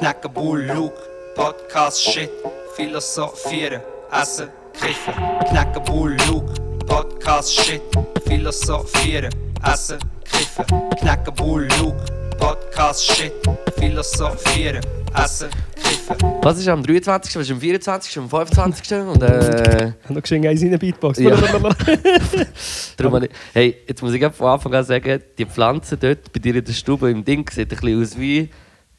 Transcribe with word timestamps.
knacken 0.00 0.32
Bull, 0.32 0.62
Luke, 0.62 0.96
Podcast, 1.36 2.00
Shit, 2.02 2.30
philosophieren, 2.74 3.82
essen, 4.10 4.48
kiffen. 4.72 5.12
Knacken 5.50 5.84
Bull, 5.84 6.16
Luke, 6.26 6.54
Podcast, 6.86 7.52
Shit, 7.52 7.82
philosophieren, 8.26 9.30
essen, 9.62 9.98
kiffen. 10.24 10.64
Knacken 11.00 11.34
Bull, 11.34 11.68
Luke, 11.78 12.02
Podcast, 12.38 13.12
Shit, 13.12 13.32
philosophieren, 13.78 14.80
essen, 15.22 15.50
kiffen. 15.76 16.16
Was 16.40 16.58
ist 16.58 16.68
am 16.68 16.82
23., 16.82 17.36
was 17.36 17.42
ist 17.42 17.52
am 17.52 17.60
24., 17.60 18.18
am 18.18 18.30
25. 18.30 18.92
Und 19.00 19.22
äh, 19.22 19.88
Ich 19.88 20.04
habe 20.04 20.14
noch 20.14 20.22
geschenkt 20.22 20.48
eins 20.48 20.62
in 20.62 20.68
eine 20.68 20.78
Beatbox. 20.78 21.18
Ja. 21.18 21.36
darum 22.96 23.14
habe 23.16 23.26
ich, 23.26 23.32
hey, 23.52 23.76
jetzt 23.86 24.00
muss 24.02 24.14
ich 24.14 24.24
von 24.32 24.48
Anfang 24.48 24.72
an 24.72 24.84
sagen, 24.84 25.22
die 25.36 25.44
Pflanze 25.44 25.98
dort 25.98 26.32
bei 26.32 26.40
dir 26.40 26.56
in 26.56 26.64
der 26.64 26.72
Stube 26.72 27.10
im 27.10 27.22
Ding 27.22 27.46
sieht 27.50 27.70
ein 27.70 27.78
bisschen 27.78 28.02
aus 28.02 28.18
wie 28.18 28.48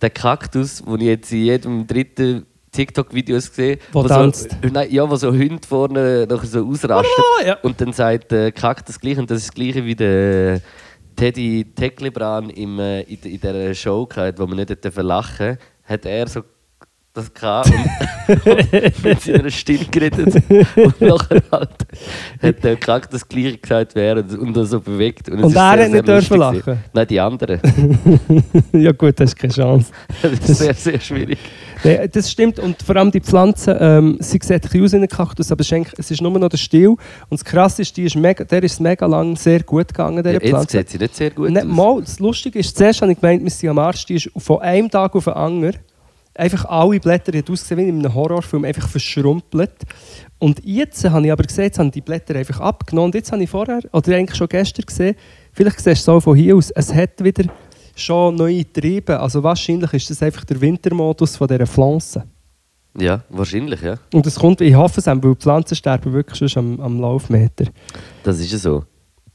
der 0.01 0.09
Kaktus, 0.09 0.83
den 0.83 0.99
ich 0.99 1.07
jetzt 1.07 1.31
in 1.31 1.45
jedem 1.45 1.87
dritten 1.87 2.45
TikTok-Video 2.71 3.39
sehe. 3.39 3.79
Wo 3.91 4.03
tanzt. 4.03 4.51
So, 4.51 4.69
nein, 4.71 4.89
ja, 4.91 5.09
wo 5.09 5.15
so 5.15 5.31
Hunde 5.31 5.67
vorne 5.67 6.25
nachher 6.29 6.47
so 6.47 6.65
ausrasten. 6.65 7.23
Ah, 7.39 7.45
ja. 7.45 7.57
Und 7.61 7.79
dann 7.81 7.93
sagt 7.93 8.31
der 8.31 8.51
Kaktus 8.51 8.99
gleich, 8.99 9.17
und 9.17 9.29
das 9.29 9.39
ist 9.39 9.49
das 9.49 9.55
gleiche 9.55 9.85
wie 9.85 9.95
der 9.95 10.61
Teddy 11.15 11.65
Teklebran 11.75 12.49
im, 12.49 12.79
äh, 12.79 13.01
in, 13.01 13.19
in 13.23 13.39
dieser 13.39 13.73
Show, 13.75 14.05
gehabt, 14.05 14.39
wo 14.39 14.47
man 14.47 14.57
nicht 14.57 14.69
lachen 14.69 15.47
durfte, 15.47 15.57
hat 15.83 16.05
er 16.05 16.27
so 16.27 16.41
das 17.13 17.33
gehabt 17.33 17.69
und 18.45 19.03
mit 19.03 19.21
seiner 19.21 19.49
Stimme 19.49 19.85
geredet. 19.91 20.33
Und 20.75 21.01
nachher 21.01 21.41
halt 21.51 21.69
hat 22.41 22.63
der 22.63 22.77
Kaktus 22.77 23.21
das 23.21 23.27
gleiche 23.27 23.57
gesagt, 23.57 23.95
während 23.95 24.37
und 24.37 24.55
er 24.55 24.65
so 24.65 24.79
bewegt. 24.79 25.27
Und 25.29 25.39
ist 25.39 25.55
er 25.55 25.69
hat 25.71 25.79
sehr, 25.79 25.89
nicht 25.89 26.07
dürfen 26.07 26.37
lustig 26.37 26.65
gewesen. 26.65 26.65
lachen? 26.65 26.83
Nein, 26.93 27.07
die 27.07 27.19
anderen. 27.19 27.59
ja 28.73 28.91
gut, 28.93 29.19
das 29.19 29.31
ist 29.31 29.35
keine 29.35 29.53
Chance. 29.53 29.91
Das 30.21 30.31
ist 30.49 30.57
sehr, 30.59 30.73
sehr 30.73 30.99
schwierig. 30.99 31.37
Nee, 31.83 32.07
das 32.07 32.31
stimmt. 32.31 32.59
Und 32.59 32.81
vor 32.81 32.95
allem 32.95 33.11
die 33.11 33.19
Pflanze, 33.19 33.77
ähm, 33.81 34.17
sie 34.19 34.39
sieht 34.41 34.73
ein 34.73 34.83
aus 34.83 34.93
wie 34.93 34.97
ein 34.97 35.07
Kaktus, 35.07 35.51
aber 35.51 35.61
es 35.61 36.11
ist, 36.11 36.21
nur 36.21 36.31
noch 36.31 36.49
der 36.49 36.57
Stiel. 36.57 36.89
Und 36.89 36.99
das 37.31 37.43
Krasse 37.43 37.81
ist, 37.81 37.97
die 37.97 38.03
ist 38.03 38.15
mega, 38.15 38.43
der 38.43 38.63
ist 38.63 38.79
mega 38.79 39.05
lang 39.05 39.35
sehr 39.35 39.63
gut 39.63 39.89
gegangen, 39.89 40.17
dieser 40.23 40.33
Ja, 40.33 40.39
jetzt 40.39 40.49
Pflanze. 40.49 40.77
sieht 40.77 40.89
sie 40.91 40.97
nicht 40.99 41.15
sehr 41.15 41.31
gut 41.31 41.49
Nicht 41.49 41.65
aus. 41.65 41.67
mal, 41.67 42.01
das 42.01 42.19
Lustige 42.19 42.59
ist, 42.59 42.77
zuerst 42.77 43.01
habe 43.01 43.11
ich 43.11 43.19
gemeint, 43.19 43.43
wir 43.43 43.49
sind 43.49 43.69
am 43.69 43.79
Arsch, 43.79 44.05
die 44.05 44.15
ist 44.15 44.29
von 44.37 44.61
einem 44.61 44.89
Tag 44.89 45.15
auf 45.15 45.25
den 45.25 45.33
anderen 45.33 45.75
einfach 46.41 46.65
alle 46.65 46.99
Blätter, 46.99 47.31
die 47.31 47.43
ausgesehen 47.51 47.77
wie 47.79 47.87
in 47.89 47.99
einem 47.99 48.13
Horrorfilm, 48.13 48.65
einfach 48.65 48.89
verschrumpelt. 48.89 49.75
Und 50.39 50.59
jetzt 50.65 51.07
habe 51.07 51.25
ich 51.25 51.31
aber 51.31 51.43
gesehen, 51.43 51.65
jetzt 51.65 51.77
haben 51.79 51.91
die 51.91 52.01
Blätter 52.01 52.35
einfach 52.35 52.59
abgenommen. 52.59 53.09
Und 53.09 53.15
jetzt 53.15 53.31
habe 53.31 53.43
ich 53.43 53.49
vorher, 53.49 53.79
oder 53.93 54.15
eigentlich 54.15 54.35
schon 54.37 54.47
gestern 54.47 54.85
gesehen, 54.85 55.15
vielleicht 55.53 55.79
siehst 55.79 56.07
du 56.07 56.11
es 56.11 56.17
auch 56.17 56.19
von 56.21 56.35
hier 56.35 56.55
aus, 56.55 56.71
es 56.71 56.93
hat 56.93 57.23
wieder 57.23 57.43
schon 57.95 58.35
neue 58.35 58.65
Triebe. 58.73 59.19
Also 59.19 59.43
wahrscheinlich 59.43 59.93
ist 59.93 60.09
das 60.09 60.23
einfach 60.23 60.43
der 60.45 60.59
Wintermodus 60.59 61.35
von 61.37 61.47
dieser 61.47 61.67
Pflanze. 61.67 62.23
Ja, 62.99 63.23
wahrscheinlich, 63.29 63.81
ja. 63.81 63.97
Und 64.13 64.25
es 64.25 64.35
kommt, 64.35 64.59
ich 64.61 64.73
hoffe 64.75 64.99
es, 64.99 65.05
weil 65.07 65.19
die 65.21 65.35
Pflanzen 65.35 65.75
sterben 65.75 66.11
wirklich 66.11 66.51
schon 66.51 66.79
am, 66.79 66.79
am 66.81 66.99
Laufmeter. 66.99 67.65
Das 68.23 68.39
ist 68.39 68.51
ja 68.51 68.57
so. 68.57 68.83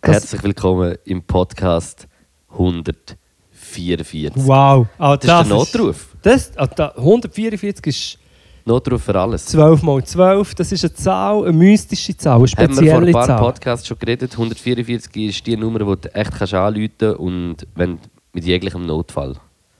Das- 0.00 0.12
Herzlich 0.14 0.42
willkommen 0.42 0.96
im 1.04 1.22
Podcast 1.22 2.06
144. 2.50 4.32
Wow. 4.34 4.86
Ah, 4.98 5.16
Das 5.16 5.24
ist 5.24 5.48
der 5.50 5.56
Notruf. 5.56 6.15
Das, 6.26 6.50
ah, 6.56 6.66
da, 6.66 6.88
144 6.96 7.86
ist 7.86 8.18
Notruf 8.64 9.04
für 9.04 9.14
alles. 9.14 9.46
12 9.46 9.82
mal 9.84 10.02
12, 10.02 10.56
das 10.56 10.72
ist 10.72 10.82
eine 10.82 10.92
Zahl, 10.92 11.44
eine 11.44 11.52
mystische 11.52 12.16
Zahl, 12.16 12.38
eine 12.38 12.48
Haben 12.48 12.58
wir 12.58 12.58
vor 12.58 12.64
ein 12.64 12.74
spezielle 12.74 13.12
paar 13.12 13.26
Zahl. 13.26 13.38
Podcasts 13.38 13.86
schon 13.86 13.96
geredet. 13.96 14.32
144 14.32 15.28
ist 15.28 15.46
die 15.46 15.56
Nummer, 15.56 15.78
die 15.78 15.84
du 15.84 16.14
echt 16.16 16.32
kannst 16.32 16.52
anrufen 16.52 16.90
kannst 16.98 17.20
und 17.20 17.56
wenn, 17.76 17.98
mit 18.32 18.44
jeglichem 18.44 18.84
Notfall. 18.86 19.36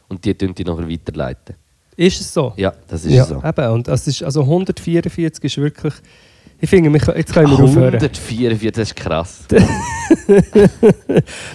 Und 0.06 0.24
die 0.24 0.34
tun 0.34 0.54
die 0.54 0.62
nachher 0.62 0.88
weiterleiten. 0.88 1.56
Ist 1.96 2.20
es 2.20 2.32
so? 2.32 2.52
Ja, 2.56 2.72
das 2.86 3.04
ist 3.04 3.12
ja, 3.12 3.24
so. 3.24 3.42
Eben, 3.44 3.72
und 3.72 3.88
das 3.88 4.06
ist, 4.06 4.22
also 4.22 4.42
144 4.42 5.42
ist 5.42 5.58
wirklich... 5.58 5.94
Ich 6.60 6.70
finde, 6.70 6.96
jetzt 7.16 7.34
können 7.34 7.50
wir 7.50 7.58
aufhören. 7.58 7.94
144, 7.94 8.70
das 8.72 8.88
ist 8.90 8.94
krass. 8.94 9.44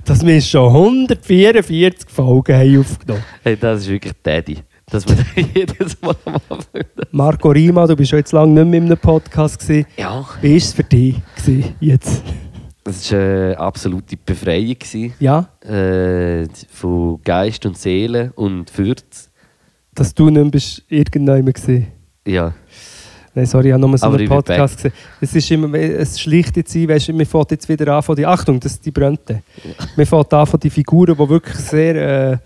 Dass 0.06 0.26
wir 0.26 0.42
schon 0.42 0.68
144 0.68 2.10
Folgen 2.10 2.54
haben 2.54 2.80
aufgenommen 2.82 3.24
Hey, 3.42 3.56
das 3.56 3.84
ist 3.84 3.88
wirklich 3.88 4.14
Daddy. 4.22 4.58
Dass 4.92 5.06
wir 5.08 5.16
jedes 5.56 6.02
Mal 6.02 6.16
am 6.26 6.34
Anfang. 6.50 6.84
Marco 7.12 7.50
Rima, 7.50 7.88
du 7.88 7.96
bist 7.96 8.10
schon 8.10 8.20
jetzt 8.20 8.34
lange 8.34 8.54
nicht 8.54 8.70
mehr 8.70 8.80
in 8.80 8.86
einem 8.88 8.98
Podcast. 8.98 9.60
Gewesen. 9.60 9.86
Ja. 9.98 10.26
Wie 10.42 10.50
war 10.52 10.58
es 10.58 10.74
für 10.74 10.84
dich 10.84 11.16
gewesen, 11.38 11.76
jetzt? 11.80 12.22
Das 12.84 13.12
war 13.12 13.20
eine 13.20 13.58
absolute 13.58 14.18
Befreiung. 14.18 14.76
gewesen. 14.78 15.14
Ja, 15.20 15.48
Äh, 15.64 16.46
von 16.70 17.22
Geist 17.24 17.66
und 17.66 17.78
Seele 17.78 18.34
und 18.36 18.70
Fürth. 18.70 19.30
dass 19.94 20.14
du 20.14 20.30
nicht 20.30 20.42
mehr 20.42 20.52
bist 20.52 20.84
irgendjemand 20.90 21.54
gewesen. 21.54 21.88
Ja. 22.28 22.54
Nein, 23.34 23.46
sorry, 23.46 23.68
ich 23.68 23.74
habe 23.74 23.88
nur 23.88 23.98
so 23.98 24.06
Aber 24.08 24.18
einen 24.18 24.28
Podcast 24.28 24.76
gesehen. 24.76 24.92
Es, 25.22 25.34
ist 25.34 25.50
immer, 25.52 25.74
es 25.78 26.20
schlicht 26.20 26.58
jetzt 26.58 26.76
ein, 26.76 26.90
weißt 26.90 27.08
du, 27.10 27.18
wir 27.18 27.26
fangen 27.26 27.46
jetzt 27.52 27.70
wieder 27.70 27.96
an 27.96 28.04
von 28.04 28.16
die 28.16 28.26
Achtung, 28.26 28.60
das 28.60 28.74
ist 28.74 28.86
die 28.86 28.92
Brönte. 28.92 29.42
Wir 29.96 30.06
fangen 30.06 30.26
an 30.32 30.46
von 30.46 30.60
die 30.60 30.70
Figuren, 30.70 31.16
die 31.16 31.30
wirklich 31.30 31.56
sehr 31.56 32.34
äh, 32.34 32.38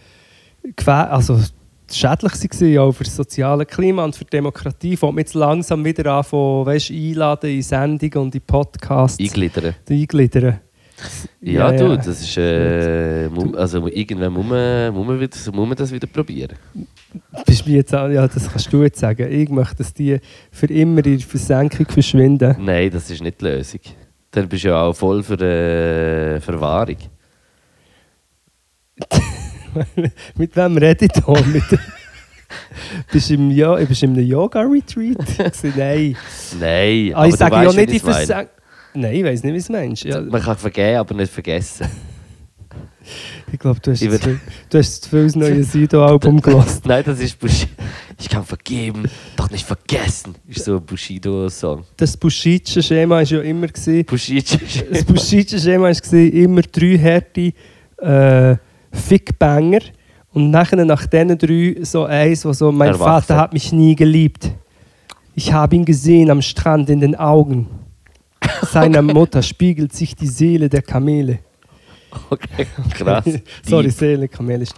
also 0.85 1.39
schädlich 1.91 2.33
waren, 2.33 2.77
auch 2.79 2.91
für 2.91 3.03
das 3.03 3.15
soziale 3.15 3.65
Klima 3.65 4.03
und 4.05 4.15
für 4.15 4.23
die 4.25 4.29
Demokratie. 4.31 4.95
Fängt 4.97 5.13
man 5.13 5.21
jetzt 5.21 5.33
langsam 5.33 5.83
wieder 5.85 6.11
an 6.13 6.23
von, 6.23 6.65
weißt, 6.65 6.91
einladen 6.91 7.49
in 7.49 7.61
Sendungen 7.61 8.17
und 8.17 8.35
in 8.35 8.41
Podcasts. 8.41 9.19
Eingliedern. 9.19 9.75
Eingliedern. 9.89 10.59
Ja, 11.41 11.71
Ja, 11.71 11.77
du, 11.77 11.85
ja. 11.89 11.97
das 11.97 12.07
ist. 12.21 12.37
Äh, 12.37 13.29
also, 13.57 13.85
irgendwann 13.87 14.31
muss 14.31 14.45
man, 14.45 14.93
muss, 14.93 15.05
man 15.05 15.19
wieder, 15.19 15.37
muss 15.51 15.67
man 15.67 15.75
das 15.77 15.91
wieder 15.91 16.07
probieren. 16.07 16.55
Bist 17.45 17.67
mir 17.67 17.75
jetzt, 17.75 17.93
auch- 17.93 18.07
ja, 18.07 18.25
das 18.27 18.49
kannst 18.49 18.71
du 18.71 18.81
jetzt 18.83 18.99
sagen. 18.99 19.29
Ich 19.29 19.49
möchte, 19.49 19.75
dass 19.75 19.93
die 19.93 20.17
für 20.51 20.67
immer 20.67 21.05
in 21.05 21.17
der 21.17 21.27
Versenkung 21.27 21.85
verschwinden. 21.87 22.55
Nein, 22.59 22.89
das 22.91 23.09
ist 23.11 23.21
nicht 23.21 23.41
die 23.41 23.45
Lösung. 23.45 23.81
Dann 24.31 24.47
bist 24.47 24.63
du 24.63 24.69
ja 24.69 24.83
auch 24.83 24.93
voll 24.95 25.21
für 25.21 25.39
äh, 25.39 26.39
Verwahrung. 26.39 26.97
Mit 30.37 30.55
wem 30.55 30.77
rede 30.77 31.05
ich 31.05 31.11
da? 31.11 31.33
Mit 31.45 31.63
bist 33.11 33.29
du 33.29 33.33
im, 33.33 33.51
ja, 33.51 33.75
bist 33.75 34.03
einem 34.03 34.19
Yoga-Retreat? 34.19 35.17
Nein. 35.75 36.15
Nein, 36.59 37.11
Ah, 37.15 37.25
ich 37.27 37.35
sage 37.35 37.55
ja 37.55 37.71
nicht, 37.73 37.93
ich 37.93 38.01
versage. 38.01 38.49
Nein, 38.93 39.13
ich 39.15 39.23
weiß 39.23 39.43
nicht, 39.43 39.53
wie 39.53 39.57
es 39.57 39.69
meinst. 39.69 40.03
Ja, 40.03 40.21
Man 40.21 40.41
kann 40.41 40.57
vergeben, 40.57 40.97
aber 40.97 41.15
nicht 41.15 41.33
vergessen. 41.33 41.87
ich 43.51 43.59
glaube, 43.59 43.79
du 43.81 43.91
hast 43.91 44.01
Ich 44.01 44.09
zu 44.21 44.39
du 44.69 44.77
hast 44.77 45.03
zu 45.03 45.09
viel 45.09 45.23
das 45.25 45.35
neue 45.35 45.63
Sido-Album 45.63 46.41
gelassen. 46.41 46.81
Nein, 46.85 47.03
das 47.05 47.19
ist 47.19 47.37
Bushido. 47.39 47.71
Ich 48.19 48.29
kann 48.29 48.45
vergeben, 48.45 49.03
doch 49.35 49.49
nicht 49.49 49.65
vergessen. 49.65 50.35
Ist 50.47 50.63
so 50.63 50.77
ein 50.77 50.85
Bushido-Song. 50.85 51.83
Das 51.97 52.15
Bushidsche-Schema 52.15 53.15
war 53.15 53.23
ja 53.23 53.41
immer. 53.41 53.67
Gewesen, 53.67 54.05
Bushido. 54.05 54.57
das 54.91 55.03
Bushidsche-Schema 55.03 55.89
war 55.89 56.13
immer 56.13 56.61
drei 56.61 56.97
harte 56.97 57.53
äh, 57.97 58.57
Fickbanger. 58.95 59.79
Und 60.33 60.49
nachher 60.51 60.83
nach 60.83 61.05
diesen 61.05 61.37
drei 61.37 61.77
so 61.83 62.03
eins, 62.05 62.43
wo 62.43 62.51
so, 62.53 62.71
mein 62.71 62.89
Erwachsen. 62.89 63.05
Vater 63.27 63.37
hat 63.37 63.53
mich 63.53 63.71
nie 63.71 63.95
geliebt. 63.95 64.51
Ich 65.33 65.51
habe 65.53 65.75
ihn 65.75 65.85
gesehen 65.85 66.29
am 66.29 66.41
Strand 66.41 66.89
in 66.89 66.99
den 66.99 67.15
Augen. 67.15 67.67
Seiner 68.71 69.01
Mutter 69.01 69.41
spiegelt 69.41 69.93
sich 69.93 70.15
die 70.15 70.27
Seele 70.27 70.67
der 70.69 70.81
Kamele. 70.81 71.39
Okay, 72.29 72.67
krass. 72.93 73.25
Sorry. 73.63 73.89
Seele, 73.89 74.27
Kamele 74.27 74.63
ist. 74.63 74.73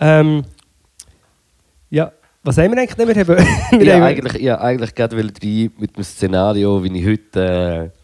Ähm, 0.00 0.44
ja, 1.90 2.12
was 2.44 2.56
haben 2.58 2.72
wir 2.72 2.78
eigentlich 2.80 2.96
nicht 3.16 3.28
mehr? 3.28 3.38
Wir 3.70 3.84
Ja, 3.84 3.94
haben- 3.96 4.02
eigentlich, 4.02 4.42
ja, 4.42 4.60
eigentlich 4.60 4.94
gerade 4.94 5.16
rein 5.16 5.70
mit 5.78 5.96
dem 5.96 6.04
Szenario, 6.04 6.82
wie 6.82 6.98
ich 6.98 7.06
heute 7.06 7.92
äh, 7.92 7.98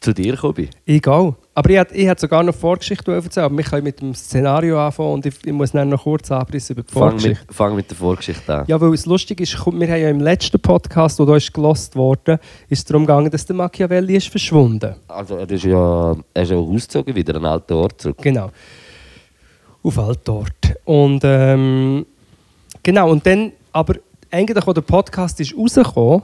zu 0.00 0.12
dir 0.14 0.32
gekommen 0.32 0.54
bin. 0.54 0.68
Egal. 0.86 1.34
Aber 1.58 1.70
ich 1.70 1.78
hätte, 1.78 1.94
ich 1.94 2.06
hätte 2.06 2.20
sogar 2.20 2.42
noch 2.42 2.54
Vorgeschichte 2.54 3.10
erzählen 3.14 3.46
aber 3.46 3.56
wir 3.56 3.64
können 3.64 3.84
mit 3.84 3.98
dem 4.02 4.14
Szenario 4.14 4.78
anfangen 4.78 5.14
und 5.14 5.24
ich, 5.24 5.36
ich 5.42 5.52
muss 5.54 5.72
dann 5.72 5.88
noch 5.88 6.02
kurz 6.02 6.30
abrissen 6.30 6.74
über 6.74 6.82
die 6.82 6.92
Fang 6.92 7.02
Vorgeschichte. 7.12 7.46
mit, 7.46 7.56
fang 7.56 7.74
mit 7.74 7.90
der 7.90 7.96
Vorgeschichte 7.96 8.54
an. 8.54 8.64
Ja, 8.66 8.78
weil 8.78 8.92
es 8.92 9.06
lustig 9.06 9.40
ist, 9.40 9.54
wir 9.54 9.88
haben 9.88 10.00
ja 10.02 10.10
im 10.10 10.20
letzten 10.20 10.60
Podcast, 10.60 11.18
der 11.18 11.28
ist 11.36 11.54
gelost 11.54 11.96
worden, 11.96 12.38
ist 12.68 12.80
es 12.80 12.84
darum 12.84 13.06
gegangen, 13.06 13.30
dass 13.30 13.46
der 13.46 13.56
Machiavelli 13.56 14.16
ist 14.16 14.28
verschwunden. 14.28 14.96
Also, 15.08 15.36
er 15.36 15.50
ist 15.50 15.64
ja, 15.64 16.14
er 16.34 16.42
ist 16.42 16.50
ja 16.50 16.58
ausgezogen, 16.58 17.14
wieder 17.14 17.36
an 17.36 17.46
alten 17.46 17.72
Ort 17.72 18.02
zurück. 18.02 18.18
Genau. 18.20 18.50
Auf 19.82 19.98
Altort. 19.98 20.76
Und 20.84 21.22
ähm, 21.24 22.04
genau, 22.82 23.10
und 23.10 23.24
dann, 23.24 23.52
aber 23.72 23.94
eigentlich, 24.30 24.66
als 24.66 24.74
der 24.74 24.82
Podcast 24.82 25.40
ist 25.40 25.56
rausgekommen, 25.56 26.22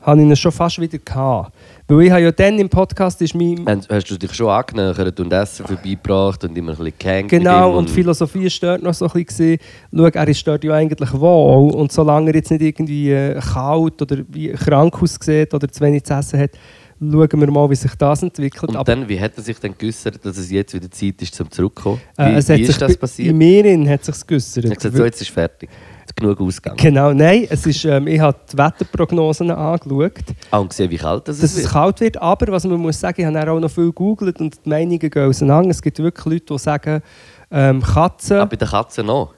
habe 0.00 0.20
ich 0.20 0.26
ihn 0.28 0.36
schon 0.36 0.52
fast 0.52 0.80
wieder 0.80 0.98
gehabt. 0.98 1.52
Weil 1.88 2.02
ich 2.02 2.10
habe 2.10 2.22
ja 2.22 2.32
dann 2.32 2.58
im 2.58 2.68
Podcast 2.68 3.20
ist 3.22 3.34
mein... 3.34 3.64
Hast, 3.66 3.88
hast 3.88 4.10
du 4.10 4.18
dich 4.18 4.32
schon 4.34 4.48
angenommen 4.48 5.12
und 5.18 5.32
Essen 5.32 5.66
vorbeigebracht 5.66 6.44
und 6.44 6.56
immer 6.56 6.72
ein 6.72 6.76
bisschen 6.76 6.94
gehängt 6.98 7.30
Genau, 7.30 7.70
ihm 7.70 7.76
und 7.78 7.90
Philosophie 7.90 8.50
stört 8.50 8.82
noch 8.82 8.94
so 8.94 9.06
ein 9.06 9.24
bisschen. 9.24 9.58
Schau, 9.94 10.06
er 10.06 10.28
ist 10.28 10.46
dort 10.46 10.64
ja 10.64 10.74
eigentlich 10.74 11.12
wohl. 11.14 11.72
Und 11.72 11.90
solange 11.90 12.30
er 12.30 12.36
jetzt 12.36 12.50
nicht 12.50 12.62
irgendwie 12.62 13.10
äh, 13.10 13.40
kalt 13.40 14.00
oder 14.02 14.18
wie 14.28 14.48
krank 14.52 15.02
aussieht 15.02 15.54
oder 15.54 15.68
zu 15.68 15.80
wenig 15.80 16.04
zu 16.04 16.14
essen 16.14 16.40
hat, 16.40 16.50
schauen 17.00 17.40
wir 17.40 17.50
mal, 17.50 17.70
wie 17.70 17.74
sich 17.74 17.94
das 17.94 18.22
entwickelt. 18.22 18.70
Und 18.70 18.76
Aber 18.76 18.84
dann, 18.84 19.08
wie 19.08 19.18
hat 19.18 19.32
er 19.36 19.42
sich 19.42 19.58
dann 19.58 19.74
geäußert, 19.76 20.24
dass 20.24 20.36
es 20.36 20.50
jetzt 20.50 20.74
wieder 20.74 20.90
Zeit 20.90 21.22
ist, 21.22 21.34
zum 21.34 21.50
zurückzukommen? 21.50 22.00
Wie, 22.16 22.22
äh, 22.22 22.36
es 22.36 22.48
wie 22.48 22.62
ist 22.62 22.80
das 22.80 22.96
passiert? 22.96 23.30
In 23.30 23.38
mir 23.38 23.90
hat 23.90 24.04
sich 24.04 24.26
geäußert. 24.26 24.64
Er 24.64 24.70
hat 24.70 24.76
gesagt, 24.76 24.96
so, 24.96 25.04
jetzt 25.04 25.22
ist 25.22 25.30
fertig. 25.30 25.70
Genug 26.20 26.40
ausgegangen. 26.40 26.76
Genau, 26.78 27.12
nein, 27.12 27.46
es 27.48 27.66
ist, 27.66 27.84
ähm, 27.84 28.06
ich 28.06 28.20
habe 28.20 28.38
die 28.52 28.56
Wetterprognosen 28.58 29.50
angeschaut, 29.50 30.12
Auch 30.50 30.60
und 30.62 30.70
gesehen, 30.70 30.90
wie 30.90 30.96
kalt 30.96 31.28
es 31.28 31.40
dass 31.40 31.52
es 31.52 31.58
wird. 31.62 31.70
kalt 31.72 32.00
wird, 32.00 32.16
aber 32.22 32.52
was 32.52 32.64
man 32.64 32.78
muss 32.80 32.98
sagen, 33.00 33.20
ich 33.20 33.26
habe 33.26 33.50
auch 33.52 33.60
noch 33.60 33.70
viel 33.70 33.86
gegoogelt 33.86 34.40
und 34.40 34.56
die 34.64 34.68
Meinungen 34.68 34.98
gehen 34.98 35.28
auseinander. 35.28 35.70
Es 35.70 35.82
gibt 35.82 35.98
wirklich 35.98 36.24
Leute, 36.26 36.54
die 36.54 36.58
sagen, 36.58 37.02
ähm, 37.50 37.82
Katzen, 37.82 38.38
Ah, 38.38 38.44
bei 38.44 38.56
den 38.56 38.68
Katzen 38.68 39.06
noch. 39.06 39.34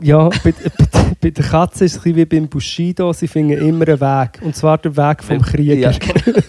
ja, 0.00 0.28
bei, 0.28 0.52
bei, 0.78 1.14
bei 1.20 1.30
der 1.30 1.44
Katze 1.44 1.84
ist 1.84 1.92
es 1.92 1.98
ein 1.98 2.02
bisschen 2.02 2.16
wie 2.16 2.24
beim 2.24 2.48
Bushido, 2.48 3.12
sie 3.12 3.28
finden 3.28 3.58
immer 3.58 3.86
einen 3.88 4.00
Weg, 4.00 4.40
und 4.42 4.56
zwar 4.56 4.78
den 4.78 4.96
Weg 4.96 5.22
vom 5.22 5.40
Krieger. 5.42 5.74
Ja, 5.74 5.92
genau. 5.92 6.14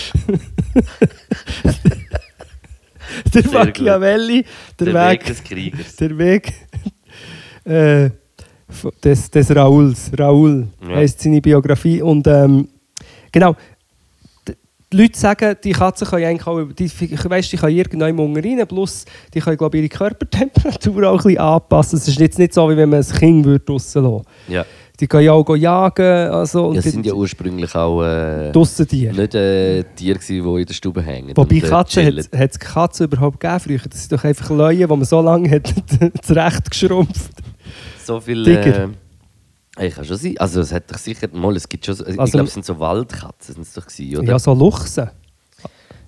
der 3.34 3.44
Machiavelli, 3.52 4.44
der, 4.78 4.86
Der 4.86 4.94
Weg, 4.94 5.20
Weg 5.20 5.24
des 5.26 5.44
Kriegers. 5.44 5.96
der 5.96 6.16
Weg 6.18 6.52
äh, 7.64 8.10
des, 9.04 9.30
des 9.30 9.54
Rauls. 9.56 10.10
Raoul 10.18 10.66
Ja. 10.88 10.96
heisst 10.96 11.20
seine 11.20 11.40
Biografie. 11.40 12.02
Und 12.02 12.26
ähm, 12.26 12.68
genau, 13.32 13.56
die 14.92 14.96
Leute 14.96 15.18
sagen, 15.18 15.56
die 15.62 15.72
Katzen 15.72 16.06
können 16.06 16.24
eigentlich 16.26 16.46
auch, 16.46 16.62
die, 16.72 16.90
weißt, 16.90 17.52
die 17.52 17.56
können 17.56 17.76
irgendwann 17.76 18.18
unten 18.18 18.40
rein, 18.44 18.66
plus 18.66 19.04
die 19.32 19.40
können 19.40 19.56
glaube 19.56 19.76
ich, 19.78 19.84
ihre 19.84 19.88
Körpertemperatur 19.96 21.04
auch 21.08 21.12
ein 21.12 21.16
bisschen 21.24 21.38
anpassen. 21.38 21.98
Es 21.98 22.08
ist 22.08 22.18
jetzt 22.18 22.38
nicht 22.38 22.54
so, 22.54 22.68
wie 22.70 22.76
wenn 22.76 22.88
man 22.88 23.00
ein 23.00 23.06
Kind 23.18 23.44
würde 23.44 23.64
draussen 23.64 24.02
lassen 24.02 24.24
Ja. 24.48 24.64
Die 24.98 25.06
können 25.06 25.24
ja 25.24 25.32
auch 25.32 25.56
jagen. 25.56 26.30
Also, 26.30 26.74
Ja, 26.74 26.80
die- 26.82 26.90
sind 26.90 27.06
ja 27.06 27.14
ursprünglich 27.14 27.74
auch 27.74 28.02
äh, 28.02 28.52
Tiere. 28.52 29.14
nicht 29.14 29.34
äh, 29.34 29.82
Tiere, 29.96 30.18
gewesen, 30.18 30.44
die 30.54 30.60
in 30.60 30.66
der 30.66 30.74
Stube 30.74 31.00
hängen. 31.02 31.34
Wobei 31.36 31.56
und, 31.56 31.64
äh, 31.64 31.68
Katzen 31.68 32.06
hat 32.36 32.50
es 32.50 32.58
Katzen 32.58 33.06
überhaupt 33.06 33.40
gegeben 33.40 33.60
früher. 33.60 33.78
Das 33.88 34.00
sind 34.00 34.12
doch 34.12 34.24
einfach 34.24 34.50
Leute, 34.50 34.76
die 34.76 34.86
man 34.86 35.04
so 35.04 35.22
lange 35.22 35.50
hat 35.50 35.72
zurecht 36.22 36.70
geschrumpft. 36.70 37.30
So 38.04 38.20
viel. 38.20 38.44
Tiger. 38.44 38.90
Äh, 39.78 39.86
ich 39.88 39.94
kann 39.94 40.04
schon 40.04 40.16
sein. 40.16 40.34
Also 40.38 40.60
es 40.60 40.72
hat 40.72 40.90
doch 40.92 40.98
sicher 40.98 41.28
mal, 41.32 41.54
es 41.56 41.68
gibt 41.68 41.86
schon. 41.86 41.94
So, 41.94 42.06
ich 42.06 42.18
Also- 42.18 42.32
glaube, 42.32 42.48
es 42.48 42.54
sind 42.54 42.64
so 42.66 42.78
Waldkatzen, 42.78 43.54
sind 43.54 43.62
es 43.62 43.72
doch 43.72 43.86
gewesen, 43.86 44.18
oder? 44.18 44.28
Ja, 44.32 44.38
so 44.38 44.52
Luchse. 44.54 45.12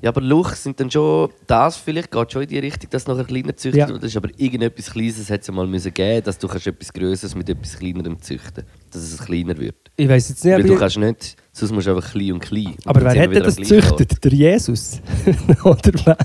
Ja, 0.00 0.08
aber 0.10 0.20
Luchs 0.20 0.64
sind 0.64 0.80
dann 0.80 0.90
schon, 0.90 1.30
das 1.46 1.76
vielleicht 1.76 2.10
geht 2.10 2.32
schon 2.32 2.42
in 2.42 2.48
die 2.48 2.58
Richtung, 2.58 2.90
dass 2.90 3.06
noch 3.06 3.16
ein 3.16 3.24
kleiner 3.24 3.54
züchtet 3.54 3.88
Ja. 3.88 3.88
wird. 3.88 4.16
Aber 4.16 4.30
irgendetwas 4.36 4.90
Kleines 4.90 5.30
hätte 5.30 5.42
es 5.42 5.46
ja 5.46 5.54
mal 5.54 5.68
müssen 5.68 5.94
geben, 5.94 6.24
dass 6.24 6.36
du 6.38 6.48
kannst 6.48 6.66
etwas 6.66 6.92
Größeres 6.92 7.36
mit 7.36 7.48
etwas 7.48 7.78
Kleinerem 7.78 8.20
züchten 8.20 8.64
dass 8.90 9.00
es 9.00 9.16
kleiner 9.24 9.56
wird. 9.56 9.76
Ich 9.96 10.08
weiß 10.08 10.28
jetzt 10.30 10.44
nicht, 10.44 10.54
Weil 10.54 10.64
du 10.64 10.74
kannst 10.76 10.98
nicht, 10.98 11.36
sonst 11.52 11.70
musst 11.70 11.86
du 11.86 11.94
einfach 11.94 12.10
klein 12.10 12.32
und 12.32 12.40
klein. 12.40 12.74
Aber 12.84 13.00
wer 13.00 13.12
hätte 13.14 13.42
das 13.42 13.54
gezüchtet? 13.56 14.24
Der 14.24 14.32
Jesus? 14.32 15.00
Oder 15.64 15.92
wer? 16.04 16.16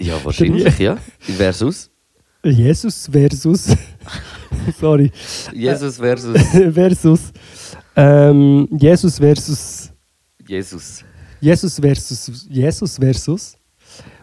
Ja, 0.00 0.14
wahrscheinlich, 0.24 0.76
ja. 0.80 0.98
Versus 1.20 1.88
Jesus 2.44 3.06
versus. 3.10 3.76
Sorry. 4.80 5.10
Jesus 5.52 5.96
versus 5.96 6.36
versus. 6.74 7.32
Ähm, 7.96 8.68
Jesus 8.78 9.18
versus. 9.18 9.90
Jesus. 10.46 11.04
Jesus 11.40 11.78
versus. 11.78 12.46
Jesus 12.48 12.96
versus. 12.98 13.56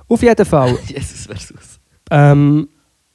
Auf 0.08 0.22
jeden 0.22 0.46
Fall 0.46 0.78
Jesus 0.88 1.26
versus. 1.26 1.80
ähm, 2.12 2.68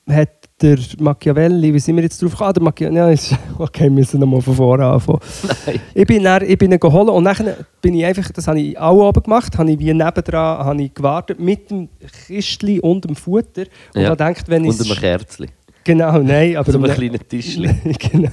hat 0.09 0.36
der 0.61 0.79
Machiavelli, 0.99 1.75
wie 1.75 1.79
sind 1.79 1.97
wir 1.97 2.03
jetzt 2.03 2.23
drauf 2.23 2.31
gekommen? 2.33 2.49
Ah, 2.49 2.53
der 2.55 2.63
Machiavelli, 2.63 2.97
ja, 2.97 3.11
ist- 3.11 3.35
okay, 3.59 3.85
wir 3.85 3.91
müssen 3.91 4.21
nochmal 4.21 4.41
von 4.41 4.55
vorne 4.55 4.87
anfangen. 4.87 5.21
Nein. 5.67 5.81
Ich 5.95 6.07
bin, 6.07 6.23
dann, 6.23 6.43
ich 6.49 6.57
bin 6.57 6.73
ihn 6.73 6.81
geholt 6.81 7.09
und 7.11 7.25
dann 7.25 7.55
bin 7.83 7.95
ich 7.95 8.05
einfach, 8.07 8.31
das 8.31 8.49
habe 8.49 8.59
ich 8.61 8.79
auch 8.79 9.09
oben 9.09 9.23
gemacht, 9.23 9.57
habe 9.59 9.71
ich 9.71 9.79
wie 9.79 9.93
nebendran 9.93 10.59
habe 10.65 10.83
ich 10.83 10.95
gewartet 10.95 11.39
mit 11.41 11.71
dem 11.71 11.89
Kistli 12.27 12.81
und 12.81 13.05
dem 13.05 13.17
Futter 13.17 13.65
und 13.95 14.01
Ja. 14.01 14.09
habe 14.09 14.17
gedacht, 14.17 14.49
wenn 14.49 14.65
ich 14.65 14.71
Unter 14.71 14.85
einem 14.85 14.97
Kerzchen. 15.01 15.51
Genau, 15.85 16.19
nein, 16.19 16.57
aber 16.57 16.73
So 16.73 16.79
einem 16.79 16.85
einem- 16.91 16.97
kleinen 16.97 17.29
Tischchen. 17.29 17.79
genau. 17.99 18.31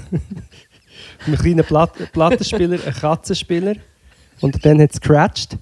Ein 1.27 1.35
kleiner 1.35 1.63
Platt 1.63 1.91
Plattenspieler, 2.13 2.79
ein 2.85 2.93
Katzenspieler. 2.93 3.75
Und 4.41 4.65
dann 4.65 4.81
hat 4.81 4.91
es 4.93 4.99
gecratcht. 4.99 5.57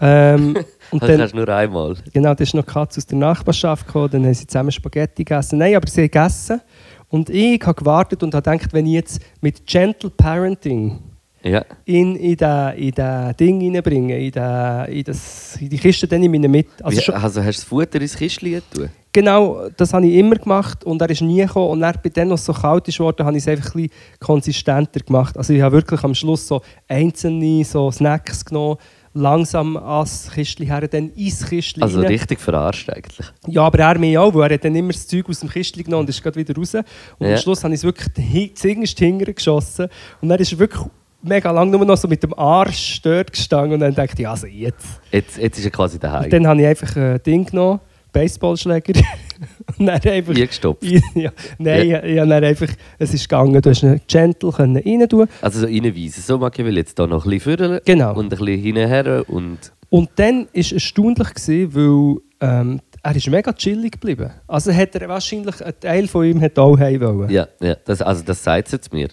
Ähm, 0.00 0.56
und 0.90 1.02
Das 1.02 1.08
dann, 1.08 1.18
kannst 1.18 1.34
du 1.34 1.38
nur 1.38 1.48
einmal. 1.48 1.94
genau, 2.12 2.34
da 2.34 2.42
ist 2.42 2.54
noch 2.54 2.64
die 2.64 2.72
Katze 2.72 2.98
aus 2.98 3.06
der 3.06 3.18
Nachbarschaft 3.18 3.86
gekommen, 3.86 4.10
dann 4.10 4.24
haben 4.24 4.34
sie 4.34 4.46
zusammen 4.46 4.70
Spaghetti 4.72 5.24
gegessen. 5.24 5.58
Nein, 5.58 5.76
aber 5.76 5.86
sie 5.88 6.02
haben 6.02 6.10
gegessen. 6.10 6.60
Und 7.08 7.28
ich 7.30 7.60
habe 7.64 7.74
gewartet 7.74 8.22
und 8.22 8.34
habe 8.34 8.50
gedacht, 8.50 8.72
wenn 8.72 8.86
ich 8.86 8.92
jetzt 8.92 9.20
mit 9.40 9.66
Gentle 9.66 10.10
Parenting 10.10 10.98
Ja. 11.42 11.64
in, 11.84 12.14
in 12.16 12.36
das 12.36 12.74
in 12.76 12.92
Ding 13.38 13.74
reinbringe, 13.74 14.18
in, 14.18 14.30
da, 14.30 14.84
in, 14.84 15.02
das, 15.04 15.56
in 15.60 15.68
die 15.70 15.78
Kiste, 15.78 16.06
dann 16.06 16.20
nehme 16.20 16.36
ich 16.36 16.42
ihn 16.44 16.50
mit. 16.50 16.68
Also 16.82 17.00
Wie, 17.00 17.12
also 17.12 17.42
hast 17.42 17.56
du 17.58 17.60
das 17.62 17.64
Futter 17.64 18.00
ins 18.00 18.16
Kistchen 18.16 18.50
getan? 18.52 18.90
Genau, 19.12 19.68
das 19.76 19.92
habe 19.92 20.06
ich 20.06 20.14
immer 20.14 20.36
gemacht 20.36 20.84
und 20.84 21.02
er 21.02 21.10
ist 21.10 21.20
nie 21.20 21.40
gekommen. 21.40 21.70
Und 21.70 21.80
dann, 21.80 21.96
bei 22.00 22.10
dem, 22.10 22.30
was 22.30 22.44
so 22.44 22.52
kalt 22.52 22.86
ist 22.86 23.00
worden, 23.00 23.26
habe 23.26 23.36
ich 23.36 23.42
es 23.42 23.48
einfach 23.48 23.74
ein 23.74 23.88
konsistenter 24.20 25.00
gemacht. 25.00 25.36
Also 25.36 25.52
ich 25.52 25.60
habe 25.62 25.74
wirklich 25.74 26.04
am 26.04 26.14
Schluss 26.14 26.46
so 26.46 26.62
einzelne 26.86 27.64
so 27.64 27.90
Snacks 27.90 28.44
genommen, 28.44 28.76
langsam 29.12 29.76
ans 29.76 30.30
Kistchen 30.32 30.66
her, 30.66 30.86
dann 30.86 31.10
ins 31.10 31.44
Kistchen 31.44 31.82
Also 31.82 31.98
rein. 32.00 32.08
richtig 32.08 32.40
verarscht 32.40 32.88
eigentlich. 32.90 33.26
Ja, 33.48 33.62
aber 33.62 33.78
er 33.80 33.98
mich 33.98 34.16
auch, 34.16 34.32
weil 34.34 34.50
er 34.50 34.54
hat 34.54 34.64
dann 34.64 34.74
immer 34.76 34.92
das 34.92 35.06
Zeug 35.06 35.28
aus 35.28 35.40
dem 35.40 35.48
Kistchen 35.48 35.82
genommen 35.84 36.02
und 36.04 36.08
ist 36.10 36.22
gerade 36.22 36.36
wieder 36.38 36.54
raus. 36.54 36.74
Und 36.74 37.26
Ja. 37.26 37.32
am 37.34 37.38
Schluss 37.38 37.64
habe 37.64 37.74
ich 37.74 37.80
es 37.80 37.84
wirklich 37.84 38.54
zuerst 38.54 38.98
hinterher 38.98 39.34
geschossen. 39.34 39.88
Und 40.20 40.28
dann 40.28 40.38
ist 40.38 40.52
er 40.52 40.58
wirklich 40.60 40.82
mega 41.22 41.50
lang 41.50 41.70
nur 41.70 41.84
noch 41.84 41.96
so 41.96 42.08
mit 42.08 42.22
dem 42.22 42.32
Arsch 42.38 43.02
dort 43.02 43.32
gestanden 43.32 43.74
und 43.74 43.80
dann 43.80 43.94
dachte 43.94 44.22
ich, 44.22 44.28
also 44.28 44.46
jetzt. 44.46 44.86
Jetzt, 45.10 45.36
jetzt 45.38 45.58
ist 45.58 45.64
er 45.64 45.70
quasi 45.70 45.98
daheim. 45.98 46.24
Und 46.24 46.32
dann 46.32 46.46
habe 46.46 46.60
ich 46.60 46.66
einfach 46.66 46.96
ein 46.96 47.22
Ding 47.24 47.44
genommen, 47.44 47.80
Baseballschläger. 48.12 48.92
dann 49.86 50.00
einfach. 50.12 50.34
Eingestopft. 50.34 50.82
ja, 51.14 51.30
nein, 51.58 51.88
ja. 51.88 52.02
ich, 52.04 52.16
dann 52.16 52.32
einfach, 52.44 52.68
es 52.98 53.14
ist 53.14 53.28
gegangen, 53.28 53.60
du 53.60 53.70
hast 53.70 53.82
ihn 53.82 54.00
gentle 54.06 54.58
rein 54.58 55.08
tun. 55.08 55.26
Also 55.42 55.60
so 55.60 55.66
reinweisen. 55.66 56.22
So 56.22 56.38
mag 56.38 56.58
ich 56.58 56.64
will 56.64 56.76
jetzt 56.76 56.98
da 56.98 57.06
noch 57.06 57.24
ein 57.24 57.30
bisschen 57.30 57.56
führen 57.58 57.80
Genau. 57.84 58.14
und 58.14 58.26
ein 58.32 58.38
bisschen 58.38 58.60
hinterher 58.60 59.24
und 59.28 59.58
Und 59.88 60.10
dann 60.16 60.40
war 60.42 60.46
es 60.54 60.72
erstaunlich, 60.72 61.34
gewesen, 61.34 61.74
weil 61.74 62.16
ähm, 62.42 62.80
er 63.02 63.16
ist 63.16 63.28
mega 63.28 63.52
chillig 63.52 63.92
geblieben. 63.92 64.30
Also 64.46 64.72
hat 64.72 64.94
er 64.94 65.08
wahrscheinlich, 65.08 65.64
ein 65.64 65.72
Teil 65.80 66.06
von 66.06 66.24
ihm 66.24 66.40
hat 66.40 66.58
auch 66.58 66.78
heim 66.78 67.00
wollen. 67.00 67.30
ja, 67.30 67.48
ja 67.60 67.74
das, 67.84 68.02
also 68.02 68.22
das 68.24 68.42
sagt 68.42 68.66
es 68.66 68.72
jetzt 68.72 68.92
mir. 68.92 69.08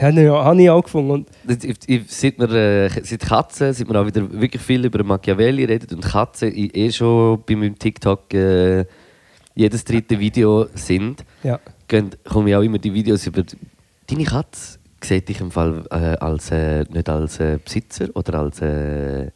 Habe 0.00 0.22
ich, 0.22 0.28
habe 0.28 0.62
ich 0.62 0.70
auch 0.70 0.82
gefunden. 0.84 1.10
Und 1.10 1.28
ich- 1.64 1.76
ich- 1.88 2.02
Seit, 2.06 2.38
wir, 2.38 2.50
äh, 2.52 2.88
seit 3.02 3.20
Katzen, 3.20 3.72
seit 3.72 3.88
wir 3.88 4.00
auch 4.00 4.06
wieder 4.06 4.30
wirklich 4.40 4.62
viel 4.62 4.84
über 4.84 5.02
Machiavelli 5.02 5.64
reden 5.64 5.96
und 5.96 6.02
Katzen 6.04 6.54
i- 6.54 6.70
eh 6.72 6.92
schon 6.92 7.42
bei 7.44 7.56
meinem 7.56 7.76
TikTok 7.76 8.32
äh, 8.32 8.84
jedes 9.60 9.84
dritte 9.84 10.18
Video 10.18 10.66
sind, 10.74 11.24
ja. 11.42 11.60
gehen, 11.86 12.10
kommen 12.24 12.48
ja 12.48 12.58
auch 12.58 12.62
immer 12.62 12.78
die 12.78 12.94
Videos 12.94 13.26
über 13.26 13.42
deine 14.06 14.24
Katze. 14.24 14.78
Sieht 15.02 15.28
dich 15.28 15.40
im 15.40 15.50
Fall 15.50 15.84
äh, 15.90 16.16
als, 16.18 16.50
äh, 16.50 16.84
nicht 16.90 17.08
als 17.08 17.40
äh, 17.40 17.58
Besitzer 17.62 18.08
oder 18.14 18.40
als, 18.40 18.60
äh, 18.60 19.30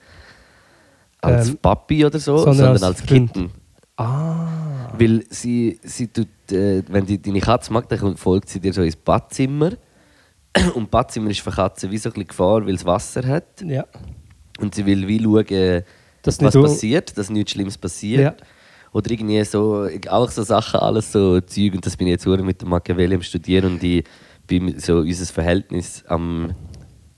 als 1.20 1.50
Ähm, 1.50 1.58
Papi 1.58 2.04
oder 2.04 2.18
so, 2.18 2.38
sondern 2.38 2.54
sondern, 2.54 2.72
als 2.72 3.00
als. 3.00 3.02
Kitten. 3.06 3.50
Ah. 3.96 4.92
Weil 4.99 5.25
sie, 5.30 5.78
sie 5.82 6.08
tut, 6.08 6.28
äh, 6.50 6.82
wenn 6.88 7.06
die, 7.06 7.20
deine 7.20 7.40
Katze 7.40 7.72
mag, 7.72 7.88
dann 7.88 8.16
folgt 8.16 8.49
sie 8.49 8.60
dir 8.60 8.72
so 8.72 8.82
ins 8.82 8.96
Badzimmer. 8.96 9.72
Und 10.75 10.84
das 10.84 10.90
Badzimmer 10.90 11.30
ist 11.30 11.40
für 11.40 11.50
Katzen 11.50 11.90
wie 11.90 11.99
so 11.99 12.08
ein 12.08 12.12
bisschen 12.12 12.28
Gefahr, 12.28 12.66
weil 12.66 12.75
es 12.75 12.84
Wasser 12.84 13.26
hat. 13.26 13.62
Ja. 13.62 13.84
Und 14.58 14.75
sie 14.75 14.84
will 14.87 15.06
wie 15.06 15.22
schauen, 15.22 15.84
Dass 16.22 16.40
was 16.42 16.54
passiert, 16.54 17.16
dass 17.16 17.30
nichts 17.30 17.52
Schlimmes 17.52 17.76
passiert. 17.78 18.20
Ja. 18.20 18.46
Oder 18.94 19.10
irgendwie 19.10 19.42
so, 19.44 19.88
auch 20.08 20.30
so 20.30 20.44
Sachen, 20.44 20.78
alles 20.78 21.10
so 21.10 21.40
Zeug. 21.40 21.74
Und 21.74 21.84
das 21.84 21.96
bin 21.96 22.06
ich 22.06 22.12
jetzt 22.12 22.26
mit 22.26 22.62
dem 22.62 22.68
Machiavelli 22.68 23.16
am 23.16 23.22
Studieren 23.22 23.72
und 23.72 23.82
ich 23.82 24.04
bin 24.46 24.78
so 24.78 24.98
unser 24.98 25.26
Verhältnis 25.26 26.04
am, 26.06 26.52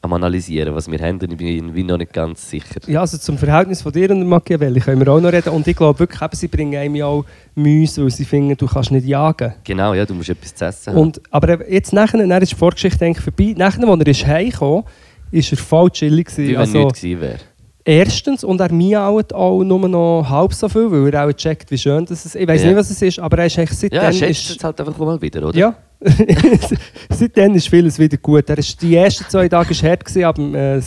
am 0.01 0.13
Analysieren, 0.15 0.75
was 0.75 0.91
wir 0.91 0.99
haben. 0.99 1.21
Und 1.21 1.33
ich 1.33 1.37
bin 1.37 1.75
wie 1.75 1.83
noch 1.83 1.99
nicht 1.99 2.15
ganz 2.15 2.49
sicher. 2.49 2.81
Ja, 2.87 3.03
also 3.03 3.19
zum 3.19 3.37
Verhältnis 3.37 3.83
von 3.83 3.93
dir 3.93 4.11
und 4.11 4.21
dem 4.21 4.29
Machiavelli 4.29 4.81
können 4.81 5.05
wir 5.05 5.13
auch 5.13 5.21
noch 5.21 5.31
reden. 5.31 5.51
Und 5.51 5.69
ich 5.69 5.77
glaube 5.77 5.99
wirklich, 5.99 6.23
eben, 6.23 6.35
sie 6.35 6.49
bringen 6.49 6.77
einem 6.77 6.97
ja 6.97 7.05
auch 7.05 7.27
Müsse, 7.55 8.03
weil 8.03 8.11
sie 8.11 8.25
finden, 8.25 8.57
du 8.57 8.67
kannst 8.67 8.91
nicht 8.91 9.07
jagen. 9.07 9.53
Genau, 9.63 9.93
ja, 9.93 10.07
du 10.07 10.15
musst 10.15 10.31
etwas 10.31 10.55
zu 10.55 10.65
essen 10.65 10.95
haben. 10.95 10.99
Und, 10.99 11.21
aber 11.31 11.71
jetzt 11.71 11.93
nachher, 11.93 12.27
dann 12.27 12.43
ist 12.43 12.53
die 12.53 12.57
Vorgeschichte 12.57 13.05
eigentlich 13.05 13.23
vorbei. 13.23 13.55
Nachher, 13.55 13.87
als 13.87 14.01
er 14.01 14.07
ist 14.07 14.27
heimgekommen 14.27 14.85
ist, 15.31 15.53
er 15.53 15.59
voll 15.59 15.91
chillig. 15.91 16.35
wie 16.39 16.49
wenn 16.53 16.57
Also, 16.57 16.79
nichts 16.79 17.03
gewesen 17.03 17.21
wäre. 17.21 17.39
Erstens, 17.87 18.45
und 18.45 18.61
er 18.61 18.73
miaut 18.73 19.33
auch 19.33 19.63
nur 19.63 19.89
noch 19.89 20.27
halb 20.29 20.53
so 20.53 20.69
viel, 20.69 20.91
weil 20.91 21.15
er 21.15 21.27
auch 21.27 21.33
checkt, 21.33 21.71
wie 21.71 21.79
schön 21.79 22.05
das 22.05 22.27
ist. 22.27 22.35
Ich 22.37 22.47
weiß 22.47 22.63
Ja. 22.63 22.69
nicht, 22.69 22.77
was 22.77 22.91
es 22.91 23.01
ist, 23.01 23.19
aber 23.19 23.39
er 23.39 23.47
ist 23.47 23.59
eigentlich 23.59 23.79
seitdem... 23.79 23.97
Ja, 23.97 24.03
er 24.03 24.13
schätzt 24.13 24.31
ist, 24.43 24.51
jetzt 24.51 24.65
halt 24.65 24.79
einfach 24.81 24.99
mal 24.99 25.21
wieder, 25.23 25.47
oder? 25.47 25.57
Ja. 25.57 25.75
Seitdem 27.11 27.55
ist 27.55 27.69
vieles 27.69 27.99
wieder 27.99 28.19
gut. 28.19 28.51
Er 28.51 28.59
ist, 28.59 28.81
die 28.83 28.95
ersten 28.95 29.25
zwei 29.31 29.49
Tage 29.49 29.71
war 29.71 29.91
hart, 29.91 30.05
gewesen, 30.05 30.25
aber 30.25 30.43
äh, 30.77 30.83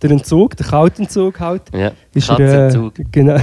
der 0.00 0.10
Entzug, 0.10 0.56
der 0.56 0.66
Kaltentzug 0.66 1.38
halt. 1.38 1.62
Ja, 1.74 1.92
Ist 2.14 2.30
er, 2.30 2.68
äh, 2.74 2.90
genau. 3.12 3.36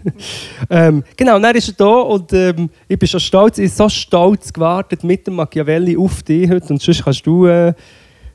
ähm, 0.70 1.04
genau, 1.16 1.36
und 1.36 1.42
dann 1.42 1.54
ist 1.56 1.68
er 1.68 1.74
da 1.74 2.00
und 2.00 2.32
ähm, 2.32 2.70
ich 2.88 2.98
bin 2.98 3.06
schon 3.06 3.20
stolz, 3.20 3.58
ich 3.58 3.64
bin 3.70 3.76
so 3.76 3.88
stolz 3.90 4.50
gewartet 4.50 5.04
mit 5.04 5.26
dem 5.26 5.34
Machiavelli 5.34 5.96
auf 5.96 6.22
dich 6.22 6.48
heute 6.48 6.72
und 6.72 6.80
sonst 6.80 7.04
kannst 7.04 7.26
du 7.26 7.46
äh, 7.46 7.74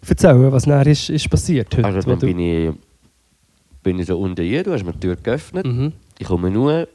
erzählen, 0.07 0.51
was 0.51 0.63
dann 0.65 0.85
ist, 0.85 1.09
ist 1.09 1.27
passiert 1.27 1.75
heute. 1.75 1.85
Also 1.87 2.07
dann 2.07 2.19
bin 2.19 2.39
ich, 2.39 2.69
bin 3.85 3.99
ich 3.99 4.07
so 4.07 4.19
unten 4.19 4.43
hier, 4.43 4.63
du 4.63 4.73
hast 4.73 4.83
mir 4.83 4.93
die 4.93 4.99
Tür 4.99 5.15
geöffnet. 5.15 5.65
Mhm. 5.65 5.93
Ich 6.17 6.27
komme 6.27 6.49
nur, 6.49 6.87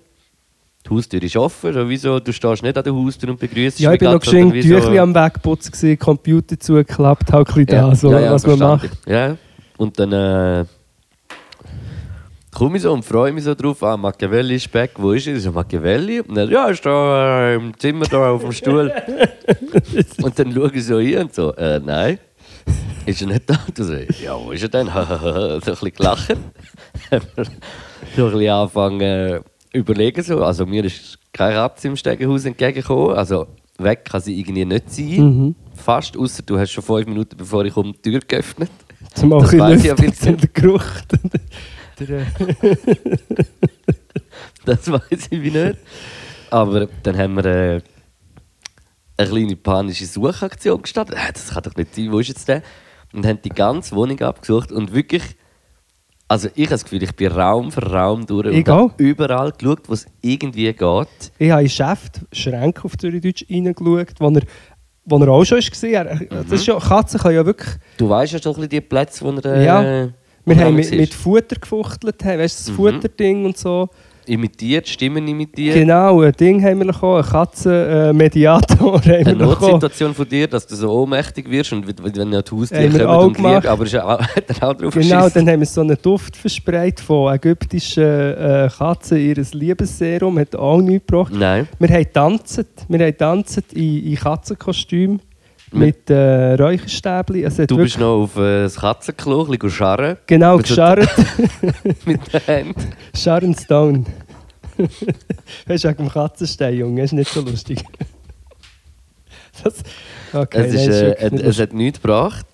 Die 0.85 0.91
Haustür 0.91 1.23
ist 1.23 1.37
offen, 1.37 1.73
sowieso, 1.73 2.19
du 2.19 2.33
stehst 2.33 2.63
nicht 2.65 2.77
an 2.77 2.83
der 2.83 2.93
Haustür 2.93 3.31
und 3.31 3.39
begrüßt 3.39 3.79
Ja, 3.79 3.93
ich 3.93 4.01
bin 4.01 4.11
noch 4.11 4.19
geschenkt 4.19 4.61
Tüchli 4.61 4.99
am 4.99 5.15
Wegputzen, 5.15 5.71
gewesen, 5.71 5.99
Computer 5.99 6.59
zugeklappt, 6.59 7.33
halt 7.33 7.49
ein 7.49 7.55
bisschen 7.55 7.67
da, 7.67 7.95
so, 7.95 8.11
was 8.11 8.45
man 8.45 8.59
macht. 8.59 8.91
Ja, 9.07 9.37
und 9.77 9.99
dann 10.01 10.13
äh, 10.13 10.65
komme 12.53 12.79
ich 12.79 12.83
so 12.83 12.93
und 12.93 13.05
freue 13.05 13.33
mich 13.33 13.45
so 13.45 13.55
drauf, 13.55 13.83
ah, 13.85 13.97
Machiavelli 13.97 14.57
ist 14.57 14.73
back, 14.73 14.93
wo 14.97 15.13
ist 15.13 15.29
er? 15.29 15.37
Ich 15.37 15.45
so, 15.45 15.53
Machiavelli? 15.53 16.21
Und 16.21 16.35
dann, 16.35 16.51
ja, 16.51 16.67
ist 16.69 16.85
da 16.85 17.51
äh, 17.51 17.55
im 17.55 17.79
Zimmer, 17.79 18.07
da 18.07 18.31
auf 18.33 18.43
dem 18.43 18.53
Stuhl. 18.53 18.93
und 20.23 20.39
dann 20.39 20.53
schaue 20.53 20.73
ich 20.75 20.85
so 20.85 20.99
hin 20.99 21.19
und 21.19 21.35
so, 21.35 21.55
äh, 21.55 21.79
nein. 21.79 22.19
Ist 23.07 23.23
er 23.23 23.29
nicht 23.29 23.49
da? 23.49 23.59
Du 23.75 23.85
so, 23.85 23.95
ja, 23.95 24.39
wo 24.39 24.53
ist 24.53 24.63
er 24.63 24.69
denn? 24.69 24.87
so 24.87 24.93
ein 24.93 25.61
bisschen 25.61 25.93
gelacht. 25.93 26.37
so 28.17 28.27
ein 28.27 28.33
bisschen 28.33 28.51
anfangen 28.51 29.41
überlegen. 29.73 30.23
So. 30.23 30.45
Also 30.45 30.67
mir 30.67 30.85
ist 30.85 31.19
keine 31.33 31.57
Ratze 31.57 31.89
im 31.89 31.97
Stegenhaus 31.97 32.45
entgegengekommen. 32.45 33.17
Also 33.17 33.47
weg 33.79 34.05
kann 34.05 34.21
sie 34.21 34.39
irgendwie 34.39 34.65
nicht 34.65 34.91
sein. 34.91 35.21
Mhm. 35.21 35.55
Fast, 35.75 36.17
außer 36.17 36.43
du 36.43 36.59
hast 36.59 36.71
schon 36.73 36.85
fünf 36.85 37.07
Minuten 37.07 37.37
bevor 37.37 37.65
ich 37.65 37.73
komme 37.73 37.93
die 37.93 38.11
Tür 38.11 38.21
geöffnet. 38.27 38.71
Zum 39.15 39.31
Das 39.31 39.53
ein 39.53 39.59
weiss 39.61 39.85
ich 39.85 39.95
bisschen 39.95 39.97
ja 39.97 40.05
lüften, 40.05 40.37
der 40.37 40.49
Geruch. 40.49 40.85
äh, 42.01 42.77
Das 44.65 44.91
weiß 44.91 45.29
ich 45.31 45.43
wie 45.43 45.51
nicht. 45.51 45.79
Aber 46.51 46.89
dann 47.03 47.17
haben 47.17 47.35
wir 47.35 47.45
äh, 47.45 47.81
eine 49.17 49.29
kleine 49.29 49.57
panische 49.57 50.07
Suchaktion 50.07 50.83
gestartet. 50.83 51.17
Äh, 51.17 51.33
das 51.33 51.51
kann 51.51 51.63
doch 51.63 51.77
nicht 51.77 51.95
sein, 51.95 52.13
wo 52.13 52.19
ist 52.19 52.29
jetzt 52.29 52.49
der? 52.49 52.63
Und 53.13 53.27
haben 53.27 53.41
die 53.43 53.49
ganze 53.51 53.97
Wohnung 53.97 54.21
abgesucht 54.21 54.71
und 54.73 54.93
wirklich. 54.93 55.23
Also 56.31 56.49
ich 56.55 56.67
habe 56.67 56.71
das 56.75 56.85
Gefühl, 56.85 57.03
ich 57.03 57.11
bin 57.17 57.33
Raum 57.33 57.73
für 57.73 57.83
Raum 57.83 58.25
durch 58.25 58.47
und 58.47 58.53
Ich 58.55 58.69
auch. 58.71 58.91
habe 58.93 59.03
überall 59.03 59.51
geschaut, 59.51 59.81
wo 59.89 59.95
es 59.95 60.07
irgendwie 60.21 60.73
geht. 60.73 61.09
ich 61.39 61.51
habe 61.51 61.63
in 61.63 61.69
Schäft, 61.69 62.21
Schränke 62.33 62.85
auf 62.85 62.97
Zürichdeutsch, 62.97 63.45
reingeschaut, 63.51 64.15
wo 64.21 64.29
er, 64.31 64.43
wo 65.07 65.19
er 65.19 65.29
auch 65.29 65.45
schon 65.45 65.59
das 66.31 66.47
Mhm. 66.47 66.53
ist 66.55 66.67
ja, 66.67 66.79
Katzen 66.79 67.19
können 67.19 67.35
ja 67.35 67.45
wirklich... 67.45 67.71
Du 67.97 68.09
weißt 68.09 68.33
ja 68.35 68.41
schon 68.41 68.53
ein 68.53 68.55
bisschen 68.55 68.69
die 68.69 68.81
Plätze, 68.81 69.25
wo 69.25 69.33
er. 69.33 69.45
Äh, 69.45 69.65
Ja. 69.67 69.83
Wir 69.83 70.13
wo 70.45 70.53
er 70.61 70.67
haben 70.67 70.77
mit, 70.77 70.91
mit 70.93 71.13
Futter 71.13 71.57
gefuchtelt, 71.57 72.25
weißt 72.25 72.39
du, 72.39 72.39
das 72.39 72.69
Mhm. 72.71 72.77
Futterding 72.77 73.45
und 73.47 73.59
so. 73.59 73.89
Imitiert, 74.27 74.89
Stimmen 74.89 75.27
imitiert. 75.29 75.75
Genau, 75.75 76.21
ein 76.23 76.33
Ding 76.33 76.63
haben 76.63 76.79
wir 76.81 76.87
bekommen, 76.87 77.23
einen 77.23 77.31
Katzenmediator 77.31 78.95
haben 79.01 79.05
wir 79.05 79.17
Eine. 79.19 79.35
Notsituation 79.37 80.15
von 80.15 80.29
dir, 80.29 80.47
dass 80.47 80.67
du 80.67 80.77
so 80.77 80.91
ohnmächtig 80.91 81.51
wirst 81.51 81.73
und 81.73 81.87
wenn 81.87 82.33
ja 82.33 82.43
die 82.43 82.51
Haustiere 82.51 82.91
kommen 82.91 83.07
auch 83.07 83.25
und 83.27 83.39
liegen, 83.39 83.67
aber 83.67 83.85
ist 83.85 83.97
auch, 83.97 84.21
hat 84.37 84.45
er 84.49 84.69
auch 84.69 84.75
drauf 84.75 84.95
Genau, 84.95 85.17
geschissen. 85.17 85.31
dann 85.35 85.49
haben 85.49 85.61
wir 85.61 85.67
so 85.67 85.81
einen 85.81 85.97
Duft 86.01 86.37
verspreit 86.37 87.01
von 87.01 87.35
ägyptischen 87.35 88.03
äh, 88.05 88.69
Katzen, 88.77 89.19
ihr 89.19 89.37
Liebesserum, 89.53 90.39
hat 90.39 90.55
auch 90.57 90.81
nichts 90.81 91.07
gebracht. 91.07 91.33
Nein. 91.35 91.69
Wir 91.79 91.89
haben 91.89 92.13
tanzt, 92.13 92.65
wir 92.89 92.99
haben 92.99 93.17
tanzt 93.17 93.63
in, 93.73 94.05
in 94.07 94.17
Katzenkostüm 94.17 95.21
mit 95.73 96.11
äh, 96.11 96.55
Räucherstäbchen. 96.55 97.45
Es 97.45 97.57
Du 97.57 97.77
bist 97.77 97.99
noch 97.99 98.23
auf 98.23 98.37
äh, 98.37 98.63
das 98.63 98.77
Katzenklo, 98.77 99.45
ein 99.45 99.51
bisschen 99.51 99.71
scharren. 99.71 100.17
Genau, 100.27 100.57
mit 100.57 100.67
gescharrt. 100.67 101.09
mit 102.05 102.33
den 102.33 102.41
Händen. 102.41 102.93
Sharon 103.17 103.55
Stone. 103.55 104.05
weißt 105.67 105.85
du, 105.85 105.89
wegen 105.89 105.99
dem 105.99 106.09
Katzenstein, 106.09 106.77
Junge, 106.77 107.03
ist 107.03 107.13
nicht 107.13 107.31
so 107.31 107.41
lustig. 107.41 107.83
das, 109.63 109.83
okay, 110.33 110.67
es, 110.67 110.75
ist, 110.75 110.89
äh, 110.89 111.17
es, 111.17 111.33
nicht 111.33 111.45
es 111.45 111.61
hat 111.61 111.73
nichts 111.73 112.01
gebracht. 112.01 112.47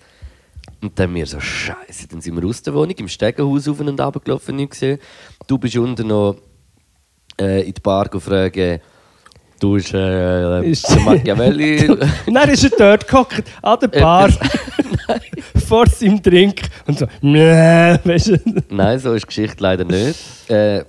Und 0.81 0.99
dann 0.99 1.13
wir 1.15 1.25
so, 1.25 1.39
Scheiße, 1.39 2.07
dann 2.09 2.21
sind 2.21 2.35
wir 2.39 2.47
aus 2.47 2.61
der 2.61 2.73
Wohnung, 2.73 2.95
im 2.95 3.07
Stegenhaus 3.07 3.67
auf 3.67 3.79
und 3.79 3.99
ab 3.99 4.23
gelaufen, 4.23 4.55
nichts 4.55 4.79
gesehen. 4.79 4.99
Du 5.47 5.57
bist 5.57 5.75
unten 5.75 6.07
noch 6.07 6.35
äh, 7.39 7.61
in 7.61 7.73
die 7.73 7.81
Bar 7.81 8.09
gefragt, 8.09 8.57
du 9.59 9.73
bist 9.73 9.93
äh, 9.93 10.69
Ist- 10.69 10.89
der 10.89 11.01
Machiavelli. 11.01 11.89
Und 12.25 12.33
dann 12.33 12.49
ist 12.49 12.63
er 12.63 12.71
dort 12.77 13.07
gehockt, 13.07 13.43
an 13.61 13.79
der 13.79 13.87
Bar, 13.87 14.29
vor 15.67 15.87
seinem 15.87 16.21
Drink 16.21 16.61
und 16.85 16.99
so, 16.99 17.05
weißt 17.05 18.27
du. 18.27 18.37
Nein, 18.69 18.99
so 18.99 19.13
ist 19.13 19.23
die 19.23 19.27
Geschichte 19.27 19.63
leider 19.63 19.85
nicht. 19.85 20.49
Äh, 20.49 20.83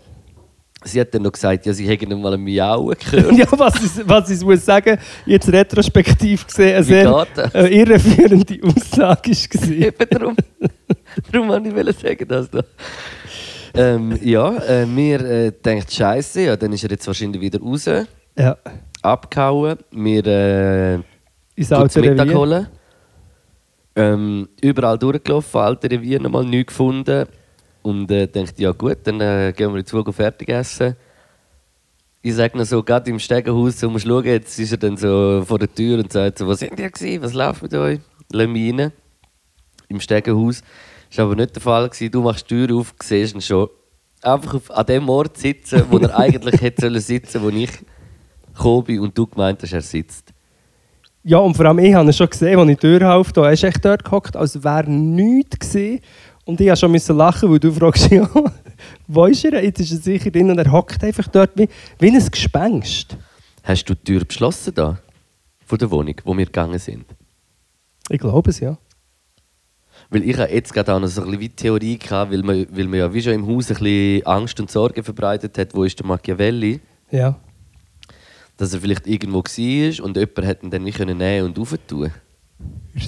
sie 0.85 1.01
hat 1.01 1.15
dann 1.15 1.23
noch 1.23 1.33
gesagt, 1.33 1.67
ja, 1.67 1.73
sie 1.73 1.87
hätten 1.89 2.21
mal 2.21 2.35
ein 2.35 2.41
Miauen 2.41 2.97
gehört. 2.99 3.33
Ja, 3.33 3.47
was 3.53 3.75
ich, 3.83 4.09
was 4.09 4.31
ich 4.31 4.45
muss 4.45 4.65
sagen, 4.65 4.99
jetzt 5.27 5.51
retrospektiv 5.53 6.47
gesehen, 6.47 6.77
eine 6.77 6.85
sehr 6.85 7.27
äh, 7.55 7.81
irreführende 7.81 8.59
Aussage 8.65 9.31
war. 9.31 9.71
Eben 9.71 10.09
darum. 10.11 10.37
darum 11.33 11.49
wollte 11.49 11.91
ich 11.91 11.99
sagen, 11.99 12.29
dass 12.29 12.51
da. 12.51 12.63
Ähm, 13.75 14.19
ja, 14.23 14.57
äh, 14.57 14.87
mir 14.87 15.21
äh, 15.21 15.53
denkt 15.53 15.93
Scheiße, 15.93 16.43
ja, 16.43 16.57
dann 16.57 16.73
ist 16.73 16.85
er 16.85 16.91
jetzt 16.91 17.07
wahrscheinlich 17.07 17.41
wieder 17.41 17.61
raus, 17.61 17.87
Ja, 18.39 18.57
abgehauen. 19.03 19.79
Wir 19.91 20.27
äh, 20.27 20.95
ins 21.57 21.73
alte 21.73 22.01
Mittag 22.01 22.33
holen. 22.33 22.69
Ähm, 23.97 24.49
überall 24.61 24.97
durchgelaufen, 24.97 25.61
alte 25.61 25.91
Revier 25.91 26.21
nochmal 26.21 26.45
neu 26.45 26.63
gefunden. 26.63 27.27
Und 27.83 28.11
äh, 28.13 28.29
denkt, 28.29 28.61
ja 28.61 28.71
gut, 28.71 28.99
dann 29.05 29.21
äh, 29.21 29.53
gehen 29.57 29.71
wir 29.71 29.79
in 29.79 29.83
den 29.83 29.87
Zug 29.87 30.15
fertig 30.15 30.49
essen. 30.51 30.95
Ich 32.23 32.35
sage 32.35 32.57
noch 32.57 32.65
so, 32.65 32.83
gerade 32.83 33.11
im 33.11 33.19
Stegenhaus, 33.19 33.81
so 33.81 33.91
musst 33.91 34.05
du 34.05 34.11
schauen, 34.11 34.25
jetzt 34.25 34.59
ist 34.59 34.73
er 34.73 34.79
dann 34.79 34.97
so 34.97 35.43
vor 35.45 35.59
der 35.59 35.73
Tür 35.73 35.99
und 35.99 36.13
sagt 36.13 36.39
so, 36.39 36.47
was 36.47 36.61
sind 36.61 36.79
ihr 36.79 36.91
gewesen? 36.91 37.23
Was 37.23 37.33
läuft 37.33 37.63
mit 37.63 37.75
euch? 37.75 38.01
Lass 38.31 38.49
mich 38.49 38.73
rein. 38.73 38.93
Im 39.89 39.99
Stegenhaus. 39.99 40.63
Das 41.09 41.19
war 41.19 41.25
aber 41.27 41.37
nicht 41.37 41.57
der 41.57 41.63
Fall. 41.63 41.89
Gewesen. 41.89 42.11
Du 42.13 42.23
machst 42.23 42.49
die 42.49 42.67
Tür 42.67 42.77
auf, 42.77 42.95
siehst 43.03 43.35
ihn 43.35 43.41
schon 43.41 43.69
einfach 44.23 44.55
auf, 44.55 44.71
an 44.71 44.87
dem 44.87 45.09
Ort 45.09 45.39
sitzen, 45.39 45.85
wo 45.91 45.99
er 45.99 46.17
eigentlich 46.19 46.61
hätte 46.61 46.83
sollen 46.83 47.01
sitzen, 47.01 47.43
wo 47.43 47.49
ich 47.49 47.71
gekommen 48.59 48.85
bin 48.85 49.01
und 49.01 49.17
du 49.17 49.27
gemeint 49.27 49.63
hast, 49.63 49.73
er 49.73 49.81
sitzt. 49.81 50.33
Ja, 51.25 51.39
und 51.39 51.55
vor 51.57 51.67
allem 51.67 51.79
ich 51.79 51.95
habe 51.95 52.09
ihn 52.09 52.13
schon 52.13 52.29
gesehen, 52.29 52.59
als 52.59 52.69
ich 52.69 52.79
die 52.79 52.99
Tür 52.99 53.15
aufgetan 53.15 53.43
habe. 53.45 53.51
Er 53.51 53.55
ist 53.55 53.65
echt 53.65 53.85
dort 53.85 54.05
gehockt, 54.05 54.37
als 54.37 54.63
wäre 54.63 54.91
nichts 54.91 55.59
gewesen. 55.59 56.01
Und 56.45 56.61
ich 56.61 56.69
musste 56.69 56.81
schon 56.81 56.93
müssen 56.93 57.17
lachen, 57.17 57.51
weil 57.51 57.59
du 57.59 57.73
fragst, 57.73 58.11
ja, 58.11 58.29
wo 59.07 59.27
ist 59.27 59.45
er? 59.45 59.63
Jetzt 59.63 59.81
ist 59.81 59.93
er 59.93 59.99
sicher 59.99 60.31
drin 60.31 60.51
und 60.51 60.59
er 60.59 60.71
hockt 60.73 61.03
einfach 61.05 61.29
dort 61.29 61.51
wie, 61.57 61.69
wie 61.99 62.11
ein 62.11 62.31
Gespenst. 62.31 63.17
Hast 63.63 63.85
du 63.85 63.95
die 63.95 64.05
Tür 64.05 64.25
geschlossen 64.25 64.75
da? 64.75 64.99
Von 65.67 65.79
der 65.79 65.91
Wohnung, 65.91 66.15
wo 66.25 66.35
wir 66.37 66.47
gegangen 66.47 66.79
sind? 66.79 67.05
Ich 68.09 68.19
glaube 68.19 68.49
es, 68.49 68.61
ja. 68.61 68.79
Weil 70.09 70.23
ich 70.23 70.39
habe 70.39 70.51
jetzt 70.51 70.73
gerade 70.73 70.95
auch 70.95 71.01
noch 71.01 71.09
so 71.09 71.23
ein 71.23 71.31
bisschen 71.31 71.57
Theorie 71.57 71.99
gehabt, 71.99 72.33
weil 72.33 72.43
man, 72.43 72.67
weil 72.71 72.87
man 72.87 72.99
ja 73.01 73.13
wie 73.13 73.21
schon 73.21 73.35
im 73.35 73.47
Haus 73.47 73.71
ein 73.71 73.77
bisschen 73.77 74.27
Angst 74.27 74.59
und 74.61 74.71
Sorge 74.71 75.03
verbreitet 75.03 75.59
hat, 75.59 75.75
wo 75.75 75.85
ist 75.85 75.99
der 75.99 76.07
Machiavelli, 76.07 76.81
Ja. 77.11 77.39
Dass 78.59 78.75
er 78.75 78.81
vielleicht 78.83 79.07
irgendwo 79.07 79.39
war 79.39 80.05
und 80.05 80.17
jemand 80.17 80.43
hätte 80.47 80.67
ihn 80.67 80.71
dann 80.71 80.91
können 80.93 81.17
nehmen 81.19 81.47
und 81.47 81.59
aufentun. 81.59 82.11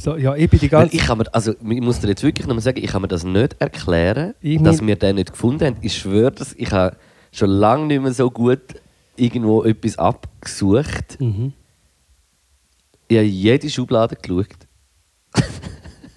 So, 0.00 0.16
ja, 0.16 0.35
ich 0.37 0.49
bin 0.49 0.61
die 0.61 0.69
ganze 0.69 0.95
ich, 0.95 1.02
kann 1.02 1.19
mir, 1.19 1.35
also, 1.35 1.52
ich 1.52 1.80
muss 1.80 1.99
dir 2.00 2.09
jetzt 2.09 2.23
wirklich 2.23 2.47
noch 2.47 2.54
mal 2.54 2.61
sagen, 2.61 2.78
ich 2.83 2.90
kann 2.90 3.02
mir 3.02 3.09
das 3.09 3.25
nicht 3.25 3.57
erklären, 3.61 4.35
Ich 4.40 4.62
dass 4.62 4.76
nicht. 4.80 4.87
wir 4.87 4.97
den 4.97 5.16
nicht 5.16 5.33
gefunden 5.33 5.66
haben. 5.66 5.76
Ich 5.83 5.99
schwöre 5.99 6.30
das, 6.33 6.54
ich 6.57 6.71
habe 6.71 6.97
schon 7.33 7.50
lange 7.50 7.87
nicht 7.87 8.00
mehr 8.00 8.12
so 8.14 8.30
gut 8.30 8.61
irgendwo 9.16 9.64
etwas 9.64 9.99
abgesucht. 9.99 11.19
Mhm. 11.21 11.52
Ich 13.09 13.16
habe 13.16 13.26
jede 13.26 13.69
Schublade 13.69 14.14
geschaut. 14.16 14.47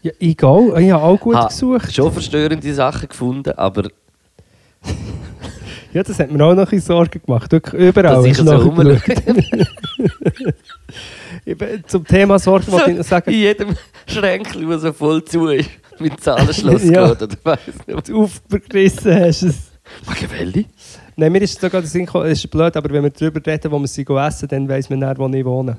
Ja, 0.04 0.12
ich 0.20 0.44
auch. 0.44 0.78
Ich 0.78 0.92
habe 0.92 1.04
auch 1.04 1.20
gut 1.20 1.36
Ha- 1.36 1.48
gesucht. 1.48 1.92
Schon 1.94 2.12
verstörende 2.12 2.72
Sachen 2.74 3.10
gefunden, 3.10 3.54
aber 3.58 3.90
Ja, 5.94 6.04
das 6.04 6.18
hat 6.20 6.32
mir 6.32 6.44
auch 6.44 6.54
noch 6.54 6.60
ein 6.64 6.66
bisschen 6.66 6.82
Sorgen 6.82 7.22
gemacht. 7.26 7.52
Wirklich 7.52 7.82
überall. 7.90 8.16
dass 8.16 8.26
ich 8.26 8.38
so 8.38 8.56
rumschaue. 8.56 9.00
Zum 11.88 12.06
Thema 12.06 12.40
Sorgen 12.40 12.72
wollte 12.72 12.92
ich 12.92 12.98
noch 12.98 12.98
in 12.98 13.04
sagen, 13.04 13.32
jedem 13.32 13.76
Schränkchen, 14.08 14.70
das 14.70 14.82
so 14.82 14.94
voll 14.94 15.24
zu 15.24 15.48
ist, 15.48 15.70
mit 16.00 16.20
Zahlenschloss 16.20 16.84
Ja. 16.90 17.10
geht, 17.14 17.22
oder 17.22 17.36
weiss 17.44 17.60
nicht. 17.88 18.10
du 18.10 18.24
aufgerissen 18.24 19.14
hast. 19.14 19.44
Es. 19.44 19.72
Machiavelli? 20.06 20.66
Nein, 21.16 21.32
mir 21.32 21.42
ist 21.42 21.60
sogar 21.60 21.82
der 21.82 21.90
Sinn 21.90 22.06
gekommen, 22.06 22.26
es 22.28 22.44
ist 22.44 22.50
blöd, 22.50 22.76
aber 22.76 22.90
wenn 22.90 23.04
wir 23.04 23.10
darüber 23.10 23.40
reden, 23.46 23.72
wo 23.72 23.80
wir 23.80 23.88
sie 23.88 24.06
essen, 24.08 24.48
dann 24.48 24.68
weiss 24.70 24.90
man 24.90 25.00
nicht, 25.00 25.18
wo 25.20 25.28
ich 25.28 25.46
wohne. 25.46 25.78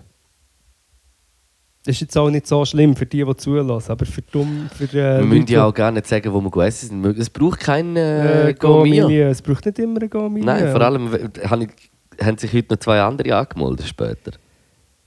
Das 1.87 1.97
ist 1.97 2.01
jetzt 2.01 2.17
auch 2.17 2.31
nicht 2.31 2.47
so 2.47 2.65
schlimm 2.65 2.97
für 2.97 3.05
die, 3.05 3.23
die 3.23 3.37
zulassen, 3.37 3.93
aber 3.93 4.07
für 4.07 4.23
dumm, 4.23 4.71
für 4.75 4.85
äh, 4.85 5.19
Wir 5.19 5.27
müssen 5.27 5.49
ja 5.49 5.67
auch 5.67 5.91
nicht 5.91 6.07
sagen, 6.07 6.33
wo 6.33 6.41
wir 6.41 6.65
essen 6.65 7.03
sind. 7.03 7.19
Es 7.19 7.29
braucht 7.29 7.61
kein 7.61 7.95
äh, 7.97 8.49
äh. 8.51 8.55
Gourmet. 8.55 9.21
Es 9.25 9.43
braucht 9.43 9.67
nicht 9.67 9.79
immer 9.79 10.01
ein 10.01 10.09
Gourmet. 10.09 10.41
Nein, 10.41 10.71
vor 10.73 10.81
allem 10.81 11.13
w- 11.13 11.29
habe 11.47 11.65
ich, 11.65 12.25
haben 12.25 12.39
sich 12.39 12.53
heute 12.55 12.73
noch 12.73 12.79
zwei 12.81 13.01
andere 13.03 13.37
angemeldet 13.37 13.87
später. 13.87 14.33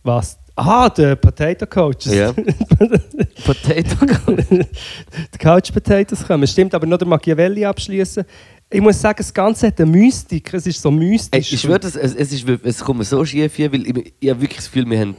Was? 0.04 0.38
Ah, 0.56 0.88
der 0.90 1.16
Potato 1.16 1.66
Coaches. 1.66 2.14
Ja. 2.14 2.32
Potato 3.46 4.06
die 4.48 5.38
Couch 5.38 5.72
Potatoes 5.74 6.26
kommen. 6.26 6.48
Stimmt, 6.48 6.74
aber 6.76 6.86
noch 6.86 6.98
der 6.98 7.08
Machiavelli 7.08 7.66
abschließen. 7.66 8.24
Ich 8.70 8.82
muss 8.82 9.00
sagen, 9.00 9.18
das 9.18 9.34
Ganze 9.34 9.68
hat 9.68 9.80
eine 9.80 9.90
Mystik. 9.90 10.54
Es 10.54 10.68
ist 10.68 10.82
so 10.82 10.90
Ey, 10.90 10.96
mystisch. 10.96 11.54
ich 11.54 11.62
schwöre, 11.62 11.80
es, 11.84 11.96
es, 11.96 12.32
ist, 12.34 12.48
es 12.64 12.80
kommt 12.84 13.00
mir 13.00 13.06
so 13.06 13.24
schief 13.24 13.56
hier, 13.56 13.72
weil 13.72 13.86
ich, 13.88 14.14
ich 14.20 14.30
habe 14.30 14.42
wirklich 14.42 14.58
das 14.58 14.66
Gefühl, 14.66 14.90
wir 14.90 15.00
haben, 15.00 15.16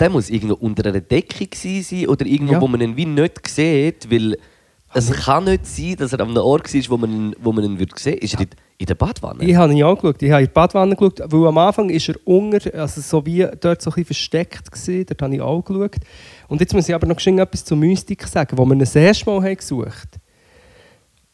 der 0.00 0.10
muss 0.10 0.30
irgendwo 0.30 0.54
unter 0.54 0.88
einer 0.88 1.00
Decke 1.00 1.48
sein 1.56 2.06
oder 2.08 2.26
irgendwo, 2.26 2.54
Ja. 2.54 2.60
wo 2.60 2.66
man 2.68 2.80
ihn 2.80 2.96
wie 2.96 3.06
nicht 3.06 3.48
sieht, 3.48 4.10
weil 4.10 4.36
Es 4.96 5.10
kann 5.10 5.42
nicht 5.44 5.66
sein, 5.66 5.96
dass 5.96 6.12
er 6.12 6.20
an 6.20 6.28
einem 6.28 6.36
Ort 6.44 6.72
war, 6.72 6.82
wo 6.90 6.96
man 6.96 7.10
ihn, 7.10 7.36
wo 7.42 7.50
man 7.52 7.64
ihn 7.64 7.78
würde 7.80 7.94
sehen 7.98 8.12
würde. 8.12 8.24
Ist 8.24 8.34
er 8.34 8.40
in, 8.42 8.48
in 8.78 8.86
der 8.86 8.94
Badwanne? 8.94 9.42
Ich 9.44 9.56
habe 9.56 9.72
ihn 9.72 9.82
auch 9.82 9.96
geschaut. 9.96 10.22
Ich 10.22 10.30
habe 10.30 10.42
in 10.42 10.46
die 10.46 10.52
Badwanne 10.52 10.94
geschaut, 10.94 11.20
weil 11.32 11.48
am 11.48 11.58
Anfang 11.58 11.90
ist 11.90 12.08
er 12.08 12.14
unter, 12.24 12.72
also 12.78 13.00
so 13.00 13.26
wie 13.26 13.44
dort 13.60 13.82
so 13.82 13.90
ein 13.90 13.94
bisschen 13.94 14.04
versteckt 14.04 14.70
gewesen. 14.70 15.04
Dort 15.08 15.20
habe 15.22 15.34
ich 15.34 15.40
auch 15.40 15.62
geschaut. 15.64 15.96
Und 16.46 16.60
jetzt 16.60 16.72
muss 16.74 16.88
ich 16.88 16.94
aber 16.94 17.08
noch 17.08 17.18
schnell 17.18 17.40
etwas 17.40 17.64
zur 17.64 17.76
Mystik 17.76 18.24
sagen. 18.28 18.56
Als 18.56 18.68
wir 18.68 18.72
ihn 18.72 18.78
das 18.78 18.94
erste 18.94 19.26
Mal 19.28 19.42
haben 19.42 19.56
gesucht 19.56 19.88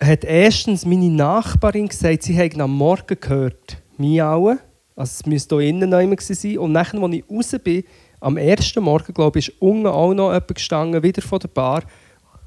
haben, 0.00 0.08
hat 0.08 0.24
erstens 0.24 0.86
meine 0.86 1.10
Nachbarin 1.10 1.88
gesagt, 1.88 2.22
sie 2.22 2.32
hätten 2.32 2.62
am 2.62 2.74
Morgen 2.74 3.18
gehört, 3.20 3.76
miauen. 3.98 4.58
Also 4.96 5.20
es 5.20 5.26
müsste 5.26 5.60
hier 5.60 5.68
innen 5.68 5.90
noch 5.90 6.00
jemand 6.00 6.22
sein. 6.22 6.56
Und 6.56 6.72
nachher, 6.72 7.02
als 7.02 7.14
ich 7.14 7.24
raus 7.30 7.54
bin, 7.62 7.84
am 8.20 8.36
ersten 8.36 8.82
Morgen, 8.82 9.14
glaube 9.14 9.38
ich, 9.38 9.48
ist 9.48 9.60
unten 9.60 9.86
auch 9.86 10.12
noch 10.14 10.28
jemand 10.28 10.54
gestanden, 10.54 11.02
wieder 11.02 11.22
von 11.22 11.38
der 11.38 11.48
Bar, 11.48 11.82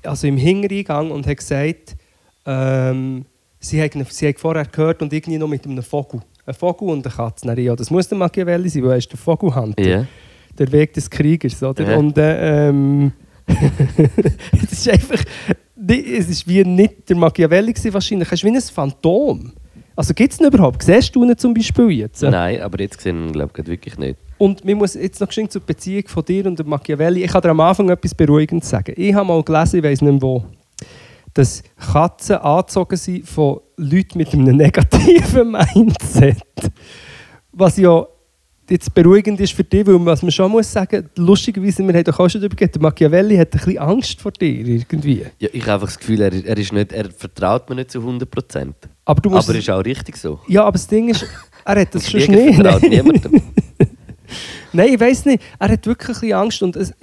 also 0.03 0.27
im 0.27 0.37
Hintereingang 0.37 1.11
und 1.11 1.25
hat 1.27 1.37
gesagt, 1.37 1.95
ähm, 2.45 3.25
sie 3.59 3.81
haben, 3.81 4.05
sie 4.09 4.33
vorher 4.33 4.65
gehört 4.65 5.01
und 5.01 5.11
irgendwie 5.13 5.37
noch 5.37 5.47
mit 5.47 5.65
einem 5.65 5.83
Vogel. 5.83 6.21
Ein 6.45 6.53
Vogel 6.53 6.89
und 6.89 7.05
eine 7.05 7.15
Katze. 7.15 7.59
Ja, 7.61 7.75
das 7.75 7.89
muss 7.89 8.07
der 8.07 8.17
Machiavelli 8.17 8.69
sein, 8.69 8.83
weil 8.83 8.91
er 8.91 8.97
ist 8.97 9.11
der 9.11 9.17
Vogelhunter. 9.17 9.81
Ja. 9.81 10.05
Der 10.57 10.71
Weg 10.71 10.93
des 10.93 11.09
Kriegers, 11.09 11.63
oder? 11.63 11.91
Ja. 11.91 11.97
Und 11.97 12.17
äh, 12.17 12.69
ähm, 12.69 13.13
es 14.61 14.73
ist 14.73 14.89
einfach, 14.89 15.23
es 15.87 16.29
ist 16.29 16.47
wie 16.47 16.63
nicht 16.63 17.09
der 17.09 17.15
Machiavelli 17.15 17.73
gewesen, 17.73 17.93
wahrscheinlich. 17.93 18.27
Es 18.27 18.33
ist 18.33 18.43
wie 18.43 18.49
ein 18.49 18.61
Phantom. 18.61 19.53
Also 19.95 20.13
gibt 20.13 20.33
es 20.33 20.39
ihn 20.39 20.47
überhaupt? 20.47 20.83
Siehst 20.83 21.15
du 21.15 21.23
ihn 21.23 21.37
zum 21.37 21.53
Beispiel 21.53 21.91
jetzt? 21.91 22.21
Nein, 22.23 22.61
aber 22.61 22.79
jetzt 22.79 22.99
sehen 23.01 23.19
wir 23.19 23.27
ihn, 23.27 23.33
glaube 23.33 23.53
ich, 23.57 23.67
wirklich 23.67 23.97
nicht. 23.97 24.19
Und 24.43 24.65
man 24.65 24.75
muss 24.75 24.95
jetzt 24.95 25.21
noch 25.21 25.29
geschwind 25.29 25.53
zur 25.53 25.61
Beziehung 25.61 26.05
von 26.05 26.25
dir 26.25 26.45
und 26.45 26.59
dem 26.59 26.67
Machiavelli. 26.67 27.23
Ich 27.23 27.31
kann 27.31 27.41
dir 27.41 27.51
am 27.51 27.61
Anfang 27.61 27.89
etwas 27.89 28.13
Beruhigendes 28.13 28.69
sagen. 28.69 28.93
Ich 28.97 29.13
habe 29.13 29.25
mal 29.25 29.41
gelesen, 29.41 29.77
ich 29.77 29.83
weiß 29.85 30.01
nicht 30.01 30.11
mehr 30.11 30.21
wo, 30.21 30.43
dass 31.33 31.63
Katzen 31.77 32.35
angezogen 32.35 32.97
sind 32.97 33.25
von 33.25 33.61
Leuten 33.77 34.17
mit 34.17 34.33
einem 34.33 34.57
negativen 34.57 35.49
Mindset. 35.49 36.43
Was 37.53 37.77
ja 37.77 38.05
jetzt 38.69 38.93
beruhigend 38.93 39.39
ist 39.39 39.53
für 39.53 39.63
dich, 39.63 39.87
weil 39.87 40.05
was 40.05 40.21
man 40.21 40.31
schon 40.33 40.51
muss 40.51 40.69
sagen, 40.69 41.09
lustigerweise, 41.15 41.81
wir 41.87 41.93
haben 41.93 42.03
doch 42.03 42.19
auch 42.19 42.27
schon 42.27 42.41
darüber 42.41 42.67
der 42.67 42.81
Machiavelli 42.81 43.37
hat 43.37 43.53
ein 43.53 43.59
bisschen 43.59 43.77
Angst 43.77 44.19
vor 44.19 44.33
dir 44.33 44.67
irgendwie. 44.67 45.25
Ja, 45.39 45.47
ich 45.53 45.61
habe 45.61 45.75
einfach 45.75 45.87
das 45.87 45.99
Gefühl, 45.99 46.19
er, 46.19 46.33
er, 46.33 46.57
ist 46.57 46.73
nicht, 46.73 46.91
er 46.91 47.09
vertraut 47.11 47.69
mir 47.69 47.77
nicht 47.77 47.91
zu 47.91 47.99
100%. 47.99 48.73
Aber 49.05 49.21
du 49.21 49.29
musst... 49.29 49.47
Aber 49.47 49.57
ist 49.57 49.69
auch 49.69 49.85
richtig 49.85 50.17
so. 50.17 50.41
ja, 50.49 50.65
aber 50.65 50.73
das 50.73 50.87
Ding 50.87 51.07
ist, 51.07 51.25
er 51.63 51.79
hat 51.79 51.95
das 51.95 52.11
schon 52.11 52.19
nicht. 52.19 52.55
vertraut 52.55 52.83
niemandem. 52.83 53.41
Nein, 54.73 54.93
ich 54.93 54.99
weiß 54.99 55.25
nicht. 55.25 55.43
Er 55.59 55.69
hat 55.69 55.85
wirklich 55.85 56.09
ein 56.09 56.13
bisschen 56.21 56.33
Angst. 56.33 56.63
Und 56.63 56.75
es, 56.75 56.93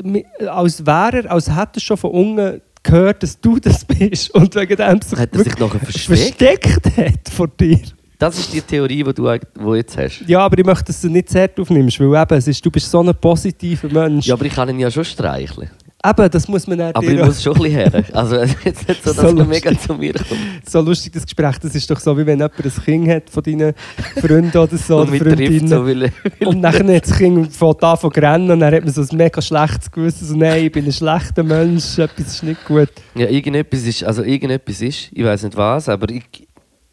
als 0.46 0.84
wäre 0.84 1.24
er, 1.24 1.30
als 1.30 1.48
hätte 1.48 1.78
er 1.78 1.80
schon 1.80 1.96
von 1.96 2.10
unten 2.10 2.60
gehört, 2.82 3.22
dass 3.22 3.40
du 3.40 3.58
das 3.58 3.84
bist. 3.84 4.30
Und 4.34 4.54
wegen 4.54 4.76
dem 4.76 5.02
sich, 5.02 5.18
Hat 5.18 5.34
er 5.34 5.44
sich 5.44 5.58
nachher 5.58 5.80
versteckt? 5.80 6.96
hat 6.96 7.28
vor 7.34 7.48
dir. 7.48 7.80
Das 8.18 8.38
ist 8.38 8.52
die 8.52 8.60
Theorie, 8.60 9.02
die 9.02 9.14
du 9.14 9.32
die 9.32 9.76
jetzt 9.76 9.96
hast. 9.96 10.24
Ja, 10.26 10.40
aber 10.40 10.58
ich 10.58 10.66
möchte, 10.66 10.84
dass 10.84 11.00
du 11.00 11.08
nicht 11.08 11.30
sehr 11.30 11.48
aufnimmst, 11.58 11.98
weil 12.00 12.22
eben, 12.22 12.34
es 12.38 12.46
ist, 12.48 12.64
du 12.64 12.70
bist 12.70 12.90
so 12.90 13.00
ein 13.02 13.14
positiver 13.14 13.88
Mensch. 13.88 14.26
Ja, 14.26 14.34
aber 14.34 14.44
ich 14.44 14.52
kann 14.52 14.68
ihn 14.68 14.78
ja 14.78 14.90
schon 14.90 15.06
streicheln. 15.06 15.70
Eben, 16.02 16.30
das 16.30 16.49
muss 16.49 16.66
man 16.66 16.78
dann 16.78 16.92
Aber 16.95 17.07
ich 17.07 17.19
muss 17.23 17.42
schon 17.42 17.54
ein 17.57 17.62
bisschen 17.62 17.92
her. 17.92 18.04
Also 18.14 18.37
jetzt 18.37 18.88
nicht 18.88 19.04
so, 19.04 19.12
dass 19.12 19.16
So 19.16 19.30
lustig. 19.37 19.49
mega 19.66 19.78
zu 19.78 19.95
mir 19.95 20.14
kommt. 20.14 20.69
so 20.69 20.80
lustig, 20.80 21.12
das 21.12 21.25
Gespräch, 21.26 21.59
das 21.59 21.75
ist 21.75 21.90
doch 21.90 22.00
so, 22.00 22.16
wie 22.16 22.25
wenn 22.25 22.38
jemand 22.38 22.54
ein 22.64 22.73
Kind 22.85 23.09
hat 23.09 23.28
von 23.28 23.42
deinen 23.42 23.75
Freunden 24.19 24.57
oder 24.57 24.76
so, 24.78 24.99
und 25.00 25.09
oder 25.11 25.19
Freundinnen. 25.19 25.69
so, 25.69 25.85
weil 25.87 26.02
er- 26.04 26.47
Und 26.49 26.62
dann 26.62 26.73
hat 26.95 27.07
das 27.07 27.19
Kind 27.19 27.52
fängt 27.54 27.85
an 27.85 27.99
zu 27.99 28.07
rennen 28.09 28.50
und 28.50 28.61
dann 28.61 28.75
hat 28.75 28.83
man 28.85 28.92
so 28.95 29.02
ein 29.02 29.09
mega 29.16 29.42
schlechtes 29.42 29.90
Gewissen, 29.90 30.26
so 30.26 30.37
«Nein, 30.37 30.64
ich 30.64 30.73
bin 30.73 30.87
ein 30.87 30.92
schlechter 30.92 31.42
Mensch, 31.42 31.99
etwas 31.99 32.26
ist 32.28 32.42
nicht 32.45 32.64
gut.» 32.64 32.88
Ja, 33.14 33.26
irgendetwas 33.28 33.83
ist, 33.83 34.02
also 34.02 34.23
irgendetwas 34.23 34.80
ist, 34.80 35.09
ich 35.12 35.23
weiß 35.25 35.42
nicht 35.42 35.57
was, 35.59 35.88
aber 35.90 36.09
ich, 36.11 36.23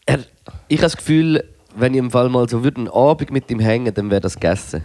er, 0.06 0.20
ich 0.68 0.78
habe 0.80 0.86
das 0.88 0.98
Gefühl, 0.98 1.44
wenn 1.78 1.94
ich 1.94 2.00
im 2.00 2.12
Fall 2.12 2.28
mal 2.28 2.50
so 2.50 2.62
würde, 2.62 2.78
einen 2.82 2.90
Abend 2.90 3.32
mit 3.32 3.50
ihm 3.52 3.60
hängen, 3.60 3.94
dann 3.94 4.10
wäre 4.10 4.20
das 4.22 4.34
gegessen. 4.34 4.84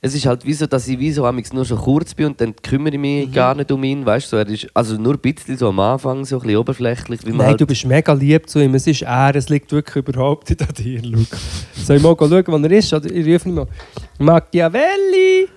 Es 0.00 0.14
ist 0.14 0.26
halt 0.26 0.44
wie 0.44 0.52
so, 0.52 0.66
dass 0.66 0.86
ich 0.86 0.98
wie 0.98 1.10
so 1.12 1.28
nur 1.52 1.64
so 1.64 1.76
kurz 1.76 2.14
bin 2.14 2.26
und 2.26 2.40
dann 2.40 2.54
kümmere 2.54 2.90
ich 2.94 2.98
Mhm. 2.98 3.00
mich 3.02 3.32
gar 3.32 3.54
nicht 3.54 3.70
um 3.72 3.82
ihn, 3.82 4.06
weißt 4.06 4.26
du? 4.26 4.30
So, 4.30 4.36
er 4.36 4.48
ist 4.48 4.68
also 4.74 4.96
nur 4.96 5.14
ein 5.14 5.18
bisschen 5.20 5.56
so 5.56 5.68
am 5.68 5.80
Anfang, 5.80 6.24
so 6.24 6.36
ein 6.36 6.42
bisschen 6.42 6.56
oberflächlich, 6.58 7.24
Nein, 7.24 7.38
halt, 7.38 7.60
du 7.60 7.66
bist 7.66 7.84
mega 7.84 8.12
lieb 8.12 8.48
zu 8.48 8.60
ihm. 8.60 8.74
Es 8.74 8.86
ist 8.86 9.02
er, 9.02 9.34
es 9.34 9.48
liegt 9.48 9.72
wirklich 9.72 9.96
überhaupt 9.96 10.48
nicht 10.50 10.62
an 10.62 10.72
dir, 10.74 11.02
Luke. 11.02 11.36
Soll 11.74 11.96
ich 11.96 12.02
mal 12.02 12.14
schauen, 12.18 12.44
wo 12.46 12.56
er 12.56 12.70
ist? 12.70 12.92
Oder 12.92 13.10
ich 13.10 13.26
rufe 13.26 13.48
ihn 13.48 13.54
mal. 13.56 13.66
Machiavelli! 14.18 15.48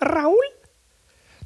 Raul? 0.00 0.34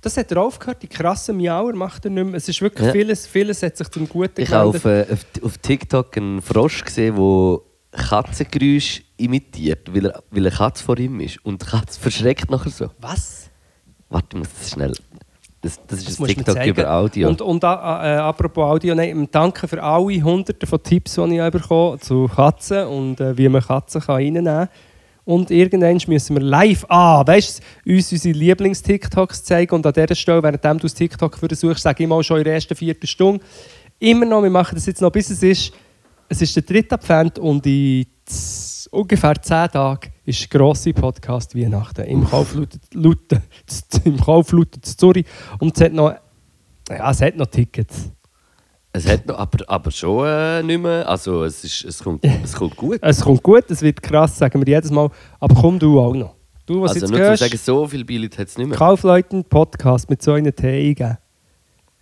Das 0.02 0.16
hat 0.16 0.32
er 0.32 0.42
aufgehört, 0.42 0.82
die 0.82 0.88
krassen 0.88 1.36
Miauer 1.36 1.74
macht 1.74 2.04
er 2.04 2.10
nicht 2.10 2.24
mehr. 2.26 2.34
Es 2.34 2.48
ist 2.48 2.60
wirklich 2.60 2.86
Ja. 2.88 2.92
vieles, 2.92 3.26
vieles 3.26 3.62
hat 3.62 3.76
sich 3.76 3.88
zum 3.88 4.08
Guten 4.08 4.40
Ich 4.40 4.50
habe 4.50 4.68
auf, 4.68 4.84
äh, 4.84 5.06
auf, 5.10 5.24
auf 5.44 5.58
TikTok 5.58 6.16
einen 6.16 6.42
Frosch 6.42 6.82
gesehen, 6.84 7.14
der 7.16 7.58
Katzengeräusche 7.92 9.02
imitiert, 9.22 9.94
weil, 9.94 10.06
er, 10.06 10.22
weil 10.30 10.46
eine 10.46 10.54
Katze 10.54 10.84
vor 10.84 10.98
ihm 10.98 11.20
ist. 11.20 11.44
Und 11.44 11.62
die 11.62 11.66
Katze 11.66 12.00
verschreckt 12.00 12.50
nachher 12.50 12.70
so. 12.70 12.90
Was? 13.00 13.50
Warte, 14.08 14.28
ich 14.32 14.38
muss 14.38 14.48
das 14.58 14.70
schnell. 14.70 14.94
Das, 15.62 15.78
das 15.86 16.00
ist 16.00 16.08
Das 16.08 16.20
ein 16.20 16.26
TikTok 16.26 16.66
über 16.66 16.90
Audio. 16.90 17.28
Und, 17.28 17.40
und 17.40 17.62
äh, 17.62 17.66
äh, 17.66 17.70
apropos 17.70 18.64
Audio, 18.64 18.94
nein, 18.96 19.28
danke 19.30 19.68
für 19.68 19.80
alle 19.80 20.22
Hunderte 20.22 20.66
von 20.66 20.82
Tipps, 20.82 21.14
die 21.14 21.34
ich 21.34 21.40
habe 21.40 21.98
zu 22.00 22.28
Katzen 22.34 22.86
und 22.88 23.20
äh, 23.20 23.38
wie 23.38 23.48
man 23.48 23.62
Katzen 23.62 24.00
kann 24.00 24.16
reinnehmen 24.16 24.44
kann. 24.44 24.68
Und 25.24 25.52
irgendwann 25.52 26.00
müssen 26.08 26.34
wir 26.34 26.42
live, 26.42 26.84
ah, 26.88 27.24
weißt 27.24 27.62
du, 27.84 27.92
uns 27.92 28.10
unsere 28.10 28.36
Lieblings-TikToks 28.36 29.44
zeigen. 29.44 29.72
Und 29.76 29.86
an 29.86 29.92
dieser 29.92 30.16
Stelle, 30.16 30.42
während 30.42 30.64
du 30.64 30.78
das 30.78 30.94
TikTok 30.94 31.38
für 31.38 31.54
suchst, 31.54 31.84
sage 31.84 32.02
ich 32.02 32.08
mal 32.08 32.24
schon 32.24 32.38
in 32.38 32.44
der 32.44 32.54
ersten 32.54 32.74
vierten 32.74 33.06
Stunde, 33.06 33.44
immer 34.00 34.26
noch, 34.26 34.42
wir 34.42 34.50
machen 34.50 34.74
das 34.74 34.86
jetzt 34.86 35.00
noch, 35.00 35.12
bis 35.12 35.30
es 35.30 35.44
ist, 35.44 35.72
es 36.28 36.42
ist 36.42 36.56
der 36.56 36.64
dritte 36.64 36.96
Advent 36.96 37.38
und 37.38 37.64
in 37.66 38.04
ungefähr 38.88 39.34
zehn 39.40 39.68
Tagen 39.68 40.10
ist 40.24 40.50
grosse 40.50 40.92
Podcast 40.92 41.54
Weihnachten 41.56 42.04
im 42.04 42.24
Kauflauten 42.28 42.80
Lauten- 42.94 43.42
im 44.04 44.20
Kauflauten 44.20 44.82
zu 44.82 44.96
Zürich. 44.96 45.26
Und 45.58 45.76
es 45.76 45.82
hat 45.82 45.92
noch, 45.92 46.14
ja, 46.88 47.10
es 47.10 47.20
hat 47.20 47.36
noch 47.36 47.46
Tickets. 47.46 48.10
Es 48.94 49.08
hat 49.08 49.26
noch, 49.26 49.38
aber, 49.38 49.58
aber 49.68 49.90
schon 49.90 50.26
äh, 50.26 50.62
nicht 50.62 50.82
mehr. 50.82 51.08
Also 51.08 51.44
es, 51.44 51.64
ist, 51.64 51.84
es, 51.84 52.02
kommt, 52.02 52.24
es 52.44 52.52
kommt 52.52 52.76
gut. 52.76 52.98
Es 53.02 53.20
kommt 53.20 53.42
gut, 53.42 53.64
es 53.70 53.80
wird 53.82 54.02
krass, 54.02 54.36
sagen 54.38 54.60
wir 54.64 54.74
jedes 54.74 54.90
Mal. 54.90 55.08
Aber 55.40 55.54
komm 55.54 55.78
du 55.78 55.98
auch 55.98 56.14
noch. 56.14 56.34
Du, 56.66 56.82
was 56.82 56.92
Also 56.92 57.00
jetzt 57.06 57.10
nur 57.10 57.18
zu 57.18 57.24
hörst, 57.24 57.42
sagen, 57.42 57.56
so 57.56 57.88
viel 57.88 58.04
Billett 58.04 58.38
hat 58.38 58.48
es 58.48 58.58
nicht 58.58 58.68
mehr. 58.68 58.78
Kaufleuten 58.78 59.44
Podcast 59.44 60.08
mit 60.10 60.22
so 60.22 60.32
einer 60.32 60.54
Tee 60.54 60.90
eingeben. 60.90 61.18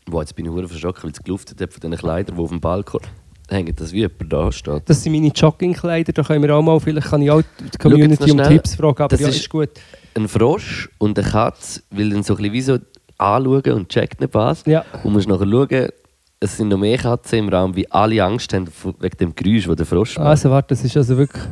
Boah, 0.07 0.23
jetzt 0.23 0.35
bin 0.35 0.47
ich 0.47 0.69
verschrocken, 0.69 1.05
weil 1.05 1.11
es 1.13 1.23
geluftet 1.23 1.61
hat 1.61 1.73
von 1.73 1.81
diesen 1.81 1.97
Kleidern, 1.97 2.37
die 2.37 2.43
auf 2.43 2.49
dem 2.51 2.61
Balkon 2.61 3.01
hängen. 3.51 3.75
Das 3.77 3.93
wie 3.93 3.99
jemand 4.01 4.33
da 4.33 4.51
steht. 4.53 4.83
Das 4.89 5.03
sind 5.03 5.13
meine 5.13 5.29
Joggingkleider, 5.29 6.13
da 6.13 6.23
können 6.23 6.43
wir 6.43 6.55
auch 6.55 6.63
mal, 6.63 6.79
vielleicht 6.81 7.09
kann 7.09 7.23
ich 7.23 7.31
auch 7.31 7.43
die 7.61 7.79
Community 7.79 8.31
um. 8.31 8.39
Tipps 8.43 8.75
fragen, 8.75 9.03
aber 9.03 9.09
Das 9.09 9.21
ja, 9.21 9.29
ist- 9.29 9.37
ist 9.41 9.49
gut. 9.51 9.71
Ein 10.15 10.27
Frosch 10.29 10.89
und 10.99 11.19
eine 11.19 11.29
Katze 11.29 11.83
will 11.91 12.11
dann 12.11 12.23
so 12.23 12.35
ein 12.35 12.39
bisschen 12.39 12.53
wie 12.53 12.61
so 12.63 12.79
anschauen 13.19 13.73
und 13.73 13.89
checkt 13.89 14.21
nicht 14.21 14.35
was. 14.35 14.65
Ja. 14.67 14.85
Und 15.05 15.13
musst 15.13 15.29
nachher 15.29 15.47
schauen, 15.47 15.89
es 16.41 16.57
sind 16.57 16.69
noch 16.69 16.79
mehr 16.79 16.97
Katzen 16.99 17.39
im 17.41 17.49
Raum, 17.49 17.77
wie 17.77 17.89
alle 17.91 18.25
Angst 18.25 18.53
haben 18.55 18.67
wegen 18.99 19.17
dem 19.19 19.35
Geräusch, 19.35 19.67
das 19.67 19.77
der 19.77 19.87
Frosch 19.87 20.17
macht. 20.17 20.27
Also 20.27 20.51
warte, 20.51 20.69
das 20.75 20.85
ist 20.85 20.97
also 20.97 21.17
wirklich... 21.19 21.43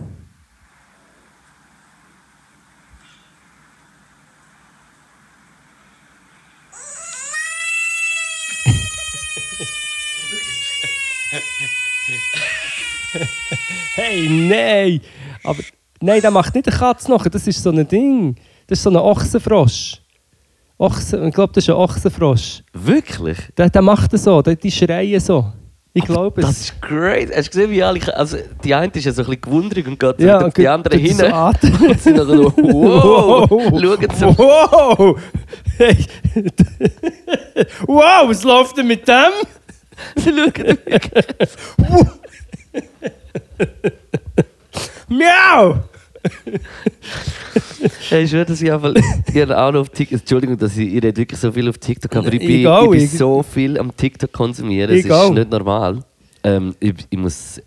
hey, 14.09 14.29
nein! 14.29 15.01
Aber 15.45 15.59
nein, 16.01 16.21
der 16.21 16.31
macht 16.31 16.55
nicht 16.55 16.69
eine 16.69 16.77
Katze 16.77 17.11
nachher, 17.11 17.31
das 17.31 17.47
ist 17.47 17.63
so 17.63 17.71
ein 17.71 17.87
Ding. 17.87 18.37
Das 18.67 18.79
ist 18.79 18.83
so 18.83 18.91
ein 18.91 18.97
Ochsenfrosch. 18.97 19.97
Ochsen, 20.79 21.27
ich 21.29 21.35
glaube, 21.35 21.53
das 21.53 21.65
ist 21.65 21.71
ein 21.71 21.77
Ochsenfrosch. 21.77 22.63
Wirklich? 22.73 23.39
Der, 23.57 23.69
der 23.71 23.83
macht 23.83 24.13
das 24.13 24.25
so, 24.25 24.43
der, 24.43 24.57
die 24.57 24.71
schreien 24.71 25.21
so. 25.21 25.53
Ich 25.95 26.05
glaube 26.05 26.41
Das 26.43 26.51
es. 26.51 26.61
ist 26.65 26.83
great. 26.83 27.35
Hast 27.35 27.47
du 27.47 27.51
gesehen, 27.51 27.71
wie 27.73 27.83
alle. 27.83 28.17
Also, 28.17 28.37
die 28.63 28.73
eine 28.75 28.93
ist 28.93 29.05
ja 29.05 29.11
so 29.11 29.23
ein 29.23 29.27
bisschen 29.27 29.41
gewundert 29.41 29.87
und 29.87 29.99
geht 29.99 30.21
Ja, 30.21 30.45
und 30.45 30.57
die 30.93 30.99
tut 30.99 31.09
hin. 31.09 31.17
so 31.17 31.27
und 31.89 32.01
sind 32.01 32.17
nachher 32.19 32.27
so, 32.27 32.53
wow, 32.57 33.49
schauen 33.49 34.17
so. 34.17 34.39
Wow! 34.39 35.19
Hey. 35.79 35.97
wow, 37.87 38.29
was 38.29 38.45
läuft 38.45 38.77
denn 38.77 38.87
mit 38.87 39.09
dem? 39.09 39.33
Sie 40.17 40.31
schauen 40.31 40.79
Miau! 45.09 45.79
Hey, 48.09 48.25
ich 48.25 48.31
schwöre, 48.31 48.45
dass 48.45 48.61
ich 48.61 48.73
einfach 48.73 48.93
habe 49.35 49.59
auch 49.59 49.73
noch 49.73 49.81
auf 49.81 49.91
TikTok. 49.91 50.21
Entschuldigung, 50.21 50.59
dass 50.59 50.77
ich, 50.77 50.89
ich 50.89 51.03
rede 51.03 51.17
wirklich 51.17 51.39
so 51.39 51.53
viel 51.53 51.69
auf 51.69 51.79
TikTok, 51.79 52.15
aber 52.17 52.33
ich 52.33 52.41
bin, 52.41 52.51
Ich 52.51 52.65
ich 52.67 52.91
bin 52.91 53.19
so 53.19 53.43
viel 53.43 53.79
am 53.79 53.97
TikTok 53.97 54.33
konsumieren. 54.33 54.91
Ich 54.93 55.01
es 55.01 55.05
ist 55.07 55.13
auch. 55.13 55.33
nicht 55.33 55.51
normal. 55.51 56.03
Ähm, 56.43 56.75
ich, 56.81 56.95
ich 57.09 57.19
muss. 57.19 57.61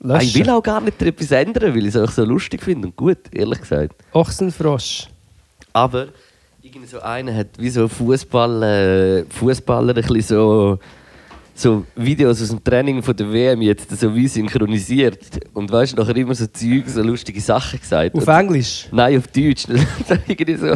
Löschen. 0.00 0.28
Ich 0.28 0.34
will 0.38 0.50
auch 0.50 0.62
gar 0.62 0.80
nicht 0.80 1.02
etwas 1.02 1.30
ändern, 1.32 1.74
weil 1.74 1.86
ich 1.86 1.94
es 1.94 1.96
auch 1.96 2.10
so 2.10 2.24
lustig 2.24 2.62
finde 2.62 2.86
und 2.88 2.96
gut, 2.96 3.18
ehrlich 3.32 3.60
gesagt. 3.60 3.96
Ochsenfrosch. 4.12 5.08
Aber 5.72 6.06
Irgendwie 6.62 6.86
so 6.86 7.00
einer 7.00 7.34
hat 7.34 7.48
wie 7.58 7.68
so 7.68 7.88
Fußball, 7.88 8.62
äh, 8.62 9.24
Fußballer 9.28 9.96
ein 9.96 10.02
bisschen 10.02 10.22
so, 10.22 10.78
so 11.60 11.84
Videos 11.96 12.40
aus 12.40 12.48
dem 12.50 12.62
Training 12.62 13.02
von 13.02 13.16
der 13.16 13.32
WM 13.32 13.60
jetzt 13.62 13.90
so 13.98 14.14
wie 14.14 14.28
synchronisiert. 14.28 15.18
Und 15.54 15.72
weißt 15.72 15.92
du, 15.92 16.00
nachher 16.00 16.16
immer 16.16 16.34
so 16.34 16.46
Zeug, 16.46 16.84
so 16.86 17.02
lustige 17.02 17.40
Sachen 17.40 17.80
gesagt. 17.80 18.14
Auf 18.14 18.26
Und- 18.28 18.34
Englisch. 18.34 18.86
Nein, 18.92 19.18
auf 19.18 19.26
Deutsch. 19.26 19.64
irgendwie 20.28 20.54
so, 20.54 20.74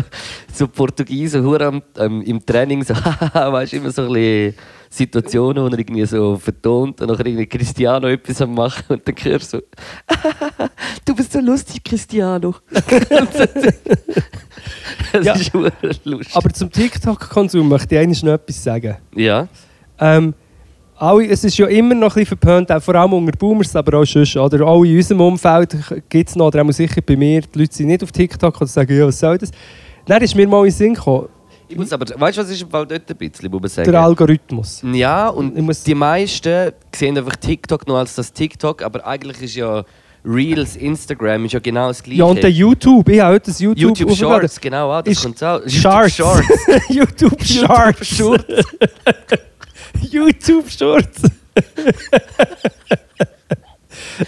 so 0.52 0.66
Portugiesen 0.66 1.44
hure 1.44 1.66
am- 1.66 1.82
ähm, 1.98 2.22
im 2.22 2.44
Training 2.44 2.82
so, 2.82 2.94
weißt 3.34 3.72
du, 3.72 3.76
immer 3.76 3.92
so 3.92 4.02
ein 4.02 4.12
bisschen 4.12 4.54
Situationen, 4.90 5.62
wo 5.62 5.68
er 5.68 5.78
irgendwie 5.78 6.04
so 6.04 6.36
vertont 6.36 7.00
und 7.00 7.08
nachher 7.08 7.26
irgendwie 7.26 7.46
Cristiano 7.46 8.08
etwas 8.08 8.42
am 8.42 8.52
machen 8.52 8.84
und 8.88 9.06
dann 9.06 9.14
hörst 9.22 9.52
du 9.54 9.58
so, 9.58 9.62
du 11.06 11.14
bist 11.14 11.32
so 11.32 11.40
lustig, 11.40 11.82
Cristiano. 11.84 12.56
das 15.12 15.24
Ja. 15.24 15.32
ist 15.34 16.04
lustig. 16.04 16.34
Aber 16.36 16.50
zum 16.50 16.70
TikTok-Konsum 16.70 17.68
möchte 17.68 17.94
ich 17.94 18.00
eigentlich 18.00 18.22
noch 18.22 18.32
etwas 18.34 18.62
sagen. 18.62 18.96
ja, 19.14 19.48
Ähm, 19.98 20.34
alle, 21.02 21.26
es 21.26 21.42
ist 21.42 21.58
ja 21.58 21.66
immer 21.66 21.94
noch 21.94 22.14
ein 22.16 22.20
bisschen 22.20 22.38
verpönt, 22.38 22.70
auch 22.70 22.82
vor 22.82 22.94
allem 22.94 23.12
unter 23.12 23.36
Boomers, 23.36 23.74
aber 23.74 23.98
auch 23.98 24.04
sonst. 24.04 24.36
Oder 24.36 24.64
auch 24.64 24.84
in 24.84 24.96
unserem 24.96 25.20
Umfeld 25.20 25.76
gibt 26.08 26.28
es 26.30 26.36
noch, 26.36 26.46
oder 26.46 26.62
auch 26.62 26.70
sicher 26.70 27.00
bei 27.02 27.16
mir, 27.16 27.40
die 27.40 27.58
Leute 27.58 27.74
sind 27.74 27.88
nicht 27.88 28.02
auf 28.04 28.12
TikTok 28.12 28.60
und 28.60 28.68
sagen, 28.68 28.96
ja, 28.96 29.06
was 29.06 29.18
soll 29.18 29.36
das? 29.36 29.50
Dann 30.06 30.22
ist 30.22 30.34
mir 30.36 30.46
mal 30.46 30.58
in 30.60 30.64
den 30.66 30.72
Sinn 30.72 30.94
gekommen, 30.94 31.28
ich 31.68 31.78
muss 31.78 31.90
aber, 31.90 32.04
weißt 32.04 32.36
du, 32.36 32.42
was 32.42 32.50
ist 32.50 32.66
dort 32.70 32.92
ein 32.92 33.16
bisschen, 33.16 33.50
muss 33.50 33.60
man 33.62 33.70
sagen? 33.70 33.90
der 33.90 34.02
Algorithmus. 34.02 34.82
Ja, 34.92 35.28
und 35.28 35.56
die 35.86 35.94
meisten 35.94 36.72
sehen 36.94 37.16
einfach 37.16 37.36
TikTok 37.36 37.88
nur 37.88 37.98
als 37.98 38.14
das 38.14 38.30
TikTok, 38.30 38.82
aber 38.82 39.06
eigentlich 39.06 39.40
ist 39.40 39.56
ja 39.56 39.82
Reels, 40.22 40.76
Instagram 40.76 41.46
ist 41.46 41.52
ja 41.52 41.60
genau 41.60 41.88
das 41.88 42.02
gleiche. 42.02 42.18
Ja, 42.18 42.26
und 42.26 42.42
der 42.42 42.50
YouTube, 42.50 43.08
ich 43.08 43.20
habe 43.20 43.34
heute 43.34 43.50
das 43.50 43.58
YouTube, 43.58 43.98
YouTube. 43.98 44.14
Shorts, 44.14 44.60
genau, 44.60 44.90
ah, 44.90 45.02
das 45.02 45.22
kommt 45.22 45.42
auch. 45.42 45.62
Shorts. 45.66 46.18
YouTube 46.90 47.42
Shorts. 47.42 48.06
Shorts. 48.06 48.44
YouTube 48.46 48.46
Shorts. 48.46 49.51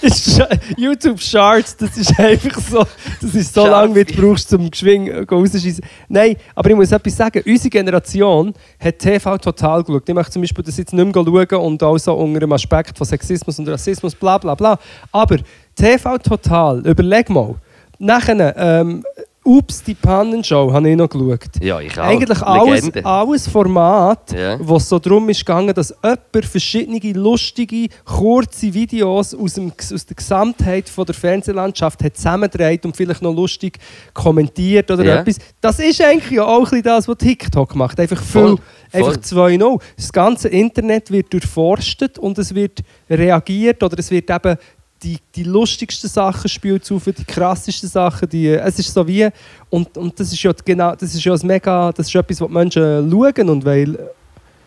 Sch- 0.02 0.60
YouTube 0.76 1.20
Shorts, 1.20 1.76
das 1.76 1.96
ist 1.96 2.18
einfach 2.18 2.58
so, 2.60 2.84
das 3.20 3.34
ist 3.34 3.54
so 3.54 3.66
lange, 3.66 3.94
wie 3.94 4.04
du 4.04 4.14
brauchst, 4.20 4.48
zum 4.48 4.70
geschwing 4.70 5.08
äh, 5.08 5.24
rausschießen. 5.30 5.84
Nein, 6.08 6.36
aber 6.54 6.70
ich 6.70 6.76
muss 6.76 6.92
etwas 6.92 7.16
sagen, 7.16 7.42
unsere 7.46 7.70
Generation 7.70 8.52
hat 8.78 8.98
TV 8.98 9.38
total 9.38 9.82
geschaut. 9.82 10.08
Ich 10.08 10.14
möchte 10.14 10.32
zum 10.32 10.42
Beispiel 10.42 10.64
das 10.64 10.76
jetzt 10.76 10.92
nicht 10.92 11.04
mehr 11.04 11.14
schauen 11.14 11.60
und 11.64 11.82
auch 11.82 11.98
so 11.98 12.14
unter 12.14 12.40
dem 12.40 12.52
Aspekt 12.52 12.96
von 12.96 13.06
Sexismus 13.06 13.58
und 13.58 13.68
Rassismus, 13.68 14.14
bla 14.14 14.38
bla 14.38 14.54
bla. 14.54 14.78
Aber 15.12 15.38
TV 15.74 16.18
total, 16.18 16.86
überleg 16.86 17.28
mal. 17.30 17.54
Nachher, 17.98 18.54
ähm, 18.56 19.04
Ups, 19.46 19.82
die 19.82 19.94
Pannenshow 19.94 20.72
habe 20.72 20.88
ich 20.90 20.96
noch 20.96 21.08
geschaut. 21.08 21.62
Ja, 21.62 21.78
ich 21.78 21.92
auch. 21.98 22.04
Eigentlich 22.04 22.40
alles, 22.42 22.84
Legende. 22.86 23.04
alles 23.06 23.46
Format, 23.46 24.32
Ja. 24.32 24.56
wo 24.60 24.76
es 24.76 24.88
so 24.88 24.98
darum 24.98 25.28
ist 25.28 25.40
gegangen, 25.44 25.74
dass 25.74 25.94
jemand 26.02 26.44
verschiedene 26.46 27.12
lustige, 27.12 27.88
kurze 28.06 28.72
Videos 28.72 29.34
aus, 29.34 29.54
dem, 29.54 29.70
aus 29.70 30.06
der 30.06 30.16
Gesamtheit 30.16 30.88
von 30.88 31.04
der 31.04 31.14
Fernsehlandschaft 31.14 32.02
hat 32.02 32.84
und 32.86 32.96
vielleicht 32.96 33.20
noch 33.20 33.34
lustig 33.34 33.78
kommentiert 34.14 34.90
oder 34.90 35.04
Ja. 35.04 35.20
etwas. 35.20 35.36
Das 35.60 35.78
ist 35.78 36.00
eigentlich 36.00 36.30
ja 36.30 36.44
auch 36.44 36.58
ein 36.60 36.64
bisschen 36.64 36.82
das, 36.82 37.06
was 37.06 37.18
TikTok 37.18 37.74
macht. 37.74 38.00
Einfach 38.00 38.22
viel, 38.22 38.40
Voll, 38.42 38.58
einfach 38.92 39.12
voll. 39.22 39.50
2-0. 39.52 39.78
Das 39.96 40.12
ganze 40.12 40.48
Internet 40.48 41.10
wird 41.10 41.32
durchforstet 41.32 42.18
und 42.18 42.38
es 42.38 42.54
wird 42.54 42.80
reagiert 43.10 43.82
oder 43.82 43.98
es 43.98 44.10
wird 44.10 44.30
eben 44.30 44.56
die, 45.02 45.18
die 45.34 45.42
lustigsten 45.42 46.08
Sachen 46.08 46.48
spielt 46.48 46.84
zu, 46.84 46.98
für 46.98 47.12
die 47.12 47.24
krassesten 47.24 47.88
Sachen. 47.88 48.28
Die, 48.28 48.48
es 48.48 48.78
ist 48.78 48.92
so 48.92 49.06
wie, 49.06 49.28
und, 49.70 49.96
und 49.98 50.18
das 50.18 50.32
ist 50.32 50.42
ja 50.42 50.52
genau, 50.64 50.94
das 50.94 51.14
ist 51.14 51.24
ja 51.24 51.34
ein 51.34 51.46
mega, 51.46 51.92
das 51.92 52.06
ist 52.08 52.14
etwas, 52.14 52.40
was 52.40 52.48
die 52.48 52.54
Menschen 52.54 53.10
schauen 53.10 53.48
und 53.50 53.64
weil, 53.64 53.98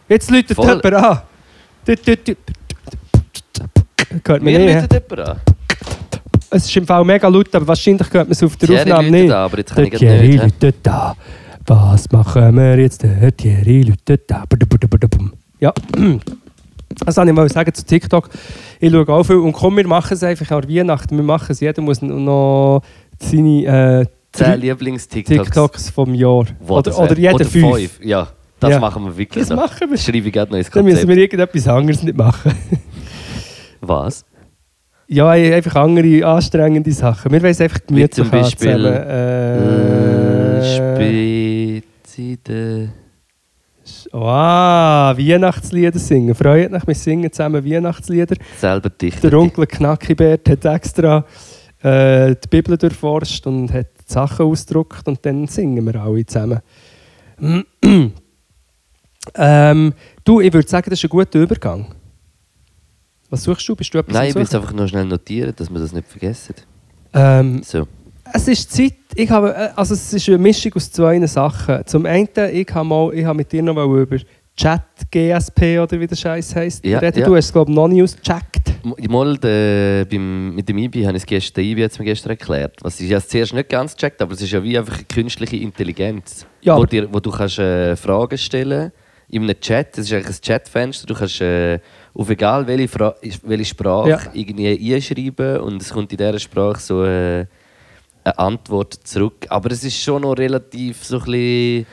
jetzt 0.08 0.30
läutet 0.30 0.56
Voll. 0.56 0.66
jemand 0.68 0.94
an. 0.94 1.22
Tut, 1.86 2.06
tut, 2.06 2.26
tut. 2.26 2.38
Hört 4.26 4.42
man 4.42 4.54
Mir 4.54 4.60
nicht, 4.60 4.94
jemand 4.94 5.20
an. 5.20 5.40
Es 6.50 6.66
ist 6.66 6.78
im 6.78 6.88
Fall 6.88 7.04
mega 7.04 7.28
laut, 7.28 7.54
aber 7.54 7.68
wahrscheinlich 7.68 8.08
hört 8.14 8.28
man 8.28 8.32
es 8.32 8.44
auf 8.44 8.56
der 8.56 8.70
Thierry 8.70 8.82
Aufnahme 8.92 9.12
nicht. 9.12 9.32
an, 9.32 9.38
aber 9.38 9.58
jetzt 9.58 9.76
kann 9.76 9.84
ich 9.86 9.92
Thierry 9.96 10.30
nicht. 10.30 10.44
läutet 10.44 10.88
an. 10.88 11.14
Was 11.66 12.10
machen 12.12 12.56
wir 12.56 12.80
jetzt? 12.80 13.04
Der 13.04 13.36
Thierry 13.36 13.82
läutet. 13.82 14.28
Badabadabadabum. 14.28 15.34
Ja. 15.60 15.74
Das 17.06 17.16
wollte 17.18 17.32
ich 17.32 17.36
mal 17.36 17.50
sagen 17.50 17.74
zu 17.74 17.86
TikTok. 17.86 18.30
Ich 18.80 18.92
schaue 18.92 19.08
auch 19.10 19.24
viel. 19.24 19.36
Und 19.38 19.54
komm, 19.54 19.78
wir 19.78 19.88
machen 19.88 20.14
es 20.14 20.24
einfach 20.24 20.50
an 20.52 20.68
Weihnachten. 20.70 21.16
Wir 21.16 21.24
machen 21.24 21.52
es. 21.52 21.60
Jeder 21.60 21.82
muss 21.82 22.02
noch 22.02 22.82
seine 23.20 24.02
äh, 24.02 24.06
Zehn 24.32 24.60
Lieblings-TikToks. 24.62 25.44
TikToks 25.46 25.90
vom 25.92 26.14
Jahr. 26.14 26.46
Das 26.60 26.70
Oder, 26.70 27.00
oder 27.00 27.10
wär- 27.18 27.32
jeder 27.32 27.46
fünf. 27.46 28.00
Ja, 28.04 28.28
das 28.60 28.72
Ja. 28.72 28.80
machen 28.80 29.04
wir 29.06 29.18
wirklich 29.18 29.42
Das 29.44 29.50
noch. 29.50 29.58
machen 29.66 29.90
wir. 29.90 29.98
Schreibe 29.98 30.28
ich 30.28 30.34
gerade 30.34 30.52
noch 30.52 30.58
ins 30.58 30.70
Dann 30.70 30.84
müssen 30.84 30.98
Konzept. 31.08 31.16
wir 31.16 31.24
irgendetwas 31.24 31.68
anderes 31.68 32.04
nicht 32.04 32.18
machen. 32.18 32.52
Was? 33.82 34.26
ja, 35.10 35.30
einfach 35.30 35.76
andere 35.76 36.26
anstrengende 36.26 36.92
Sachen. 36.92 37.32
Wir 37.32 37.42
wollen 37.42 37.56
einfach 37.58 37.80
gemütlich 37.88 38.12
zum 38.12 38.26
haben 38.32 38.42
Beispiel, 38.42 38.74
zusammen. 38.76 38.94
Äh, 39.08 40.58
Äh, 40.60 40.64
Spezide. 42.04 42.90
Ah, 44.14 45.14
Weihnachtslieder 45.18 46.00
singen. 46.00 46.34
Freut 46.36 46.72
euch, 46.72 46.88
wir 46.88 46.96
singen 46.96 47.32
zusammen 47.32 47.66
Weihnachtslieder. 47.66 48.36
Selber 48.58 48.90
dichten. 48.90 49.30
Der 49.30 49.40
Onkel 49.40 49.68
Knackibert 49.68 50.48
hat 50.50 50.66
extra 50.66 51.26
äh, 51.82 52.36
die 52.36 52.48
Bibel 52.50 52.78
durchforscht 52.78 53.46
und 53.48 53.72
hat 53.72 53.88
die 54.00 54.14
Sachen 54.14 54.46
ausgedruckt 54.46 55.08
und 55.08 55.26
dann 55.26 55.48
singen 55.48 55.86
wir 55.86 56.02
alle 56.02 56.26
zusammen. 56.26 56.62
ähm, 59.36 59.94
du, 60.24 60.42
ich 60.42 60.54
würde 60.54 60.68
sagen, 60.68 60.90
das 60.90 61.00
ist 61.00 61.06
ein 61.06 61.10
guter 61.10 61.40
Übergang. 61.40 61.94
Was 63.30 63.44
suchst 63.44 63.68
du? 63.68 63.76
Bist 63.76 63.94
du 63.94 63.98
etwas 64.00 64.14
Nein, 64.14 64.30
ich 64.30 64.36
will 64.36 64.44
es 64.44 64.56
einfach 64.56 64.74
nur 64.74 64.88
schnell 64.88 65.06
notieren, 65.06 65.54
dass 65.56 65.70
wir 65.70 65.80
das 65.80 65.92
nicht 65.92 66.08
vergessen. 66.08 66.56
ähm, 67.14 67.62
So. 67.64 67.88
Es 68.34 68.48
ist 68.48 68.72
Zeit, 68.72 68.94
ich 69.16 69.30
habe, 69.30 69.54
äh, 69.56 69.70
also 69.76 69.94
es 69.94 70.14
ist 70.14 70.28
eine 70.30 70.38
Mischung 70.38 70.74
aus 70.76 70.92
zwei 70.92 71.26
Sachen. 71.28 71.86
Zum 71.86 72.06
einen, 72.06 72.28
ich 72.54 72.68
habe, 72.74 72.88
mal, 72.88 73.14
ich 73.14 73.26
habe 73.26 73.38
mit 73.38 73.52
dir 73.52 73.62
noch 73.64 73.74
mal 73.74 73.86
über 73.86 74.18
Chat 74.56 74.82
GSP 75.12 75.80
oder 75.80 76.00
wie 76.00 76.08
der 76.08 76.16
Scheiß 76.16 76.56
heisst. 76.56 76.84
Ja, 76.84 77.00
reden. 77.00 77.20
ja. 77.20 77.26
Du 77.28 77.36
hast 77.36 77.46
es, 77.46 77.54
glaube 77.54 77.70
ich, 77.72 77.76
noch 77.76 77.88
nie 77.88 78.02
ausgecheckt. 78.02 78.74
Mal 79.08 79.38
der, 79.38 80.06
beim, 80.06 80.56
mit 80.56 80.68
dem 80.68 80.78
IBI 80.80 81.04
habe 81.04 81.18
ich 81.18 81.24
es 81.24 81.28
gestern, 81.28 81.64
IBI 81.64 81.84
hat 81.84 81.92
es 81.92 82.00
mir 82.00 82.06
gestern 82.06 82.32
erklärt. 82.32 82.78
Was 82.82 83.00
ich 83.00 83.10
ja 83.10 83.22
zuerst 83.22 83.54
nicht 83.54 83.70
ganz 83.70 83.94
gecheckt, 83.96 84.22
aber 84.22 84.34
es 84.34 84.42
ist 84.42 84.52
ja 84.52 84.64
wie 84.64 84.78
einfach 84.78 84.96
eine 84.96 85.04
künstliche 85.04 85.58
Intelligenz, 85.58 86.46
Ja, 86.62 86.76
wo, 86.78 86.86
dir, 86.86 87.08
wo 87.14 87.20
du 87.20 87.30
kannst, 87.30 87.60
äh, 87.60 87.96
Fragen 87.96 88.38
stellen 88.38 88.92
in 89.30 89.44
einem 89.44 89.60
Chat. 89.60 89.98
Das 89.98 90.06
ist 90.06 90.14
eigentlich 90.14 90.38
ein 90.38 90.42
Chatfenster. 90.42 91.06
Du 91.06 91.14
kannst 91.14 91.42
äh, 91.42 91.80
auf 92.14 92.30
egal 92.30 92.66
welche, 92.66 92.88
Fra 92.88 93.14
welche 93.44 93.66
Sprache 93.66 94.10
Ja. 94.10 94.20
irgendwie 94.34 94.96
einschreiben 94.96 95.60
und 95.60 95.82
es 95.82 95.90
kommt 95.92 96.12
in 96.14 96.18
dieser 96.18 96.40
Sprache 96.40 96.80
so 96.80 97.04
äh, 97.04 97.46
eine 98.28 98.40
Antwort 98.40 98.94
zurück. 99.04 99.46
Aber 99.50 99.72
es 99.72 99.84
ist 99.84 99.98
schon 99.98 100.22
noch 100.22 100.34
relativ 100.34 101.04
so 101.04 101.20
ein 101.20 101.26
bisschen, 101.26 101.86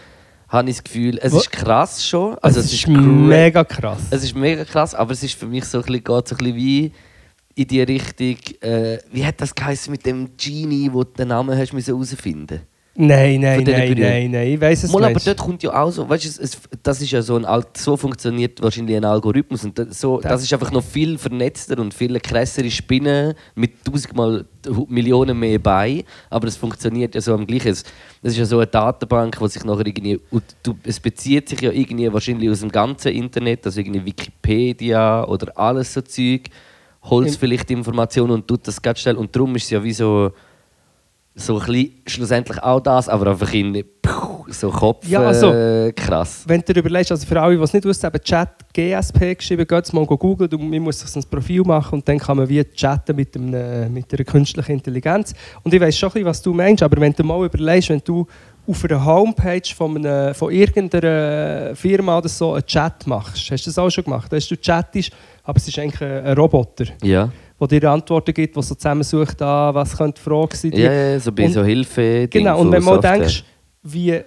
habe 0.48 0.70
ich 0.70 0.76
das 0.76 0.84
Gefühl, 0.84 1.18
es 1.20 1.32
ist 1.32 1.50
krass 1.50 2.06
schon. 2.06 2.36
Also 2.38 2.60
es 2.60 2.66
es 2.66 2.72
ist 2.72 2.80
ist 2.80 2.88
mega 2.88 3.64
krass. 3.64 4.00
es 4.10 4.24
ist 4.24 4.34
mega 4.34 4.64
krass, 4.64 4.94
aber 4.94 5.12
es 5.12 5.22
ist 5.22 5.34
für 5.34 5.46
mich 5.46 5.64
so 5.64 5.78
ein 5.78 5.84
bisschen, 5.84 6.04
geht 6.04 6.28
so 6.28 6.34
ein 6.34 6.38
bisschen 6.38 6.56
wie 6.56 6.92
in 7.56 7.68
die 7.68 7.82
Richtung, 7.82 8.36
äh, 8.60 8.98
wie 9.12 9.24
hat 9.24 9.40
das 9.40 9.54
geheißen 9.54 9.90
mit 9.90 10.04
dem 10.04 10.36
Genie, 10.36 10.90
wo 10.92 11.04
du 11.04 11.12
den 11.12 11.28
Namen 11.28 11.56
hast 11.56 11.72
müssen 11.72 11.94
herausfinden 11.94 12.62
Nein, 12.96 13.40
nein, 13.40 13.64
nein, 13.72 13.88
nein, 14.02 14.30
nein. 14.30 14.46
Ich 14.52 14.60
weiss 14.60 14.84
es 14.84 14.92
Mal, 14.92 15.08
aber 15.16 15.20
dort 15.24 15.38
kommt 15.38 15.62
ja 15.64 15.82
auch 15.82 15.90
so, 15.90 16.08
weißt 16.08 16.24
du, 16.24 16.28
es, 16.28 16.38
es, 16.38 16.58
das 16.80 17.00
ist 17.02 17.10
ja 17.10 17.22
so 17.22 17.34
ein 17.34 17.44
Al- 17.44 17.66
so 17.76 17.96
funktioniert 17.96 18.62
wahrscheinlich 18.62 18.96
ein 18.96 19.04
Algorithmus 19.04 19.64
und 19.64 19.76
das, 19.76 20.00
so, 20.00 20.20
Das- 20.20 20.30
das 20.30 20.42
ist 20.44 20.52
einfach 20.52 20.70
noch 20.70 20.84
viel 20.84 21.18
vernetzter 21.18 21.76
und 21.80 21.92
viel 21.92 22.20
krassere 22.20 22.70
Spinnen 22.70 23.34
mit 23.56 23.84
tausendmal 23.84 24.44
Millionen 24.88 25.36
mehr 25.38 25.58
bei, 25.58 26.04
aber 26.30 26.46
es 26.46 26.56
funktioniert 26.56 27.16
ja 27.16 27.20
so 27.20 27.34
am 27.34 27.46
gleichen. 27.46 27.68
Es, 27.72 27.82
es 28.22 28.32
ist 28.32 28.38
ja 28.38 28.44
so 28.44 28.58
eine 28.58 28.68
Datenbank, 28.68 29.40
wo 29.40 29.48
sich 29.48 29.64
nachher 29.64 29.86
irgendwie, 29.86 30.20
du, 30.62 30.74
es 30.84 31.00
bezieht 31.00 31.48
sich 31.48 31.60
ja 31.62 31.72
irgendwie 31.72 32.12
wahrscheinlich 32.12 32.48
aus 32.48 32.60
dem 32.60 32.70
ganzen 32.70 33.10
Internet, 33.12 33.66
also 33.66 33.80
irgendwie 33.80 34.04
Wikipedia 34.06 35.24
oder 35.26 35.58
alles 35.58 35.92
so 35.94 36.00
Zeug, 36.00 36.42
Im- 37.34 37.38
vielleicht 37.40 37.70
Informationen 37.72 38.30
und 38.30 38.46
tut 38.48 38.66
das 38.68 38.80
ganz 38.80 39.00
schnell 39.00 39.16
und 39.16 39.34
darum 39.34 39.54
ist 39.56 39.64
es 39.64 39.70
ja 39.70 39.82
wie 39.82 39.92
so 39.92 40.30
so 41.36 41.58
ein 41.58 41.66
bisschen, 41.66 41.90
schlussendlich 42.06 42.62
auch 42.62 42.78
das, 42.80 43.08
aber 43.08 43.30
einfach 43.30 43.52
in 43.52 43.84
puh, 44.00 44.46
so 44.48 44.70
Kopf 44.70 45.08
Ja, 45.08 45.20
also- 45.20 45.50
äh, 45.52 45.92
krass. 45.92 46.44
Wenn 46.46 46.60
du 46.60 46.72
dir 46.72 46.80
überlegst, 46.80 47.10
also 47.10 47.26
für 47.26 47.40
alle, 47.40 47.56
die 47.56 47.62
es 47.62 47.72
nicht 47.72 47.84
wissen, 47.84 48.06
eben 48.06 48.22
Chat 48.22 48.50
GSP 48.72 49.34
geschrieben, 49.34 49.66
geht 49.66 49.92
mal 49.92 50.06
googeln, 50.06 50.48
du, 50.48 50.58
man 50.58 50.80
muss 50.82 51.00
sich 51.00 51.14
ein 51.16 51.28
Profil 51.28 51.62
machen 51.62 51.96
und 51.96 52.08
dann 52.08 52.18
kann 52.18 52.36
man 52.36 52.48
wie 52.48 52.62
chatten 52.64 53.16
mit, 53.16 53.34
einem, 53.36 53.92
mit 53.92 54.12
einer 54.14 54.24
künstlichen 54.24 54.72
Intelligenz. 54.72 55.34
Und 55.64 55.74
ich 55.74 55.80
weiß 55.80 55.98
schon 55.98 56.10
ein 56.10 56.12
bisschen, 56.12 56.26
was 56.26 56.42
du 56.42 56.54
meinst, 56.54 56.82
aber 56.84 57.00
wenn 57.00 57.12
du 57.12 57.24
mal 57.24 57.44
überlegst, 57.44 57.90
wenn 57.90 58.02
du 58.04 58.26
auf 58.66 58.84
einer 58.84 59.04
Homepage 59.04 59.74
von, 59.76 59.96
einem, 59.96 60.34
von 60.34 60.52
irgendeiner 60.52 61.74
Firma 61.74 62.18
oder 62.18 62.28
so 62.28 62.52
einen 62.54 62.64
Chat 62.64 63.06
machst, 63.06 63.50
hast 63.50 63.66
du 63.66 63.70
das 63.70 63.78
auch 63.78 63.90
schon 63.90 64.04
gemacht? 64.04 64.32
Dass 64.32 64.46
du 64.46 64.56
chattest, 64.56 65.10
aber 65.42 65.56
es 65.56 65.66
ist 65.68 65.78
eigentlich 65.78 66.00
ein, 66.00 66.24
ein 66.26 66.36
Roboter, 66.36 66.84
Ja. 67.02 67.30
Der 67.60 67.80
dir 67.80 67.90
Antworten 67.90 68.34
gibt, 68.34 68.56
der 68.56 68.62
so 68.62 68.74
zusammensucht, 68.74 69.40
ah, 69.42 69.72
was 69.74 69.96
könnte 69.96 70.20
die 70.20 70.28
Frage 70.28 70.56
sein. 70.56 70.72
Ja, 70.72 70.92
ja, 70.92 71.20
so 71.20 71.32
bei 71.32 71.44
Und- 71.46 71.52
so 71.52 71.64
Hilfe. 71.64 72.28
Genau, 72.28 72.60
und 72.60 72.70
wenn 72.72 72.80
du 72.80 72.86
mal 72.86 73.00
denkst, 73.00 73.44
wie 73.82 74.20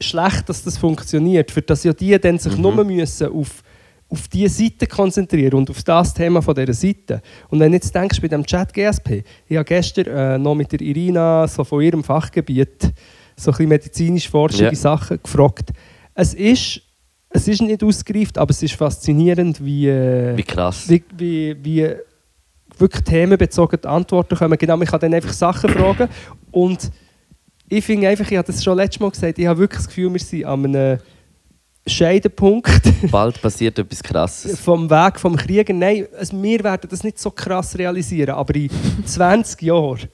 schlecht, 0.00 0.48
dass 0.48 0.62
das 0.64 0.76
funktioniert, 0.78 1.50
für 1.50 1.62
das 1.62 1.84
ja 1.84 1.92
die 1.92 2.18
dann 2.18 2.38
sich 2.38 2.56
Mhm. 2.56 2.62
nur 2.62 2.84
müssen 2.84 3.28
auf 3.32 3.62
auf 4.08 4.28
diese 4.28 4.62
Seite 4.64 4.86
konzentrieren 4.86 5.54
und 5.54 5.70
auf 5.70 5.82
das 5.82 6.12
Thema 6.12 6.42
von 6.42 6.54
dieser 6.54 6.74
Seite. 6.74 7.22
Und 7.48 7.60
wenn 7.60 7.72
du 7.72 7.76
jetzt 7.76 7.94
denkst, 7.94 8.20
bei 8.20 8.28
dem 8.28 8.44
Chat 8.44 8.70
GSP, 8.74 9.24
ich 9.48 9.56
habe 9.56 9.64
gestern 9.64 10.04
äh, 10.06 10.36
noch 10.38 10.54
mit 10.54 10.70
der 10.70 10.82
Irina 10.82 11.48
so 11.48 11.64
von 11.64 11.80
ihrem 11.80 12.04
Fachgebiet 12.04 12.92
so 13.34 13.50
ein 13.50 13.52
bisschen 13.56 13.68
medizinisch 13.70 14.28
forschende 14.28 14.64
Ja. 14.66 14.74
Sachen 14.74 15.18
gefragt. 15.22 15.70
Es 16.14 16.34
ist, 16.34 16.82
es 17.30 17.48
ist 17.48 17.62
nicht 17.62 17.82
ausgereift, 17.82 18.36
aber 18.36 18.50
es 18.50 18.62
ist 18.62 18.74
faszinierend, 18.74 19.64
wie, 19.64 19.88
äh, 19.88 20.36
Wie 20.36 20.42
krass. 20.42 20.84
wie, 20.90 21.02
wie, 21.16 21.56
wie 21.62 21.88
wirklich 22.82 23.04
themenbezogene 23.04 23.84
Antworten 23.84 24.36
kommen. 24.36 24.58
Genau, 24.58 24.76
man 24.76 24.86
kann 24.86 25.00
dann 25.00 25.14
einfach 25.14 25.32
Sachen 25.32 25.70
fragen. 25.70 26.08
Und 26.50 26.90
ich 27.68 27.84
finde 27.84 28.08
einfach, 28.08 28.30
ich 28.30 28.36
habe 28.36 28.46
das 28.46 28.62
schon 28.62 28.76
letztes 28.76 29.00
Mal 29.00 29.10
gesagt, 29.10 29.38
ich 29.38 29.46
habe 29.46 29.58
wirklich 29.58 29.78
das 29.78 29.88
Gefühl, 29.88 30.12
wir 30.12 30.20
sind 30.20 30.44
an 30.44 30.64
einem 30.66 30.98
Scheidepunkt 31.86 33.10
Bald 33.10 33.42
passiert 33.42 33.76
etwas 33.78 34.02
Krasses. 34.02 34.60
vom 34.60 34.88
Weg 34.88 35.18
vom 35.18 35.34
Krieger. 35.34 35.72
Nein, 35.72 36.06
also 36.16 36.40
wir 36.40 36.62
werden 36.62 36.88
das 36.88 37.02
nicht 37.02 37.18
so 37.18 37.30
krass 37.30 37.76
realisieren, 37.76 38.34
aber 38.34 38.54
in 38.54 38.70
20 39.04 39.62
Jahren, 39.62 40.08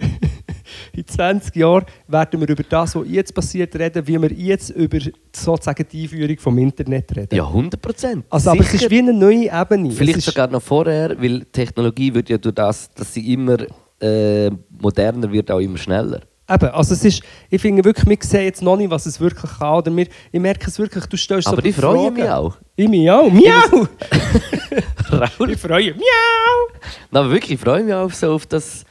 in 0.92 1.06
20 1.06 1.54
Jahren 1.56 1.84
werden 2.06 2.40
wir 2.40 2.48
über 2.48 2.62
das, 2.62 2.94
was 2.94 3.06
jetzt 3.08 3.34
passiert, 3.34 3.74
reden, 3.76 4.06
wie 4.06 4.20
wir 4.20 4.32
jetzt 4.32 4.70
über 4.70 4.98
sozusagen 5.34 5.86
die 5.90 6.02
Einführung 6.02 6.38
vom 6.38 6.58
Internet 6.58 7.16
reden. 7.16 7.34
Ja, 7.34 7.46
100 7.46 7.80
Prozent. 7.80 8.24
Also, 8.30 8.50
aber 8.50 8.60
es 8.60 8.74
ist 8.74 8.90
wie 8.90 8.98
eine 8.98 9.12
neue 9.12 9.50
Ebene. 9.52 9.90
Vielleicht 9.90 10.22
sogar 10.22 10.48
noch 10.48 10.62
vorher, 10.62 11.20
weil 11.20 11.44
Technologie 11.46 12.12
wird 12.14 12.28
ja 12.28 12.38
durch 12.38 12.54
das, 12.54 12.90
dass 12.94 13.12
sie 13.14 13.32
immer 13.32 13.58
äh, 14.00 14.50
moderner 14.80 15.30
wird, 15.30 15.50
auch 15.50 15.60
immer 15.60 15.78
schneller. 15.78 16.20
Eben, 16.50 16.70
also 16.70 16.94
es 16.94 17.04
ist, 17.04 17.22
ich 17.50 17.60
finde 17.60 17.84
wirklich, 17.84 18.08
wir 18.08 18.16
sehen 18.26 18.44
jetzt 18.44 18.62
noch 18.62 18.76
nicht, 18.78 18.90
was 18.90 19.04
es 19.04 19.20
wirklich 19.20 19.50
kann. 19.58 19.74
Oder 19.74 19.94
wir, 19.94 20.06
ich 20.32 20.40
merke 20.40 20.66
es 20.66 20.78
wirklich, 20.78 21.04
du 21.04 21.16
stellst 21.18 21.46
so 21.46 21.52
Aber 21.52 21.64
ich 21.64 21.76
Fragen. 21.76 21.98
freue 21.98 22.10
mich 22.10 22.30
auch. 22.30 22.56
Ich 22.74 22.88
mich 22.88 23.10
auch. 23.10 23.30
Miau! 23.30 23.86
Ich 25.48 25.58
freue 25.58 25.84
mich. 25.86 25.96
Miau! 25.96 26.78
Nein, 27.10 27.24
aber 27.24 27.30
wirklich, 27.30 27.52
ich 27.52 27.60
freue 27.60 27.82
mich 27.82 27.92
auch 27.94 28.10
so 28.10 28.32
auf 28.32 28.46
das. 28.46 28.84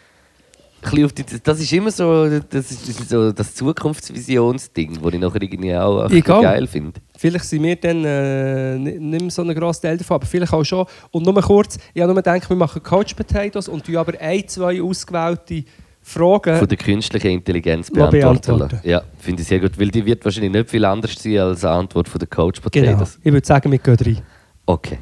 Die, 0.81 1.25
das 1.43 1.59
ist 1.59 1.73
immer 1.73 1.91
so 1.91 2.39
das, 2.39 2.71
ist 2.71 3.09
so 3.09 3.31
das 3.31 3.55
Zukunftsvisionsding, 3.55 4.99
das 5.01 5.13
ich 5.13 5.19
nachher 5.19 5.41
irgendwie 5.41 5.75
auch 5.75 6.09
geil 6.25 6.67
finde. 6.67 7.01
Vielleicht 7.17 7.45
sind 7.45 7.63
wir 7.63 7.75
dann 7.75 8.05
äh, 8.05 8.77
nicht 8.77 9.21
mehr 9.21 9.31
so 9.31 9.41
ein 9.41 9.53
grosser 9.55 9.83
Teil 9.83 9.97
davon, 9.97 10.15
aber 10.15 10.25
vielleicht 10.25 10.53
auch 10.53 10.63
schon. 10.63 10.85
Und 11.11 11.25
nur 11.25 11.41
kurz, 11.41 11.77
ich 11.93 12.01
habe 12.01 12.13
nur 12.13 12.21
gedacht, 12.21 12.49
wir 12.49 12.55
machen 12.55 12.81
Couch 12.83 13.15
Potatoes 13.15 13.67
und 13.67 13.85
tun 13.85 13.97
aber 13.97 14.13
ein, 14.19 14.47
zwei 14.47 14.81
ausgewählte 14.81 15.63
Fragen. 16.01 16.57
Von 16.57 16.67
der 16.67 16.77
künstlichen 16.77 17.31
Intelligenz 17.31 17.91
beantworten. 17.91 18.79
Ja, 18.83 19.01
finde 19.17 19.41
ich 19.41 19.47
sehr 19.47 19.59
gut, 19.59 19.77
weil 19.77 19.89
die 19.89 20.05
wird 20.05 20.23
wahrscheinlich 20.23 20.53
nicht 20.53 20.69
viel 20.69 20.85
anders 20.85 21.15
sein 21.21 21.39
als 21.39 21.65
eine 21.65 21.75
Antwort 21.75 22.07
von 22.07 22.19
der 22.19 22.29
Coach 22.29 22.61
genau. 22.71 22.85
Potatoes. 22.85 23.19
Ich 23.23 23.33
würde 23.33 23.45
sagen, 23.45 23.71
wir 23.71 23.79
gehen 23.79 23.95
rein. 23.95 24.21
Okay. 24.65 24.99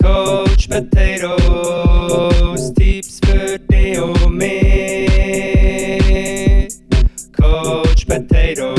Coach 0.00 0.68
Potatoes, 0.68 2.72
Tipps 2.74 2.97
und 4.02 4.36
mich. 4.36 5.08
Coach 7.36 8.06
Potatoes, 8.06 8.78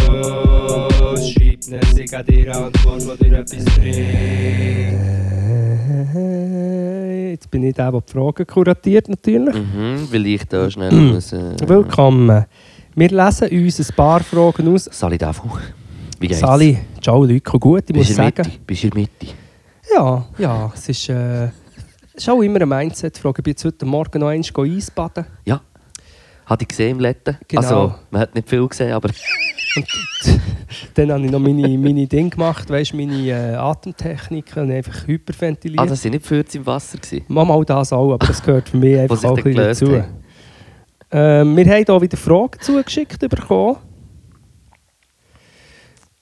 schreib 1.32 1.60
ne 1.70 1.80
sich 1.94 2.16
an 2.16 2.26
dir 2.26 2.56
Antwort, 2.56 3.02
die 3.22 3.30
dir 3.30 3.40
etwas 3.40 3.66
bringt. 3.76 5.00
Jetzt 7.32 7.52
bin 7.52 7.64
ich 7.64 7.74
der, 7.76 7.92
der 7.92 8.02
die 8.02 8.12
Fragen 8.12 8.48
kuratiert, 8.48 9.08
natürlich. 9.10 9.56
Mhm, 9.56 10.08
weil 10.12 10.26
ich 10.28 10.46
da 10.46 10.70
schnell 10.70 10.92
muss. 10.92 11.34
Äh, 11.34 11.56
Willkommen. 11.66 12.46
Wir 12.96 13.10
lesen 13.10 13.50
uns 13.64 13.80
ein 13.80 13.96
paar 13.96 14.22
Fragen 14.22 14.74
aus. 14.74 14.90
Sali 14.92 15.18
davon. 15.18 15.52
Wie 16.20 16.28
geht's? 16.28 16.40
Sali, 16.42 16.78
ciao 17.02 17.24
Leute, 17.24 17.40
gut, 17.60 17.84
ich 17.88 17.96
muss 17.96 18.08
Bist 18.08 18.20
der 18.20 18.26
sagen. 18.26 18.42
Mitte? 18.46 18.60
Bist 18.66 18.84
du 18.84 18.88
in 18.88 18.92
der 18.92 19.00
Mitte? 19.02 19.28
Ja, 19.96 20.26
ja, 20.38 20.72
es 20.76 20.90
ist, 20.90 21.10
äh, 21.10 21.48
ist 22.22 22.30
auch 22.30 22.42
immer 22.42 22.56
eine 22.58 22.66
Mindset-Frage. 22.66 23.40
Ich 23.40 23.44
bin 23.44 23.52
jetzt 23.52 23.66
heute 23.66 23.86
Morgen 23.86 24.20
noch 24.20 24.28
einmal 24.28 24.70
Eisbaden. 24.76 25.26
Ja. 25.46 25.62
Hatte 26.46 26.64
ich 26.64 26.68
gesehen 26.68 26.92
im 26.92 27.00
Letten. 27.00 27.38
Genau. 27.48 27.62
Also, 27.62 27.96
man 28.12 28.22
hat 28.22 28.36
nicht 28.36 28.50
viel 28.50 28.68
gesehen, 28.68 28.92
aber 28.92 29.10
Dann 30.96 31.12
habe 31.12 31.26
ich 31.26 31.32
noch 31.32 31.40
meine, 31.40 31.78
meine 31.78 32.08
Dinge 32.08 32.30
gemacht, 32.32 32.70
weißt, 32.70 32.94
meine 32.94 33.28
äh, 33.28 33.56
Atemtechniken 33.56 34.64
und 34.64 34.72
einfach 34.72 35.08
hyperventiliert. 35.08 35.80
ah, 35.80 35.86
das 35.86 36.04
waren 36.04 36.12
nicht 36.12 36.26
Fürze 36.26 36.58
im 36.58 36.66
Wasser. 36.66 36.98
Gewesen. 36.98 37.26
Mach 37.28 37.46
mal 37.46 37.64
das 37.64 37.94
auch, 37.94 38.14
aber 38.14 38.26
das 38.26 38.42
gehört 38.42 38.70
für 38.70 38.78
mich 38.78 38.98
einfach 39.00 39.24
auch 39.24 39.38
ein 39.38 39.44
bisschen 39.44 39.64
dazu. 39.64 39.92
haben. 39.92 40.06
Ähm, 41.12 41.58
wir 41.58 41.66
haben 41.66 41.86
hier 41.86 42.02
wieder 42.02 42.18
Fragen 42.18 42.60
zugeschickt 42.62 43.20
bekommen. 43.20 43.78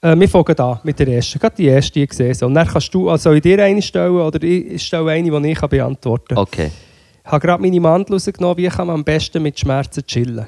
Äh, 0.00 0.18
wir 0.18 0.28
fangen 0.28 0.58
an 0.58 0.80
mit 0.84 0.98
der 0.98 1.08
ersten. 1.08 1.38
Gerade 1.38 1.56
die 1.56 1.66
erste, 1.66 1.92
die 1.92 2.02
ich 2.04 2.10
gesehen 2.10 2.34
habe. 2.34 2.46
Und 2.46 2.54
dann 2.54 2.68
kannst 2.68 2.94
du, 2.94 3.10
also 3.10 3.24
soll 3.24 3.36
ich 3.36 3.42
dir 3.42 3.62
eine 3.62 3.82
stellen 3.82 4.16
oder 4.16 4.42
ich 4.42 4.82
stelle 4.82 5.10
eine, 5.10 5.40
die 5.40 5.50
ich 5.50 5.58
kann 5.58 5.68
beantworten 5.68 6.34
kann. 6.34 6.38
Okay. 6.38 6.70
Ich 7.24 7.32
habe 7.32 7.44
gerade 7.44 7.60
meine 7.60 7.80
Mandel 7.80 8.14
rausgenommen, 8.14 8.56
wie 8.56 8.68
kann 8.68 8.86
man 8.86 8.94
am 8.94 9.04
besten 9.04 9.42
mit 9.42 9.58
Schmerzen 9.58 10.06
chillen. 10.06 10.46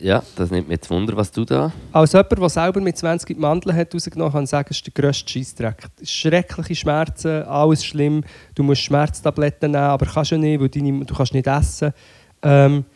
Ja, 0.00 0.22
das 0.36 0.50
nimmt 0.50 0.68
mir 0.68 0.74
jetzt 0.74 0.88
Wunder, 0.88 1.14
was 1.14 1.30
du 1.30 1.44
da. 1.44 1.70
Als 1.92 2.12
jemand, 2.12 2.32
der 2.32 2.48
selber 2.48 2.80
mit 2.80 2.96
20 2.96 3.26
die 3.26 3.34
Mandeln 3.34 3.76
hat 3.76 3.94
rausgenommen, 3.94 4.32
kann 4.32 4.44
ich 4.44 4.50
sagen, 4.50 4.68
es 4.70 4.78
ist 4.78 4.86
der 4.86 4.94
grösste 4.94 5.30
Scheissdreck. 5.30 5.86
Schreckliche 6.02 6.74
Schmerzen, 6.74 7.42
alles 7.42 7.84
schlimm. 7.84 8.24
Du 8.54 8.62
musst 8.62 8.80
Schmerztabletten 8.80 9.72
nehmen, 9.72 9.84
aber 9.84 10.06
kannst 10.06 10.30
du 10.30 10.38
nicht, 10.38 10.60
weil 10.60 10.70
deine, 10.70 11.04
du 11.04 11.14
kannst 11.14 11.34
nicht 11.34 11.46
essen. 11.46 11.92
Ähm, 12.42 12.86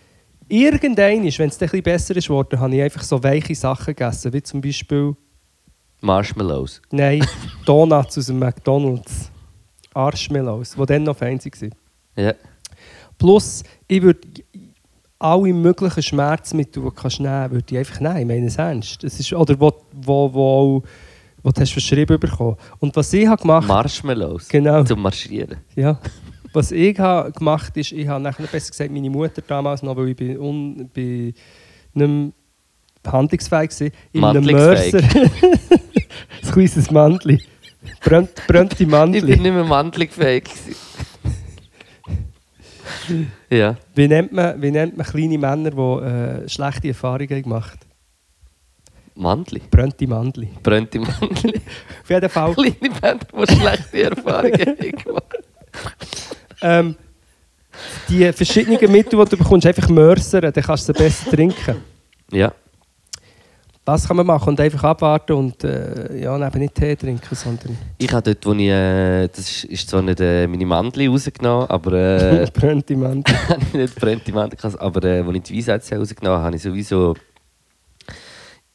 irgendwann, 0.49 1.23
wenn 1.23 1.27
es 1.27 1.39
ein 1.39 1.49
bisschen 1.59 1.83
besser 1.83 2.17
ist 2.17 2.31
habe 2.31 2.75
ich 2.75 2.83
einfach 2.83 3.03
so 3.03 3.23
weiche 3.23 3.55
Sachen 3.55 3.95
gegessen, 3.95 4.33
wie 4.33 4.43
zum 4.43 4.63
Beispiel, 4.63 5.15
Marshmallows. 6.07 6.81
nein, 6.91 7.27
Donuts 7.65 8.17
aus 8.19 8.27
dem 8.27 8.39
McDonalds. 8.39 9.31
Arschmellows, 9.95 10.75
die 10.79 10.87
dann 10.87 11.05
noch 11.05 11.17
fein 11.17 11.39
waren. 11.43 11.71
Ja. 12.17 12.35
Plus, 13.19 13.63
ich 13.89 14.03
würde 14.03 14.21
alle 15.19 15.53
möglichen 15.53 16.03
Schmerzmittel, 16.03 16.83
die 16.83 16.89
du 16.89 16.95
kannst 16.95 17.19
nehmen 17.21 17.51
würde 17.51 17.65
ich 17.71 17.79
einfach 17.79 18.01
nehmen. 18.01 18.19
Ich 18.21 18.27
meine 18.27 18.47
es 18.47 18.57
ernst. 18.57 19.03
Das 19.03 19.19
ist, 19.19 19.33
oder 19.33 19.59
wo, 19.59 19.73
wo, 19.93 20.33
wo, 20.35 20.43
auch- 20.43 20.83
wo 21.43 21.51
du 21.51 21.61
hast 21.61 21.73
verschrieben 21.73 22.21
bekommen. 22.21 22.57
Und 22.79 22.95
was 22.95 23.13
ich 23.15 23.27
habe 23.27 23.41
gemacht 23.41 23.67
Marshmallows. 23.69 24.49
Genau. 24.49 24.85
Zum 24.85 25.01
Marschieren. 25.01 25.59
ja, 25.75 25.99
was 26.53 26.73
ich 26.73 26.99
habe 26.99 27.33
gemacht 27.33 27.75
ist, 27.77 27.93
ich 27.93 28.07
habe 28.09 28.23
nachher 28.23 28.47
besser 28.47 28.71
gesagt, 28.71 28.91
meine 28.91 29.09
Mutter 29.11 29.43
damals 29.47 29.83
noch, 29.83 29.97
weil 29.97 30.09
ich 30.11 30.17
bin, 30.17 30.39
un, 30.39 30.89
bin 30.89 31.35
nicht 31.95 32.09
mehr 32.09 32.33
handlungsfähig 33.13 33.71
war, 33.81 33.89
in 34.13 34.25
einem. 34.25 34.45
Mörser, 34.45 34.99
ein 36.43 36.53
kleines 36.53 36.91
Mandli, 36.91 37.43
brennt, 38.03 38.31
brennte 38.47 38.87
Ich 39.17 39.25
bin 39.25 39.43
nicht 39.43 39.55
mehr 39.55 39.65
mandlingfähig. 39.65 40.45
gewesen. 40.45 40.77
ja. 43.51 43.77
Wie 43.95 44.09
nennt, 44.09 44.33
man, 44.33 44.61
wie 44.61 44.71
nennt 44.71 44.97
man 44.97 45.07
kleine 45.07 45.39
Männer, 45.39 45.71
die 45.71 46.05
äh, 46.05 46.49
schlechte 46.49 46.89
Erfahrungen 46.89 47.43
gemacht 47.43 47.79
haben? 47.81 47.87
Mandli. 49.17 49.63
Brennte 49.71 50.07
Mandli. 50.07 50.49
Mandli. 51.01 51.55
Auf 52.03 52.11
jeden 52.11 52.29
Fall. 52.29 52.55
Kleine 52.55 52.95
Band, 53.01 53.27
die 53.33 53.57
schlechte 53.57 54.03
Erfahrungen 54.03 54.77
gemacht 54.77 55.39
Ähm, 56.61 56.97
die 58.09 58.33
verschiedenen 58.33 58.93
Mittel, 58.93 59.19
die 59.19 59.31
du 59.31 59.37
bekommst, 59.37 59.67
einfach 59.67 59.89
mörsern, 59.89 60.53
dann 60.53 60.65
kannst 60.65 60.89
du 60.89 60.93
sie 60.93 60.99
besser 60.99 61.31
trinken. 61.31 61.77
Ja. 62.31 62.53
Das 63.87 64.09
kann 64.09 64.17
man 64.17 64.27
machen 64.27 64.49
und 64.49 64.61
einfach 64.61 64.83
abwarten 64.83 65.33
und 65.35 65.63
äh, 65.63 66.21
ja, 66.21 66.37
eben 66.45 66.59
nicht 66.59 66.75
Tee 66.75 66.97
trinken, 66.97 67.35
sondern 67.37 67.79
Ich 67.99 68.13
habe 68.13 68.35
dort, 68.35 68.45
wo 68.45 68.53
ich, 68.53 68.67
äh, 68.67 69.29
das 69.29 69.39
ist, 69.39 69.65
ist 69.67 69.89
zwar 69.89 70.03
nicht 70.03 70.19
äh, 70.21 70.49
meine 70.49 70.67
Mandel 70.67 71.09
rausgenommen, 71.09 71.71
aber 71.71 71.93
äh, 71.93 72.47
brennte 72.53 72.97
Mandel. 72.97 73.33
nicht 73.73 73.95
brennte 73.95 74.33
Mandel, 74.33 74.59
aber 74.81 75.05
äh, 75.05 75.21
als 75.21 75.37
ich 75.37 75.43
die 75.45 75.59
Weisheitszähne 75.59 76.01
rausgenommen 76.01 76.37
habe, 76.37 76.47
habe 76.47 76.57
ich 76.57 76.63
sowieso 76.63 77.15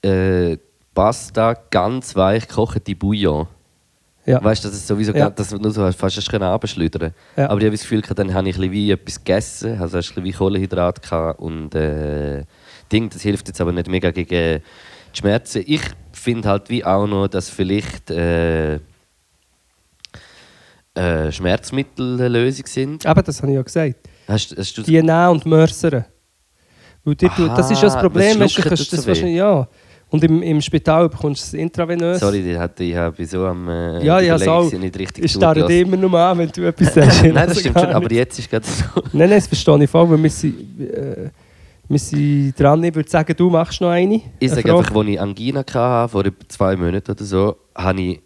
äh, 0.01 0.55
Pasta 0.93 1.57
ganz 1.69 2.15
weich 2.15 2.47
gekochte 2.47 2.95
Bouillon. 2.95 3.47
Ja. 4.25 4.41
Weißt 4.41 4.63
du, 4.63 4.69
dass 4.69 4.77
es 4.77 4.87
sowieso 4.87 5.13
Ja. 5.13 5.29
dass 5.29 5.49
du 5.49 5.57
nur 5.57 5.71
so 5.71 5.91
fast 5.91 6.15
hast 6.15 6.29
können 6.29 6.43
abschleudern. 6.43 7.13
Ja. 7.35 7.49
Aber 7.49 7.59
ich 7.59 7.65
habe 7.65 7.71
das 7.75 7.81
Gefühl, 7.81 8.01
dann 8.01 8.33
habe 8.33 8.47
ich 8.47 8.55
ein 8.55 8.61
bisschen 8.61 8.71
wie 8.71 8.91
etwas 8.91 9.21
gegessen, 9.21 9.81
also 9.81 9.97
ein 9.97 10.03
bisschen 10.03 10.23
wie 10.23 10.31
Kohlenhydrat 10.31 11.01
gehabt 11.01 11.41
und 11.41 11.75
äh, 11.75 12.45
Ding, 12.89 13.09
das 13.09 13.23
hilft 13.23 13.49
jetzt 13.49 13.59
aber 13.59 13.73
nicht 13.73 13.89
mega 13.89 14.11
gegen 14.11 14.61
die 15.13 15.19
Schmerzen. 15.19 15.63
Ich 15.65 15.81
finde 16.11 16.49
halt 16.49 16.69
wie 16.69 16.83
auch 16.83 17.07
noch, 17.07 17.27
dass 17.27 17.49
vielleicht 17.49 18.11
äh, 18.11 18.75
äh, 20.93 21.31
Schmerzmittel 21.31 22.15
eine 22.15 22.27
Lösung 22.27 22.65
sind. 22.67 23.05
Eben, 23.05 23.23
das 23.23 23.41
habe 23.41 23.51
ich 23.51 23.55
ja 23.55 23.61
gesagt. 23.61 23.95
Hast, 24.27 24.55
hast 24.57 24.77
du 24.77 24.83
Die 24.83 25.01
nehmen 25.01 25.29
und 25.29 25.45
mörsern. 25.45 26.05
Weil 27.03 27.15
das 27.15 27.71
ist 27.71 27.81
ja 27.81 27.89
das 27.89 27.99
Problem, 27.99 28.39
weißt 28.39 28.57
du, 28.57 28.61
kannst 28.61 28.93
das 28.93 29.07
wahrscheinlich, 29.07 29.37
ja. 29.37 29.67
Und 30.09 30.23
im, 30.25 30.43
im 30.43 30.61
Spital 30.61 31.07
bekommst 31.07 31.41
du 31.53 31.57
es 31.57 31.61
intravenös. 31.61 32.19
Sorry, 32.19 32.41
die 32.41 32.57
hat, 32.57 32.77
ich 32.81 32.93
habe 32.93 33.25
so 33.25 33.45
am 33.45 33.67
äh, 33.69 34.03
Ja, 34.03 34.19
ja, 34.19 34.37
so. 34.37 34.63
sie 34.63 34.77
nicht 34.77 34.99
richtig 34.99 35.23
Ich 35.23 35.31
starre 35.31 35.65
dich 35.65 35.81
immer 35.81 35.95
nur 35.95 36.19
an, 36.19 36.37
wenn 36.37 36.49
du 36.49 36.67
etwas 36.67 36.93
sagst. 36.93 37.23
Nein, 37.23 37.47
das 37.47 37.61
stimmt 37.61 37.79
schon, 37.79 37.89
aber 37.89 38.11
jetzt 38.11 38.37
ist 38.37 38.49
gerade 38.49 38.65
so. 38.67 38.83
Nein, 39.13 39.29
nein, 39.29 39.39
das 39.39 39.47
verstehe 39.47 39.81
ich 39.81 39.89
voll, 39.89 40.09
weil 40.09 40.21
wir 40.21 40.29
sind, 40.29 40.81
äh, 40.81 41.29
Wir 41.91 41.99
sind 41.99 42.57
dran. 42.57 42.81
Ich 42.85 42.95
würde 42.95 43.09
sagen, 43.09 43.35
du 43.35 43.49
machst 43.49 43.81
noch 43.81 43.89
eine. 43.89 44.15
Ich 44.39 44.49
Eine 44.49 44.61
sage 44.61 44.73
einfach, 44.73 44.95
als 44.95 45.07
ich 45.09 45.19
Angina 45.19 45.59
hatte, 45.59 46.07
vor 46.09 46.25
etwa 46.25 46.47
zwei 46.47 46.77
Monaten 46.77 47.11
oder 47.11 47.23
so, 47.25 47.57
habe 47.75 48.01
ich 48.01 48.21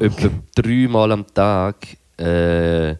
etwa 0.00 0.28
dreimal 0.54 1.12
am 1.12 1.26
Tag 1.34 1.86
äh, 2.16 2.94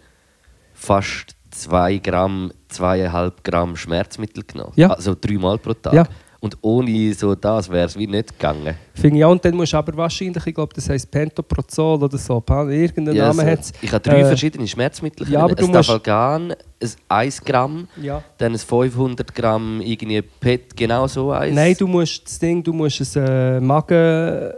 fast 0.74 1.34
zwei 1.50 1.96
Gramm, 1.96 2.52
zweieinhalb 2.68 3.42
Gramm 3.42 3.74
Schmerzmittel 3.74 4.44
genommen. 4.44 4.74
Ja. 4.76 4.90
Also 4.90 5.16
dreimal 5.18 5.56
pro 5.56 5.72
Tag. 5.72 5.94
Ja. 5.94 6.06
Und 6.44 6.58
ohne 6.60 7.14
so 7.14 7.34
das 7.34 7.70
wäre 7.70 7.86
es 7.86 7.96
wie 7.98 8.06
nicht 8.06 8.38
gegangen. 8.38 8.74
Finde 8.92 9.16
ich 9.16 9.24
auch. 9.24 9.30
Und 9.30 9.42
dann 9.46 9.56
musst 9.56 9.72
du 9.72 9.78
aber 9.78 9.96
wahrscheinlich, 9.96 10.46
ich 10.46 10.54
glaube, 10.54 10.74
das 10.74 10.90
heisst 10.90 11.10
Pentoprozol 11.10 12.02
oder 12.02 12.18
so. 12.18 12.44
Irgendeinen 12.46 13.16
Ja, 13.16 13.28
Namen 13.28 13.40
so. 13.40 13.46
hat 13.46 13.60
es. 13.60 13.72
Ich 13.80 13.90
habe 13.90 14.02
drei 14.02 14.20
Äh, 14.20 14.24
verschiedene 14.26 14.68
Schmerzmittel. 14.68 15.26
ja, 15.30 15.40
aber 15.42 15.56
ein 15.58 15.66
Stafalgan, 15.68 16.50
ein 16.52 16.88
1 17.08 17.40
Gramm, 17.46 17.88
Ja. 18.02 18.22
dann 18.36 18.52
ein 18.52 18.58
500 18.58 19.34
Gramm 19.34 19.80
irgendwie 19.80 20.20
PET, 20.20 20.76
genau 20.76 21.06
so 21.06 21.30
eins. 21.32 21.54
Nein, 21.56 21.76
du 21.78 21.86
musst 21.86 22.26
das 22.26 22.38
Ding, 22.38 22.62
du 22.62 22.74
musst 22.74 23.00
es 23.00 23.16
äh, 23.16 23.58
Magen... 23.60 24.52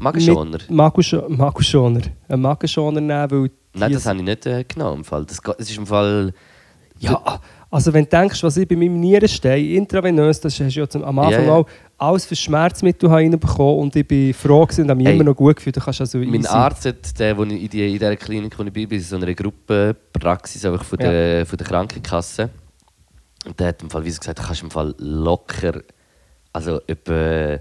Magenschoner. 0.00 0.58
Magenschoner. 0.68 2.00
Einen 2.28 2.42
Magenschoner 2.42 3.00
nehmen, 3.00 3.30
weil... 3.30 3.50
Nein, 3.74 3.92
das 3.94 4.04
habe 4.04 4.18
ich 4.18 4.24
nicht 4.24 4.44
äh, 4.44 4.64
genommen. 4.64 4.98
Im 4.98 5.04
Fall. 5.04 5.24
Das, 5.24 5.38
es 5.58 5.70
ist 5.70 5.78
im 5.78 5.86
Fall... 5.86 6.34
Ja, 7.02 7.40
also 7.70 7.92
wenn 7.92 8.04
du 8.04 8.10
denkst, 8.10 8.42
was 8.42 8.56
ich 8.56 8.68
bei 8.68 8.76
meinem 8.76 9.00
Nieren 9.00 9.28
stehe, 9.28 9.76
intravenös, 9.76 10.40
das 10.40 10.58
hast 10.60 10.76
du 10.76 10.80
ja 10.80 10.88
zum- 10.88 11.02
am 11.04 11.18
Anfang 11.18 11.46
ja. 11.46 11.52
auch 11.52 11.66
alles 11.98 12.26
für 12.26 12.36
Schmerzmittel 12.36 13.08
reinbekommen 13.08 13.78
und 13.80 13.96
ich 13.96 14.06
bin 14.06 14.32
froh 14.34 14.64
gewesen 14.66 14.82
und 14.82 14.90
habe 14.90 14.98
mich 14.98 15.06
Ey, 15.08 15.14
immer 15.14 15.24
noch 15.24 15.34
gut 15.34 15.56
gefühlt. 15.56 15.76
Du 15.76 15.80
kannst 15.80 16.00
also 16.00 16.18
Mein 16.18 16.34
easy- 16.42 16.48
Arzt, 16.48 16.84
hat, 16.86 17.18
der, 17.18 17.36
wo 17.36 17.44
ich 17.44 17.62
in, 17.62 17.68
die, 17.68 17.86
in 17.86 17.92
dieser 17.94 18.16
Klinik, 18.16 18.56
wo 18.58 18.62
ich 18.62 18.72
bin, 18.72 18.90
ist 18.90 19.08
so 19.08 19.16
eine 19.16 19.34
Gruppenpraxis 19.34 20.64
einfach 20.64 20.84
von, 20.84 20.98
Ja. 21.00 21.10
der, 21.10 21.46
von 21.46 21.56
der 21.56 21.66
Krankenkasse. 21.66 22.50
Und 23.46 23.58
der 23.58 23.68
hat 23.68 23.82
im 23.82 23.90
Fall, 23.90 24.04
wie 24.04 24.08
gesagt, 24.08 24.38
du 24.38 24.42
kannst 24.42 24.62
im 24.62 24.70
Fall 24.70 24.94
locker, 24.98 25.80
also 26.52 26.80
etwa 26.86 27.58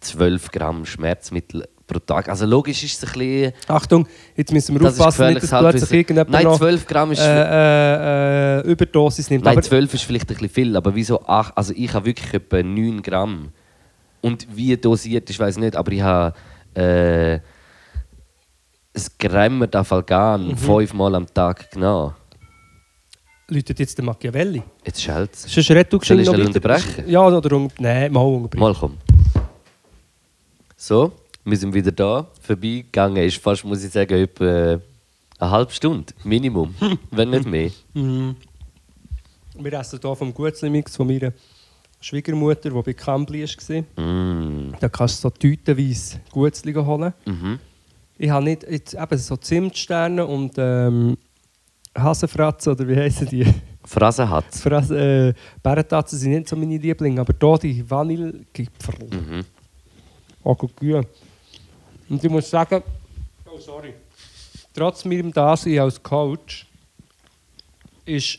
12 0.00 0.50
Gramm 0.50 0.84
Schmerzmittel 0.86 1.68
pro 1.86 1.98
Tag. 1.98 2.28
Also 2.28 2.46
logisch 2.46 2.82
ist 2.84 3.02
es 3.02 3.08
ein 3.12 3.18
bisschen... 3.18 3.52
Achtung, 3.68 4.06
jetzt 4.36 4.52
müssen 4.52 4.74
wir 4.74 4.80
Das 4.80 4.98
aufpassen, 4.98 5.28
nicht, 5.34 5.42
dass 5.42 5.50
plötzlich 5.50 5.92
irgendjemand 5.92 6.30
Nein, 6.30 6.44
noch 6.44 6.58
12 6.58 6.86
Gramm 6.86 7.12
ist... 7.12 7.20
äh, 7.20 7.24
äh, 7.24 8.60
äh, 8.60 8.70
Überdosis 8.70 9.30
nimmt. 9.30 9.44
Nein, 9.44 9.52
Aber 9.52 9.62
12 9.62 9.94
ist 9.94 10.02
vielleicht 10.04 10.24
ein 10.30 10.34
bisschen 10.34 10.48
viel, 10.48 10.76
aber 10.76 10.94
wieso 10.94 11.20
8? 11.24 11.56
Also 11.56 11.72
ich 11.76 11.92
habe 11.92 12.06
wirklich 12.06 12.32
etwa 12.34 12.62
9 12.62 13.02
Gramm. 13.02 13.50
Und 14.20 14.46
wie 14.54 14.76
dosiert, 14.76 15.28
ich 15.30 15.38
weiß 15.38 15.58
nicht, 15.58 15.74
aber 15.76 15.90
ich 15.92 16.00
habe 16.02 16.34
äh, 16.74 17.34
ein 17.34 17.40
Gramm 19.18 19.66
Dafalgan 19.70 20.48
Mhm. 20.48 20.56
fünfmal 20.56 21.14
am 21.14 21.26
Tag 21.26 21.70
genommen. 21.70 22.14
läutet 23.48 23.78
jetzt 23.80 23.98
der 23.98 24.04
Machiavelli. 24.04 24.62
Jetzt 24.86 25.02
schellt 25.02 25.34
es. 25.34 25.42
Sonst 25.52 25.70
red 25.72 25.92
du 25.92 26.00
schnell 26.00 26.26
unterbrechen? 26.28 27.04
Ja, 27.06 27.26
oder 27.26 27.54
un 27.56 27.70
Nein, 27.78 28.10
mal 28.12 28.20
unterbrechen. 28.20 28.60
Mal 28.60 28.74
komm. 28.74 28.96
So, 30.76 31.12
wir 31.44 31.56
sind 31.56 31.74
wieder 31.74 31.92
da. 31.92 32.28
Vorbeigegangen 32.40 33.24
ist 33.24 33.38
fast, 33.38 33.64
muss 33.64 33.82
ich 33.82 33.92
sagen, 33.92 34.14
etwa 34.14 34.80
eine 35.38 35.50
halbe 35.50 35.72
Stunde. 35.72 36.12
Minimum. 36.24 36.74
Wenn 37.10 37.30
nicht 37.30 37.46
mehr. 37.46 37.70
Wir 37.94 39.72
essen 39.72 39.98
hier 40.00 40.16
vom 40.16 40.32
Gutzli-Mix 40.32 40.96
von 40.96 41.06
meiner 41.06 41.32
Schwiegermutter, 42.00 42.70
die 42.70 42.82
bei 42.82 42.92
Kambli 42.92 43.44
war. 43.44 44.04
Mm. 44.04 44.74
Da 44.80 44.88
kannst 44.88 45.18
du 45.18 45.28
so 45.28 45.30
tütenweise 45.30 46.20
Gutzli 46.30 46.72
holen. 46.74 47.12
Mhm. 47.26 47.58
Ich 48.18 48.30
habe 48.30 48.44
nicht 48.44 48.64
jetzt 48.68 48.94
eben 48.94 49.18
so 49.18 49.36
Zimtsterne 49.36 50.24
und 50.26 50.54
ähm, 50.56 51.16
Hasenfratzen, 51.96 52.72
oder 52.72 52.86
wie 52.88 52.96
heißen 52.96 53.28
die? 53.28 53.46
Phrase 53.84 54.28
hat 54.28 54.44
Fras 54.54 54.90
äh, 54.90 55.34
Bärentatzen 55.62 56.18
sind 56.18 56.30
nicht 56.30 56.48
so 56.48 56.56
meine 56.56 56.76
Lieblinge, 56.76 57.20
aber 57.20 57.34
hier 57.40 57.58
die 57.58 57.90
Vanillegipfel. 57.90 58.94
mhm. 59.10 59.44
Auch 60.44 60.56
gut. 60.56 61.06
Und 62.12 62.22
ich 62.22 62.30
muss 62.30 62.50
sagen, 62.50 62.82
oh 63.50 63.58
sorry, 63.58 63.94
trotz 64.74 65.02
meinem 65.06 65.32
Dasein 65.32 65.78
als 65.78 66.02
Coach 66.02 66.66
ist 68.04 68.38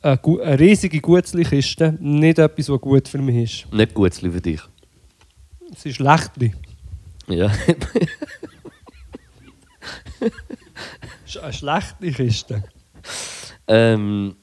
eine, 0.00 0.18
eine 0.42 0.58
riesige 0.58 1.02
Gutzli-Kiste 1.02 1.98
nicht 2.00 2.38
etwas, 2.38 2.70
was 2.70 2.80
gut 2.80 3.06
für 3.06 3.18
mich 3.18 3.64
ist. 3.66 3.74
Nicht 3.74 3.92
gut 3.92 4.14
für 4.14 4.40
dich. 4.40 4.62
Es 5.70 5.84
ist 5.84 5.96
schlecht. 5.96 6.30
Ja. 7.28 7.52
Es 11.26 11.36
ist 11.36 11.36
eine 11.36 11.52
schlechte 11.52 12.12
Kiste. 12.12 12.64
ähm, 13.68 14.34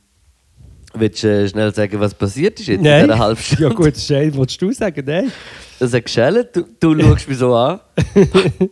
willst 0.94 1.24
du 1.24 1.28
äh, 1.30 1.50
schnell 1.50 1.74
sagen, 1.74 2.00
was 2.00 2.14
passiert 2.14 2.60
ist 2.60 2.68
jetzt 2.68 2.78
in 2.78 2.84
Nein. 2.84 3.06
dieser 3.06 3.18
halben 3.18 3.42
Stunde? 3.42 3.64
Ja 3.64 3.70
gut, 3.70 3.98
Shane, 3.98 4.36
willst 4.36 4.62
du 4.62 4.72
sagen? 4.72 5.04
Nein. 5.04 5.32
Das 5.80 5.94
hat 5.94 6.04
geschält, 6.06 6.56
du, 6.56 6.66
du 6.80 7.00
schaust 7.02 7.28
mich 7.30 7.38
so 7.38 7.54
an. 7.56 7.80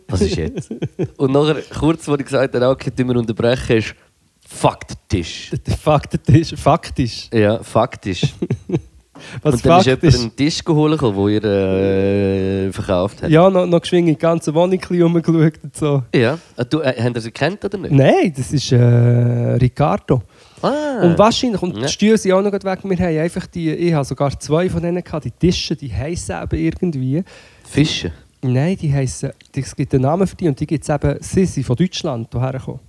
Was 0.08 0.20
ist 0.22 0.36
jetzt? 0.36 0.70
Und 1.16 1.32
nachher, 1.32 1.56
kurz, 1.78 2.06
wo 2.08 2.14
ich 2.14 2.24
gesagt 2.24 2.54
habe, 2.54 2.68
okay, 2.68 2.90
tun 2.90 3.08
wir 3.08 3.16
unterbrechen, 3.16 3.76
ist 3.76 3.94
faktisch. 4.48 5.50
Der 5.66 5.76
Fakt 5.76 6.14
ist 6.28 6.58
faktisch. 6.58 7.28
Ja, 7.32 7.62
faktisch. 7.62 8.22
Was 9.42 9.54
und 9.54 9.66
dann 9.66 9.78
ist 9.80 9.86
Fakt 9.86 10.02
jemand 10.02 10.20
einen 10.20 10.36
Tisch 10.36 10.62
geholt, 10.64 11.00
den 11.00 11.28
ihr 11.28 11.44
äh, 11.44 12.72
verkauft 12.72 13.22
habt. 13.22 13.30
Ja, 13.32 13.48
noch, 13.48 13.66
noch 13.66 13.80
geschwind 13.80 14.08
in 14.08 14.14
die 14.14 14.18
ganze 14.20 14.52
Wohnung 14.54 14.72
ein 14.72 14.78
bisschen 14.78 15.02
rumgeschaut 15.02 15.54
und 15.62 15.76
so. 15.76 16.02
ja. 16.14 16.38
Ah, 16.56 16.64
Du, 16.64 16.80
äh, 16.80 16.94
habt 17.02 17.16
ihr 17.16 17.20
sie 17.22 17.30
kennt 17.30 17.64
oder 17.64 17.78
nicht? 17.78 17.92
Nein, 17.92 18.32
das 18.36 18.52
ist 18.52 18.72
äh, 18.72 18.76
Ricardo. 18.76 20.22
Ah. 20.62 21.02
Und 21.02 21.18
wahrscheinlich, 21.18 21.60
und 21.62 21.76
die 21.76 21.88
Stühle 21.88 22.16
sind 22.16 22.32
auch 22.32 22.42
noch 22.42 22.52
weg, 22.52 22.64
wir 22.64 22.96
haben 22.98 23.18
einfach 23.18 23.46
die, 23.46 23.70
ich 23.72 23.92
habe 23.92 24.04
sogar 24.04 24.38
zwei 24.38 24.68
von 24.70 24.82
denen 24.82 25.02
gehabt, 25.02 25.24
die 25.24 25.30
Tische, 25.30 25.76
die 25.76 25.92
heissen 25.92 26.36
eben 26.42 26.58
irgendwie. 26.58 27.24
Fische. 27.64 28.12
Nein, 28.42 28.76
die 28.76 28.92
heissen, 28.92 29.32
es 29.54 29.74
gibt 29.74 29.92
einen 29.94 30.02
Namen 30.02 30.26
für 30.26 30.36
die 30.36 30.48
und 30.48 30.58
die 30.58 30.66
gibt 30.66 30.84
es 30.84 30.88
eben, 30.88 31.16
sie 31.20 31.46
sind 31.46 31.64
von 31.64 31.76
Deutschland 31.76 32.28
hierher 32.32 32.52
gekommen. 32.52 32.80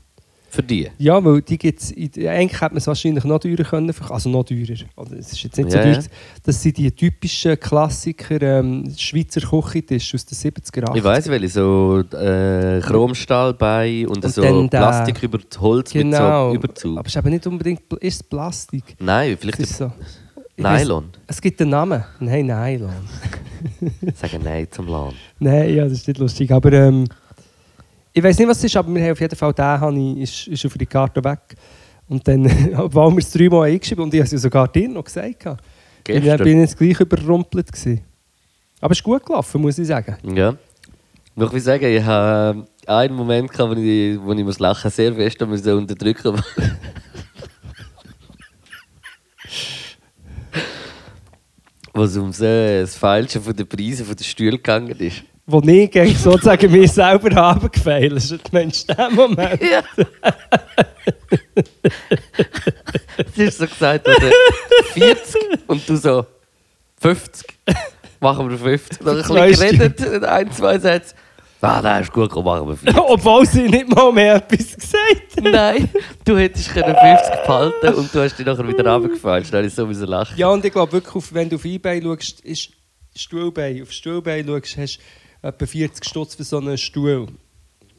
Für 0.50 0.64
die. 0.64 0.90
Ja, 0.98 1.24
weil 1.24 1.42
die 1.42 1.58
gibt's, 1.58 1.92
in- 1.92 2.10
eigentlich 2.28 2.62
hätte 2.62 2.74
man 2.74 2.78
es 2.78 2.88
wahrscheinlich 2.88 3.24
noch 3.26 3.40
teurer 3.40 3.64
können, 3.64 3.94
also 4.10 4.30
noch 4.30 4.44
teurer, 4.46 4.76
es 5.20 5.34
ist 5.34 5.44
jetzt 5.44 5.58
nicht 5.58 5.72
so 5.72 5.78
Ja, 5.78 5.84
teuer, 5.84 6.04
das 6.44 6.62
sind 6.64 6.78
die 6.78 6.90
typischen 6.92 7.60
Klassiker 7.60 8.42
ähm, 8.42 8.92
Schweizer 8.98 9.42
Küchentische 9.42 10.16
aus 10.16 10.26
den 10.26 10.38
70er, 10.38 10.86
80er. 10.86 10.96
Ich 10.96 11.04
weiß 11.04 11.28
welche, 11.30 11.50
so 11.50 12.00
äh, 12.16 12.80
Chromstahl 12.82 13.54
bei 13.56 14.08
und, 14.08 14.24
Und 14.24 14.34
so 14.34 14.42
der- 14.42 14.68
Plastik 14.80 15.22
über 15.24 15.38
das 15.38 15.60
Holz 15.60 15.92
Genau, 15.92 16.52
mit 16.54 16.62
so 16.62 16.68
Überzug. 16.68 16.98
aber 16.98 17.08
es 17.08 17.16
ist 17.16 17.20
eben 17.20 17.30
nicht 17.30 17.48
unbedingt, 17.48 17.82
ist 18.00 18.16
es 18.16 18.24
Plastik? 18.24 18.96
Nein, 19.00 19.34
Es 19.34 19.40
vielleicht 19.40 19.60
ist 19.60 19.78
so. 19.78 19.92
Ich 20.56 20.64
weiss- 20.64 20.84
Nylon. 20.84 21.10
Es 21.28 21.40
gibt 21.42 21.62
einen 21.62 21.70
Namen. 21.72 22.04
Nein, 22.20 22.48
Nylon. 22.48 22.90
Sagen 24.16 24.42
Nein 24.44 24.68
zum 24.72 24.88
Laden. 24.88 25.14
Nein, 25.40 25.76
ja, 25.76 25.84
das 25.84 25.94
ist 25.94 26.08
nicht 26.08 26.20
lustig. 26.20 26.52
Aber 26.52 26.72
ähm, 26.74 27.06
ich 28.18 28.24
weiß 28.24 28.40
nicht, 28.40 28.48
was 28.48 28.58
es 28.58 28.64
ist, 28.64 28.76
aber 28.76 28.92
wir 28.96 29.04
haben 29.04 29.12
auf 29.12 29.22
jeden 29.22 29.36
Fall 29.36 29.54
den 29.54 29.66
habe 29.66 30.00
ich, 30.00 30.18
ist, 30.18 30.48
ist 30.48 30.66
auf 30.66 30.74
die 30.74 30.88
Karte 30.88 31.24
weg. 31.24 31.56
Und 32.08 32.28
dann, 32.28 32.48
obwohl 32.78 33.12
wir 33.12 33.20
es 33.20 33.32
dreimal 33.32 33.70
eingeschrieben 33.70 34.06
und 34.06 34.14
ich 34.14 34.22
habe 34.22 34.36
es 34.36 34.42
sogar 34.42 34.68
dir 34.68 34.90
noch 34.90 35.04
gesagt. 35.04 35.46
habe. 35.46 35.62
Und 35.62 35.62
dann 36.08 36.24
Gestern. 36.24 36.44
bin 36.44 36.56
ich 36.56 36.62
jetzt 36.62 36.80
gleich 36.80 37.00
überrumpelt. 37.00 37.72
Gewesen. 37.72 38.02
Aber 38.82 38.92
es 38.94 38.98
ist 38.98 39.04
gut 39.04 39.24
gelaufen, 39.24 39.62
muss 39.62 39.78
ich 39.78 39.86
sagen. 39.86 40.18
Ja. 40.36 40.56
Ich 41.36 41.52
will 41.54 41.60
sagen, 41.60 41.86
ich 41.86 42.04
habe 42.04 42.66
einen 42.88 43.14
Moment 43.16 43.52
gehabt, 43.52 43.70
wo 43.70 43.76
ich, 43.80 44.20
wo 44.20 44.34
ich 44.34 44.44
muss 44.44 44.58
lachen 44.58 44.90
sehr 44.90 45.14
fest 45.14 45.40
musste 45.46 45.78
unterdrücken. 45.78 46.42
wo 51.94 52.02
es 52.02 52.18
ums 52.18 52.42
äh, 52.42 52.82
das 52.82 52.96
Feilschen 52.96 53.44
von 53.44 53.56
den 53.56 53.68
Preisen 53.68 54.08
von 54.08 54.16
den 54.16 54.24
Stühlen 54.24 54.58
gegangen 54.58 54.98
ist. 54.98 55.22
Wo 55.50 55.62
ich 55.62 55.90
gegen 55.90 56.14
sozusagen 56.14 56.70
mir 56.70 56.90
selber 56.90 57.34
habe 57.34 57.70
gefeilt. 57.70 58.12
Das 58.12 58.32
ist 58.32 58.52
Mensch, 58.52 58.86
der 58.86 59.10
Moment. 59.10 59.62
Ja. 59.62 59.82
Es 63.18 63.38
ist 63.38 63.58
so 63.58 63.66
gesagt, 63.66 64.08
oder 64.10 64.30
40 64.94 65.42
und 65.68 65.88
du 65.88 65.96
so 65.96 66.26
50. 67.00 67.46
Machen 68.20 68.50
wir 68.50 68.58
50. 68.58 69.00
Dann 69.00 69.22
ein 69.22 69.50
bisschen 69.50 69.78
geredet, 69.78 70.24
ein, 70.26 70.52
zwei 70.52 70.80
Sätze. 70.80 71.16
Ah, 71.62 71.82
nein, 71.82 72.04
ist 72.04 72.12
gut, 72.12 72.30
komm, 72.30 72.44
machen 72.44 72.68
wir 72.68 72.76
40. 72.76 73.02
Obwohl 73.08 73.46
sie 73.46 73.70
nicht 73.70 73.88
mal 73.88 74.12
mehr 74.12 74.36
etwas 74.36 74.76
gesagt 74.76 75.38
haben. 75.38 75.52
Nein, 75.52 75.90
du 76.26 76.38
hättest 76.38 76.74
können 76.74 76.94
50 76.94 77.44
behalten 77.46 77.94
und 77.94 78.14
du 78.14 78.20
hast 78.20 78.38
dich 78.38 78.46
nachher 78.46 78.68
wieder 78.68 78.86
runtergefallen. 78.92 79.46
Dann 79.50 79.60
habe 79.60 79.68
ich 79.68 79.74
so 79.74 79.88
müssen 79.88 80.08
lachen. 80.08 80.38
Ja, 80.38 80.50
und 80.50 80.66
ich 80.66 80.74
glaube 80.74 80.92
wirklich, 80.92 81.24
wenn 81.34 81.50
du 81.50 81.56
auf 81.56 81.64
Ebay 81.64 82.02
schaust, 82.02 82.42
ist 82.42 82.70
Stuhlbein. 83.16 83.82
Auf 83.82 83.92
Stuhlbein 83.92 84.46
schaust, 84.46 84.78
hast 84.78 84.98
du 84.98 85.02
etwa 85.48 85.66
40 85.66 86.06
Stutz 86.06 86.36
für 86.36 86.44
so 86.44 86.58
einen 86.58 86.78
Stuhl. 86.78 87.28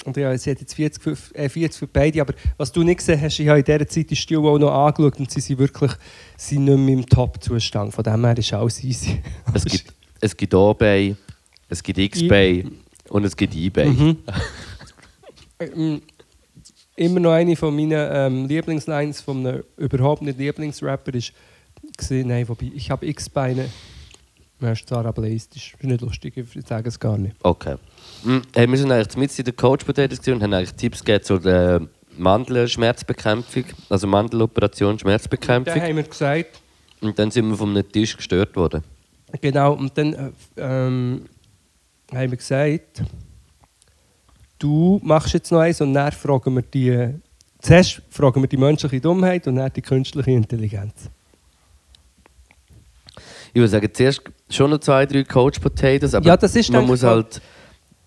Und 0.04 0.16
ja, 0.16 0.36
sie 0.38 0.50
hat 0.50 0.60
jetzt 0.60 0.74
40 0.74 1.02
für, 1.02 1.16
äh, 1.34 1.48
40 1.48 1.78
für 1.78 1.86
beide, 1.86 2.20
aber 2.20 2.34
was 2.56 2.70
du 2.70 2.82
nicht 2.82 2.98
gesehen 2.98 3.20
hast, 3.20 3.38
ich 3.38 3.48
habe 3.48 3.58
in 3.58 3.64
dieser 3.64 3.88
Zeit 3.88 4.10
die 4.10 4.16
Stühle 4.16 4.48
auch 4.48 4.58
noch 4.58 4.72
angeschaut 4.72 5.18
und 5.18 5.30
sie 5.30 5.40
sind 5.40 5.58
wirklich 5.58 5.92
sind 6.36 6.64
nicht 6.64 6.78
mehr 6.78 6.94
im 6.94 7.06
Top-Zustand. 7.06 7.92
Von 7.92 8.04
dem 8.04 8.24
her 8.24 8.38
ist 8.38 8.52
alles 8.52 8.82
easy. 8.84 9.20
Es 9.54 9.64
gibt, 9.64 9.92
es 10.20 10.36
gibt 10.36 10.54
eBay, 10.54 11.16
es 11.68 11.82
gibt 11.82 12.12
XBay 12.12 12.64
und 13.08 13.24
es 13.24 13.36
gibt 13.36 13.54
eBay. 13.54 13.88
Mhm. 13.88 14.16
Ähm, 15.60 16.00
Immer 16.98 17.20
noch 17.20 17.30
eine 17.30 17.54
von 17.54 17.76
meinen 17.76 18.08
ähm, 18.12 18.46
Lieblingslines 18.46 19.20
von 19.20 19.46
einem 19.46 19.62
überhaupt 19.76 20.20
nicht 20.20 20.36
Lieblingsrapper 20.36 21.14
ist 21.14 21.32
gewesen. 21.96 22.26
Nein, 22.26 22.48
wobei, 22.48 22.72
ich 22.74 22.90
habe 22.90 23.06
X-Beine. 23.06 23.68
Ja, 24.60 24.72
ist 24.72 24.88
zwar 24.88 25.06
ableistisch. 25.06 25.74
Ist 25.78 25.84
nicht 25.84 26.00
lustig, 26.00 26.36
ich 26.36 26.66
sage 26.66 26.88
es 26.88 26.98
gar 26.98 27.16
nicht. 27.16 27.36
Okay. 27.42 27.76
Hm, 28.24 28.42
hey, 28.54 28.68
wir 28.68 28.76
sind 28.78 28.90
eigentlich 28.90 29.16
mit 29.16 29.38
in 29.38 29.44
der 29.44 29.54
Coach 29.54 29.84
Potatoes 29.84 30.26
und 30.28 30.42
haben 30.42 30.52
eigentlich 30.52 30.74
Tipps 30.74 31.04
gegeben 31.04 31.24
zur 31.24 31.44
äh, 31.46 31.80
Mandelschmerzbekämpfung, 32.16 33.64
also 33.88 34.06
Mandeloperation 34.06 34.98
Schmerzbekämpfung. 34.98 35.80
haben 35.80 35.96
wir 35.96 36.02
gesagt, 36.02 36.60
Und 37.00 37.18
dann 37.18 37.30
sind 37.30 37.48
wir 37.48 37.66
einem 37.66 37.92
Tisch 37.92 38.16
gestört 38.16 38.56
worden. 38.56 38.82
genau, 39.40 39.74
und 39.74 39.96
dann 39.96 40.12
äh, 40.14 40.30
ähm, 40.56 41.26
haben 42.12 42.30
wir 42.30 42.36
gesagt, 42.38 43.02
du 44.58 45.00
machst 45.04 45.34
jetzt 45.34 45.52
noch 45.52 45.60
eins 45.60 45.80
und 45.80 45.94
dann 45.94 46.10
fragen 46.10 46.54
wir 46.56 46.62
die, 46.62 47.14
zuerst 47.60 48.02
fragen 48.10 48.42
wir 48.42 48.48
die 48.48 48.56
menschliche 48.56 49.00
Dummheit 49.00 49.46
und 49.46 49.56
dann 49.56 49.72
die 49.72 49.82
künstliche 49.82 50.32
Intelligenz. 50.32 51.10
Ich 53.50 53.54
würde 53.54 53.68
sagen, 53.68 53.88
zuerst 53.92 54.22
schon 54.50 54.70
noch 54.70 54.78
zwei, 54.78 55.06
drei 55.06 55.24
Coach 55.24 55.58
Potatoes, 55.58 56.14
aber 56.14 56.26
Ja, 56.26 56.36
das 56.36 56.54
ist 56.56 56.70
man 56.72 56.86
muss 56.86 57.02
halt. 57.02 57.40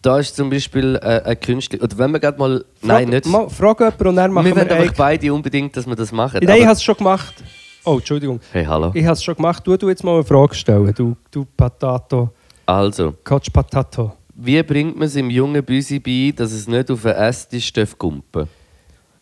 Da 0.01 0.17
ist 0.17 0.35
zum 0.35 0.49
Beispiel 0.49 0.95
äh, 0.95 1.21
ein 1.23 1.39
Künstler. 1.39 1.83
Oder 1.83 1.95
wenn 1.99 2.11
wir 2.11 2.19
gerade 2.19 2.39
mal. 2.39 2.65
Nein, 2.81 3.03
Frag, 3.03 3.13
nicht. 3.13 3.25
Mal, 3.27 3.49
frag 3.49 3.79
jemanden 3.79 4.07
und 4.07 4.15
dann 4.15 4.33
machen 4.33 4.45
wir 4.45 4.55
wir, 4.55 4.61
wollen 4.63 4.71
einfach 4.71 4.95
beide 4.95 5.31
unbedingt, 5.33 5.77
dass 5.77 5.85
wir 5.85 5.95
das 5.95 6.11
machen. 6.11 6.39
Nein, 6.43 6.57
ich 6.57 6.65
habe 6.65 6.73
es 6.73 6.81
schon 6.83 6.95
gemacht. 6.95 7.35
Oh, 7.83 7.97
Entschuldigung. 7.97 8.39
hey, 8.51 8.65
hallo. 8.65 8.91
Ich 8.95 9.03
habe 9.03 9.13
es 9.13 9.23
schon 9.23 9.35
gemacht. 9.35 9.65
Du, 9.65 9.77
du 9.77 9.89
jetzt 9.89 10.03
mal 10.03 10.15
eine 10.15 10.23
Frage 10.23 10.55
stellen. 10.55 10.93
Du, 10.95 11.15
du 11.29 11.45
Patato. 11.45 12.31
Also, 12.65 13.13
Coach 13.23 13.49
Patato. 13.49 14.13
wie 14.35 14.61
bringt 14.63 14.95
man 14.97 15.07
es 15.07 15.15
im 15.15 15.29
jungen 15.29 15.63
Büsi 15.63 15.99
bei, 15.99 16.33
dass 16.35 16.51
es 16.51 16.67
nicht 16.67 16.89
auf 16.89 17.05
einen 17.05 17.15
Esstisch 17.15 17.71
darf 17.73 17.97
gumpen 17.97 18.47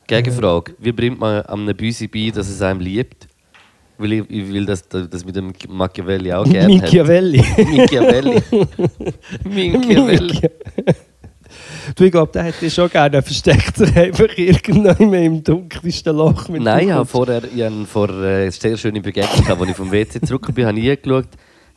Gegenfrage. 0.07 0.74
Wie 0.80 0.91
bringt 0.91 1.20
man 1.20 1.41
einem 1.45 1.76
Büsi 1.76 2.07
bei, 2.07 2.32
dass 2.34 2.49
es 2.49 2.61
einem 2.61 2.80
liebt? 2.80 3.28
Weil 3.99 4.13
ich, 4.13 4.23
ich 4.29 4.47
will 4.53 4.65
das, 4.65 4.87
das 4.87 5.25
mit 5.25 5.35
dem 5.35 5.53
Machiavelli 5.67 6.31
auch 6.33 6.43
gerne 6.49 6.73
haben. 6.73 6.77
Machiavelli. 6.77 7.37
Machiavelli. 7.75 8.41
Machiavelli. 9.43 10.49
Du, 11.95 12.03
ich 12.05 12.11
glaube, 12.11 12.31
der 12.31 12.43
hätte 12.43 12.69
schon 12.69 12.89
gerne. 12.89 13.17
Er 13.17 13.23
versteckt 13.23 13.81
einfach 13.81 14.37
irgendwann 14.37 15.13
im 15.13 15.43
dunkelsten 15.43 16.15
Loch. 16.15 16.47
wenn 16.49 16.63
Nein, 16.63 16.87
ich 16.87 16.93
habe 16.93 17.05
vorher 17.05 17.41
ich 17.43 17.61
habe 17.63 17.85
vor 17.85 18.09
äh, 18.09 18.43
eine 18.43 18.51
sehr 18.51 18.77
schöne 18.77 19.01
Begegnung 19.01 19.43
gehabt, 19.43 19.59
als 19.59 19.69
ich 19.69 19.75
vom 19.75 19.91
WC 19.91 20.21
zurück 20.21 20.53
bin, 20.53 20.65
habe 20.67 20.79
ich 20.79 21.01
geschaut, 21.01 21.27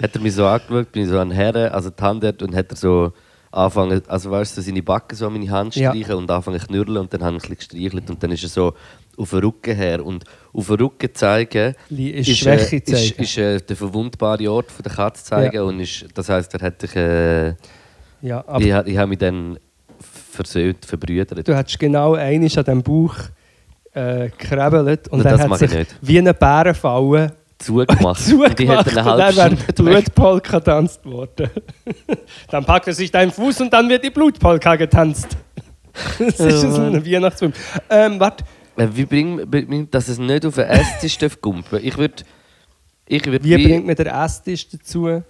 hat 0.00 0.14
er 0.14 0.20
mich 0.20 0.34
so 0.34 0.44
angeschaut, 0.46 0.92
bin 0.92 1.04
ich 1.04 1.08
so 1.08 1.18
an 1.18 1.30
Herren, 1.30 1.72
also 1.72 1.90
die 1.90 2.02
Hand 2.02 2.22
dort, 2.22 2.42
und 2.42 2.54
hat 2.54 2.70
er 2.70 2.76
so 2.76 3.12
angefangen, 3.50 4.02
also 4.08 4.30
weißt 4.30 4.56
du, 4.56 4.60
seine 4.60 4.82
Backen 4.82 5.16
so 5.16 5.26
an 5.26 5.32
meine 5.32 5.50
Hand 5.50 5.74
Ja. 5.76 5.90
streichen 5.90 6.14
und 6.16 6.30
anfangen 6.30 6.60
zu 6.60 6.66
knürlen 6.66 6.98
und 6.98 7.12
dann 7.14 7.22
habe 7.24 7.36
ich 7.38 7.44
ein 7.44 7.48
bisschen 7.54 7.78
gestreichelt 7.80 8.10
und 8.10 8.22
dann 8.22 8.30
ist 8.32 8.42
er 8.42 8.48
so 8.50 8.74
auf 9.16 9.30
den 9.30 9.40
Rücken 9.40 9.74
her 9.76 10.04
und 10.04 10.24
auf 10.52 10.66
den 10.68 10.76
Rücken 10.76 11.14
zeigen 11.14 11.74
Li- 11.90 12.10
ist 12.10 12.36
Schwäche 12.38 12.76
äh, 12.76 12.78
ist, 12.78 12.86
zeigen. 12.88 13.22
ist 13.22 13.38
äh, 13.38 13.60
der 13.60 13.76
verwundbare 13.76 14.50
Ort 14.50 14.70
von 14.72 14.82
der 14.82 14.92
Katze 14.92 15.24
zeigen 15.24 15.56
Ja. 15.56 15.62
und 15.62 15.80
ist, 15.80 16.06
das 16.14 16.28
heisst, 16.28 16.54
er 16.54 16.60
hat 16.66 16.82
dich, 16.82 16.94
äh, 16.96 17.54
Ja, 18.22 18.44
aber 18.46 18.60
ich, 18.60 18.92
ich 18.92 18.96
habe 18.98 19.06
mich 19.08 19.18
dann 19.18 19.58
versöhnt, 20.32 20.84
verbrüdert. 20.84 21.46
du 21.46 21.56
hättest 21.56 21.78
genau 21.78 22.14
eines 22.14 22.56
an 22.56 22.64
diesem 22.64 22.82
Bauch 22.82 23.14
äh, 23.94 24.28
gekrebelt 24.30 25.08
und 25.08 25.24
das 25.24 25.40
hat 25.40 25.58
sich 25.58 25.74
nicht. 25.74 25.96
wie 26.00 26.18
eine 26.18 26.32
Bärenfalle 26.34 27.34
zugemacht. 27.58 28.20
Und 28.32 28.58
zugemacht 28.58 28.86
und 28.88 28.98
eine 28.98 29.04
halbe 29.04 29.34
dann 29.36 29.58
wäre 29.58 29.72
die 29.72 29.82
Blutpolka 29.82 30.58
getanzt 30.58 31.04
worden. 31.04 31.50
dann 32.50 32.64
packt 32.64 32.86
er 32.88 32.94
sich 32.94 33.10
deinen 33.10 33.30
Fuß 33.30 33.60
und 33.60 33.72
dann 33.72 33.88
wird 33.88 34.02
die 34.04 34.10
Blutpolka 34.10 34.76
getanzt. 34.76 35.36
das 36.18 36.40
ist 36.40 36.64
Oh 36.64 36.70
so 36.70 36.82
ein 36.82 37.04
Weihnachtsfilm. 37.06 37.52
Ähm, 37.90 38.18
warte, 38.18 38.42
Äh, 38.44 38.46
Wie 38.76 39.04
bringt 39.04 39.68
man, 39.68 39.90
dass 39.90 40.08
es 40.08 40.18
nicht 40.18 40.46
auf 40.46 40.54
den 40.54 40.64
Esstisch 40.64 41.18
gumpen? 41.40 41.80
Ich 41.82 41.96
würde. 41.96 42.24
Ich 43.06 43.24
würd 43.26 43.44
wie 43.44 43.66
bringt 43.66 43.86
man 43.86 43.94
den 43.94 44.06
Esstisch 44.06 44.68
dazu? 44.68 45.22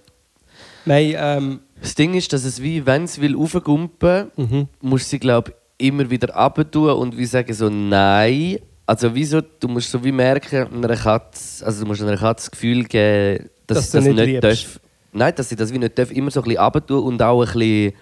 Nein, 0.85 1.15
ähm, 1.17 1.59
das 1.81 1.95
Ding 1.95 2.13
ist, 2.13 2.31
dass 2.31 2.45
es 2.45 2.61
wie, 2.61 2.85
wenn 2.85 3.03
es 3.03 3.19
will 3.19 3.35
aufgumpen, 3.35 4.31
mhm. 4.35 4.67
muss 4.81 5.09
sie 5.09 5.19
glaube 5.19 5.53
immer 5.77 6.09
wieder 6.09 6.35
abtun 6.35 6.91
und 6.91 7.17
wie 7.17 7.25
sagen 7.25 7.53
so 7.53 7.69
nein. 7.69 8.59
Also 8.85 9.13
wieso? 9.13 9.41
Du 9.41 9.67
musst 9.67 9.89
so 9.89 10.03
wie 10.03 10.11
merken, 10.11 10.67
einer 10.73 10.95
Katze, 10.95 11.65
also 11.65 11.81
du 11.81 11.87
musst 11.87 12.01
einer 12.01 12.17
Katze 12.17 12.45
das 12.45 12.51
Gefühl 12.51 12.83
geben, 12.83 13.49
dass, 13.67 13.77
Dass 13.77 13.91
sie 13.91 13.97
das 13.97 14.15
nicht, 14.15 14.27
nicht 14.27 14.43
darf. 14.43 14.79
Nein, 15.11 15.33
dass 15.35 15.49
sie 15.49 15.55
das 15.55 15.71
wie 15.73 15.77
nicht 15.77 15.97
darf, 15.97 16.11
immer 16.11 16.31
so 16.31 16.41
ein 16.41 16.43
bisschen 16.45 16.59
abtun 16.59 17.03
und 17.03 17.21
auch 17.21 17.41
ein 17.41 17.45
bisschen, 17.45 17.93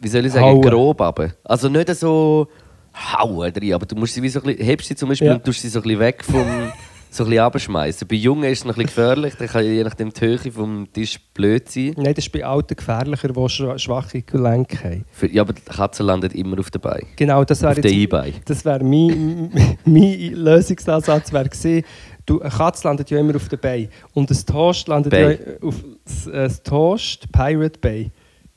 wie 0.00 0.08
soll 0.08 0.26
ich 0.26 0.32
sagen, 0.32 0.44
Hauen. 0.44 0.62
grob 0.62 1.00
aber. 1.00 1.32
Also 1.44 1.68
nicht 1.68 1.94
so 1.96 2.48
hauen 2.96 3.52
drin, 3.52 3.74
aber 3.74 3.86
du 3.86 3.94
musst 3.96 4.14
sie 4.14 4.22
wie 4.22 4.28
so 4.28 4.40
ein 4.40 4.46
bisschen, 4.46 4.64
hebst 4.64 4.88
sie 4.88 4.96
zum 4.96 5.08
Beispiel 5.08 5.28
Ja. 5.28 5.34
und 5.34 5.44
tust 5.44 5.60
sie 5.62 5.68
so 5.68 5.80
ein 5.80 5.82
bisschen 5.82 6.00
weg 6.00 6.24
vom, 6.24 6.44
so 7.10 7.24
ein 7.24 7.30
bisschen 7.30 7.44
abschmeißen. 7.44 8.08
Bei 8.08 8.16
Jungen 8.16 8.44
ist 8.44 8.58
es 8.60 8.64
noch 8.64 8.76
ein 8.76 8.84
bisschen 8.84 9.04
gefährlich, 9.04 9.34
dann 9.38 9.48
kann 9.48 9.64
je 9.64 9.82
nachdem 9.84 10.12
die 10.12 10.20
Höhe 10.20 10.38
vom 10.52 10.86
Tisch 10.92 11.18
blöd 11.34 11.70
sein. 11.70 11.94
Nein, 11.96 12.14
das 12.14 12.26
ist 12.26 12.32
bei 12.32 12.44
Alten 12.44 12.74
gefährlicher, 12.76 13.28
die 13.28 13.34
schwa- 13.34 13.78
schwache 13.78 14.22
Gelenke 14.22 14.78
haben. 14.84 15.04
Ja, 15.32 15.42
aber 15.42 15.52
die 15.52 15.62
Katze 15.62 16.02
landet 16.02 16.34
immer 16.34 16.58
auf 16.58 16.70
den 16.70 16.80
Beinen. 16.80 17.06
Genau, 17.16 17.44
das 17.44 17.62
wäre 17.62 17.80
E-Bein. 17.88 18.34
Das 18.44 18.64
wäre 18.64 18.82
mein, 18.82 19.50
mein 19.84 20.32
Lösungsansatz 20.32 21.32
wäre 21.32 21.48
gewesen, 21.48 21.84
du, 22.26 22.40
eine 22.40 22.50
Katze 22.50 22.88
landet 22.88 23.10
ja 23.10 23.18
immer 23.18 23.36
auf 23.36 23.48
der 23.48 23.58
Bay 23.58 23.88
und 24.14 24.30
ein 24.30 24.38
Toast 24.46 24.88
landet 24.88 25.10
Bay. 25.12 25.38
ja 25.60 25.66
auf 25.68 25.74
das, 26.04 26.26
äh, 26.26 26.32
das 26.32 26.62
Toast 26.62 27.30
Pirate 27.32 27.78
Bay. 27.78 28.10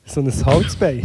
So 0.06 0.20
ein 0.22 0.32
Holzbay. 0.46 1.04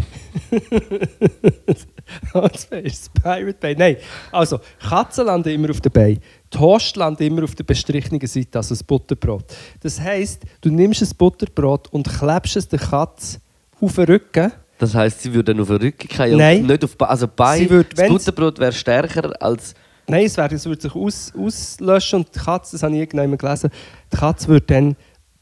Holzbay 2.33 2.81
ist 2.81 3.09
das 3.15 3.23
Pirate 3.23 3.57
Bay. 3.59 3.75
Nein, 3.77 3.97
also 4.31 4.59
Katzen 4.79 5.25
landen 5.25 5.49
immer 5.49 5.69
auf 5.69 5.81
der 5.81 5.89
Bay. 5.89 6.19
Toast 6.49 6.95
landet 6.95 7.27
immer 7.27 7.43
auf 7.43 7.55
der 7.55 7.63
bestrichenen 7.63 8.25
Seite, 8.25 8.57
also 8.57 8.73
das 8.73 8.83
Butterbrot. 8.83 9.45
Das 9.81 9.99
heisst, 9.99 10.43
du 10.61 10.69
nimmst 10.69 11.01
ein 11.01 11.09
Butterbrot 11.17 11.91
und 11.91 12.07
klebst 12.07 12.55
es 12.55 12.67
der 12.67 12.79
Katze 12.79 13.39
auf 13.79 13.95
den 13.95 14.05
Rücken. 14.05 14.51
Das 14.77 14.93
heisst, 14.93 15.21
sie 15.21 15.33
würde 15.33 15.53
dann 15.53 15.61
auf 15.61 15.67
den 15.67 15.77
Rücken 15.77 16.09
fallen 16.09 16.37
Nein. 16.37 16.65
nicht 16.65 16.83
auf 16.83 16.95
also 16.99 17.27
Bein. 17.27 17.59
Sie 17.59 17.69
würde, 17.69 17.89
das 17.95 18.07
Butterbrot 18.07 18.59
wäre 18.59 18.73
stärker 18.73 19.41
als 19.41 19.73
Nein, 20.07 20.25
es, 20.25 20.37
wär, 20.37 20.51
es 20.51 20.65
würde 20.65 20.81
sich 20.81 20.95
aus, 20.95 21.33
auslöschen 21.35 22.19
und 22.19 22.35
die 22.35 22.39
Katze, 22.39 22.73
das 22.73 22.83
habe 22.83 22.93
ich 22.93 22.99
irgendwann 22.99 23.37
gelesen, 23.37 23.71
die 24.11 24.17
Katze 24.17 24.47
würde 24.47 24.65
dann 24.67 24.95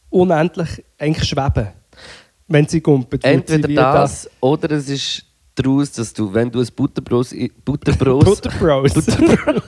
unendlich 0.10 0.84
eigentlich 0.98 1.28
schweben, 1.28 1.68
wenn 2.48 2.68
sie 2.68 2.82
gumpelt. 2.82 3.24
Würde 3.24 3.44
sie 3.46 3.54
entweder 3.56 3.70
wie 3.70 3.76
das 3.76 4.30
oder 4.40 4.72
es 4.72 4.88
ist 4.88 5.26
daraus, 5.56 5.92
dass 5.92 6.14
du, 6.14 6.34
wenn 6.34 6.50
du 6.52 6.60
ein 6.60 6.68
Butterbrot, 6.76 7.32
i- 7.34 7.52
Butterbrot, 7.64 8.26
Butterbros. 8.26 8.94
Butterbrot. 8.94 9.64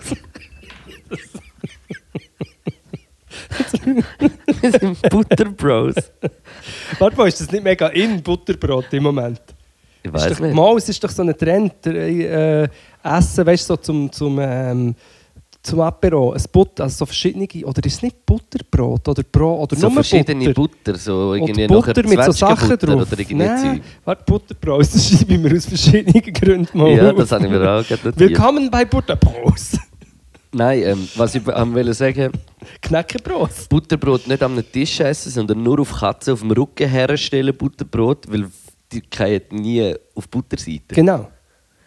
Wir 4.62 4.72
sind 4.80 5.02
Butterbros. 5.10 5.96
Warte 7.00 7.18
mal, 7.18 7.28
ist 7.28 7.42
das 7.42 7.52
nicht 7.52 7.64
mega 7.64 7.88
in 7.88 8.22
Butterbrot 8.22 8.92
im 8.94 9.04
Moment? 9.04 9.42
Ich 10.04 10.14
weiß 10.14 10.40
nicht. 10.40 10.54
Mal, 10.54 10.78
es 10.78 10.90
ist 10.90 11.04
doch 11.04 11.10
so 11.10 11.24
ein 11.24 11.36
Trend, 11.38 11.86
äh, 11.88 12.68
Essen, 13.04 13.46
weißt 13.46 13.70
du, 13.70 13.74
so 13.74 13.78
zum, 13.78 14.12
zum, 14.12 14.40
ähm, 14.40 14.96
zum 15.66 15.82
Apero, 15.82 16.34
ein 16.34 16.44
Butter, 16.52 16.84
also 16.84 16.98
so 16.98 17.06
verschiedene, 17.06 17.48
oder 17.66 17.84
ist 17.86 17.96
es 17.96 18.02
nicht 18.04 18.26
Butterbrot 18.26 19.08
oder 19.08 19.24
Brot 19.24 19.72
oder 19.72 19.76
So 19.76 19.88
nur 19.88 19.96
verschiedene 19.96 20.54
Butter? 20.54 20.76
Butter, 20.84 20.98
so 20.98 21.30
Oder 21.30 21.36
irgendwie 21.38 21.68
Butter 21.68 22.08
mit 22.08 22.24
so 22.24 22.32
Sachen 22.32 22.68
Zwetschgenbutter 22.68 22.88
drauf. 22.88 23.12
oder 23.12 23.36
Nein, 23.36 23.82
warte, 24.04 24.24
Butterbrot, 24.26 24.82
das 24.94 25.10
schreibe 25.10 25.34
ich 25.34 25.40
mir 25.40 25.56
aus 25.56 25.66
verschiedenen 25.66 26.34
Gründen 26.34 26.78
mal 26.78 26.92
Ja, 26.92 27.12
das 27.12 27.32
habe 27.32 27.46
ich 27.46 27.52
mir 27.52 27.62
auch 27.62 27.86
gerade. 27.86 28.20
Willkommen 28.20 28.70
bei 28.70 28.86
Butterbrot. 28.86 29.54
Nein, 30.54 30.84
ähm, 30.84 31.08
was 31.16 31.36
ich 31.36 31.46
am 31.48 31.74
wollte 31.74 31.94
sagen, 31.94 32.32
Knäckebrot. 32.82 33.68
Butterbrot 33.70 34.28
nicht 34.28 34.42
am 34.42 34.58
Tisch 34.72 35.00
essen, 35.00 35.32
sondern 35.32 35.62
nur 35.62 35.80
auf 35.80 35.92
Katzen 36.00 36.34
auf 36.34 36.40
dem 36.40 36.52
Rücken 36.52 36.88
herstellen 36.88 37.56
Butterbrot, 37.58 38.32
weil 38.32 38.46
die 38.92 39.04
fallen 39.14 39.42
nie 39.52 39.96
auf 40.14 40.30
Butterseite. 40.30 40.96
Genau. 40.96 41.28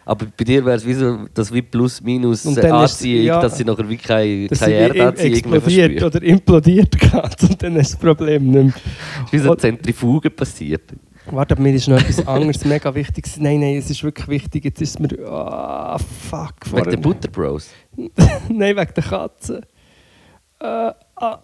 Aber 0.09 0.25
bei 0.35 0.43
dir 0.43 0.65
wäre 0.65 0.75
es 0.75 0.87
wie 0.87 0.95
so, 0.95 1.27
das 1.35 1.53
wie 1.53 1.61
plus 1.61 2.01
minus 2.01 2.43
Und 2.43 2.57
äh, 2.57 2.61
dann 2.61 2.83
ist- 2.83 2.93
Anziehung, 2.93 3.25
ja. 3.25 3.39
dass 3.39 3.55
sie 3.55 3.63
nachher 3.63 3.87
wie 3.87 3.97
keine, 3.97 4.47
Dass 4.47 4.59
keine 4.59 4.73
Erdanziehung 4.73 5.51
mehr 5.51 5.59
explodiert 5.59 5.91
verspürt. 5.91 6.15
oder 6.15 6.25
implodiert 6.25 6.99
geht 6.99 7.43
und 7.43 7.61
dann 7.61 7.75
ist 7.75 7.93
das 7.93 7.99
Problem 7.99 8.49
nicht 8.49 8.63
mehr. 8.63 8.73
Wie 9.31 9.37
so 9.37 9.49
eine 9.51 9.57
Zentrifuge 9.57 10.31
passiert. 10.31 10.81
Warte, 11.27 11.53
aber 11.53 11.61
mir 11.61 11.75
ist 11.75 11.87
noch 11.87 11.99
etwas 11.99 12.25
anderes 12.27 12.65
mega 12.65 12.95
wichtig. 12.95 13.27
Nein, 13.37 13.59
nein, 13.59 13.75
es 13.77 13.91
ist 13.91 14.03
wirklich 14.03 14.27
wichtig. 14.27 14.65
Jetzt 14.65 14.81
ist 14.81 14.89
es 14.95 14.99
mir... 14.99 15.29
Ah, 15.29 15.99
fuck. 15.99 16.55
Wegen 16.73 16.89
den 16.89 17.01
Butterbros. 17.01 17.69
nein, 17.95 18.75
wegen 18.75 18.93
der 18.95 19.03
Katze. 19.03 19.61
Äh, 20.59 20.65
ah, 20.65 21.39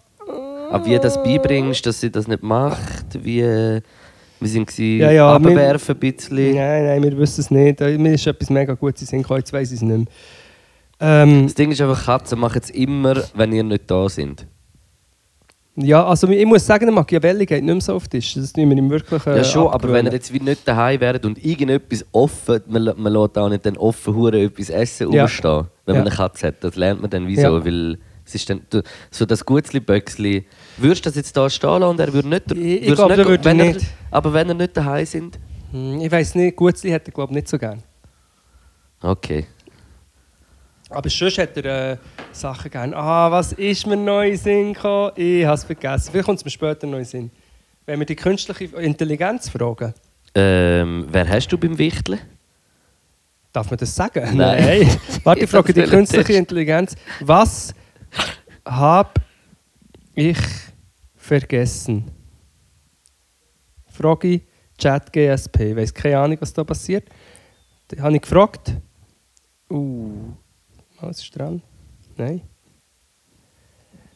Aber 0.72 0.86
wie 0.86 0.94
du 0.94 0.98
das 0.98 1.22
beibringst, 1.22 1.86
dass 1.86 2.00
sie 2.00 2.10
das 2.10 2.26
nicht 2.26 2.42
macht, 2.42 3.24
wie... 3.24 3.80
Wir 4.40 4.48
sind 4.48 4.78
Ja, 4.78 5.10
ja, 5.10 5.28
wir- 5.28 5.34
runterwerfen 5.48 5.94
ein 5.96 5.98
bisschen. 5.98 6.36
Nein, 6.54 6.84
nein, 6.84 7.02
wir 7.02 7.16
wissen 7.18 7.40
es 7.40 7.50
nicht. 7.50 7.80
Äh, 7.80 7.96
Mir 7.98 8.14
ist 8.14 8.26
etwas 8.26 8.50
mega 8.50 8.74
Gutes 8.74 9.02
in 9.02 9.06
den 9.06 9.10
Sinn 9.10 9.22
gekommen, 9.22 9.38
jetzt 9.40 9.52
weiss 9.52 9.70
ich 9.70 9.76
es 9.76 9.82
nicht 9.82 9.96
mehr. 9.98 10.06
Ähm, 11.00 11.44
Das 11.44 11.54
Ding 11.54 11.70
ist 11.70 11.80
einfach, 11.80 12.04
Katzen 12.04 12.38
machen 12.38 12.60
es 12.62 12.70
immer, 12.70 13.22
wenn 13.34 13.52
ihr 13.52 13.62
nicht 13.64 13.90
da 13.90 14.08
sind. 14.08 14.46
ja, 15.78 16.02
also 16.06 16.26
ich 16.28 16.46
muss 16.46 16.64
sagen, 16.64 16.86
der 16.86 16.94
Machiavelli 16.94 17.44
geht 17.44 17.62
nicht 17.62 17.72
mehr 17.74 17.80
so 17.82 17.94
auf 17.96 18.08
den 18.08 18.20
Tisch. 18.20 18.34
Das 18.34 18.54
nehmen 18.56 18.70
wir 18.72 18.78
ihm 18.78 18.88
wirklich 18.90 19.26
äh, 19.26 19.36
ja 19.38 19.44
schon, 19.44 19.68
aber 19.68 19.88
wenn 19.88 20.06
abgewöhnen. 20.06 20.06
ihr 20.06 20.12
jetzt 20.12 20.32
wie 20.32 20.40
nicht 20.40 20.66
daheim 20.66 21.00
wäret 21.00 21.26
und 21.26 21.42
irgendetwas 21.44 22.04
offen, 22.12 22.60
man, 22.66 22.92
man 22.96 23.12
lässt 23.12 23.36
auch 23.36 23.48
nicht 23.50 23.66
dann 23.66 23.76
offen 23.76 24.14
hure 24.14 24.40
etwas 24.42 24.70
essen 24.70 25.12
Ja. 25.12 25.22
rumstehen, 25.24 25.66
wenn 25.84 25.96
man 25.96 26.06
Ja. 26.06 26.10
eine 26.10 26.16
Katze 26.16 26.46
hat. 26.48 26.54
Das 26.64 26.76
lernt 26.76 27.00
man 27.02 27.10
dann 27.10 27.26
wieso, 27.26 27.42
Ja. 27.58 27.64
weil 27.64 27.98
Es 28.24 28.34
ist 28.34 28.50
dann, 28.50 28.62
so 29.10 29.24
das 29.24 29.44
Gutzli-Böckli. 29.46 30.46
Würdest 30.78 31.04
du 31.06 31.08
das 31.10 31.16
jetzt 31.16 31.36
da 31.36 31.48
stehen 31.48 31.70
lassen 31.70 31.82
und 31.84 32.00
er 32.00 32.12
würde 32.12 32.28
nicht... 32.28 32.52
Ich- 32.52 32.58
ich 32.58 32.82
würdest 32.82 32.96
glaub, 32.96 33.08
nicht, 33.10 33.18
der 33.18 33.26
würde 33.28 33.44
wenn 33.44 33.60
er, 33.60 33.66
nicht. 33.74 33.86
Aber 34.10 34.32
wenn 34.32 34.48
er 34.48 34.54
nicht 34.54 34.76
daheim 34.76 35.06
sind? 35.06 35.38
Hm, 35.72 36.00
Ich 36.00 36.10
weiß 36.12 36.34
nicht, 36.34 36.56
Gutzli 36.56 36.90
hätte 36.90 37.10
er 37.10 37.14
glaube 37.14 37.32
nicht 37.34 37.48
so 37.48 37.58
gern. 37.58 37.82
Okay. 39.00 39.46
Aber 40.90 41.08
sonst 41.10 41.38
hat 41.38 41.56
er 41.56 41.92
äh, 41.92 41.96
Sachen 42.32 42.70
gern. 42.70 42.94
Ah, 42.94 43.30
was 43.30 43.52
ist 43.54 43.86
mir 43.86 43.96
neu 43.96 44.30
in 44.30 44.36
Sinn 44.36 44.72
gekommen? 44.72 45.12
Ich 45.16 45.44
habe 45.44 45.54
es 45.54 45.64
vergessen. 45.64 46.10
Vielleicht 46.12 46.26
kommt 46.26 46.38
es 46.38 46.44
mir 46.44 46.50
später 46.50 46.86
neu 46.86 46.98
in 46.98 47.04
Sinn. 47.04 47.30
Wenn 47.86 47.98
wir 47.98 48.06
die 48.06 48.16
künstliche 48.16 48.76
Intelligenz 48.76 49.48
fragen, 49.48 49.94
Ähm, 50.34 51.06
wer 51.10 51.28
hast 51.28 51.48
du 51.48 51.58
beim 51.58 51.76
Wichteln? 51.78 52.20
darf 53.52 53.70
man 53.70 53.78
das 53.78 53.94
sagen? 53.94 54.36
Nein. 54.36 54.86
Warte, 55.24 55.44
ich 55.44 55.50
frage 55.50 55.72
die 55.72 55.82
künstliche. 55.82 56.34
Intelligenz. 56.34 56.94
Was 57.20 57.72
habe 58.66 59.10
ich 60.14 60.36
vergessen? 61.26 62.10
Frage 63.86 64.42
Chat 64.78 65.12
GSP. 65.12 65.70
Ich 65.70 65.76
weiß 65.76 65.94
keine 65.94 66.18
Ahnung, 66.18 66.38
was 66.40 66.52
da 66.52 66.62
passiert. 66.64 67.08
Da 67.88 68.02
habe 68.02 68.16
ich 68.16 68.22
gefragt. 68.22 68.74
Uh, 69.70 70.32
was 71.00 71.20
ist 71.20 71.36
dran? 71.36 71.62
Nein. 72.16 72.42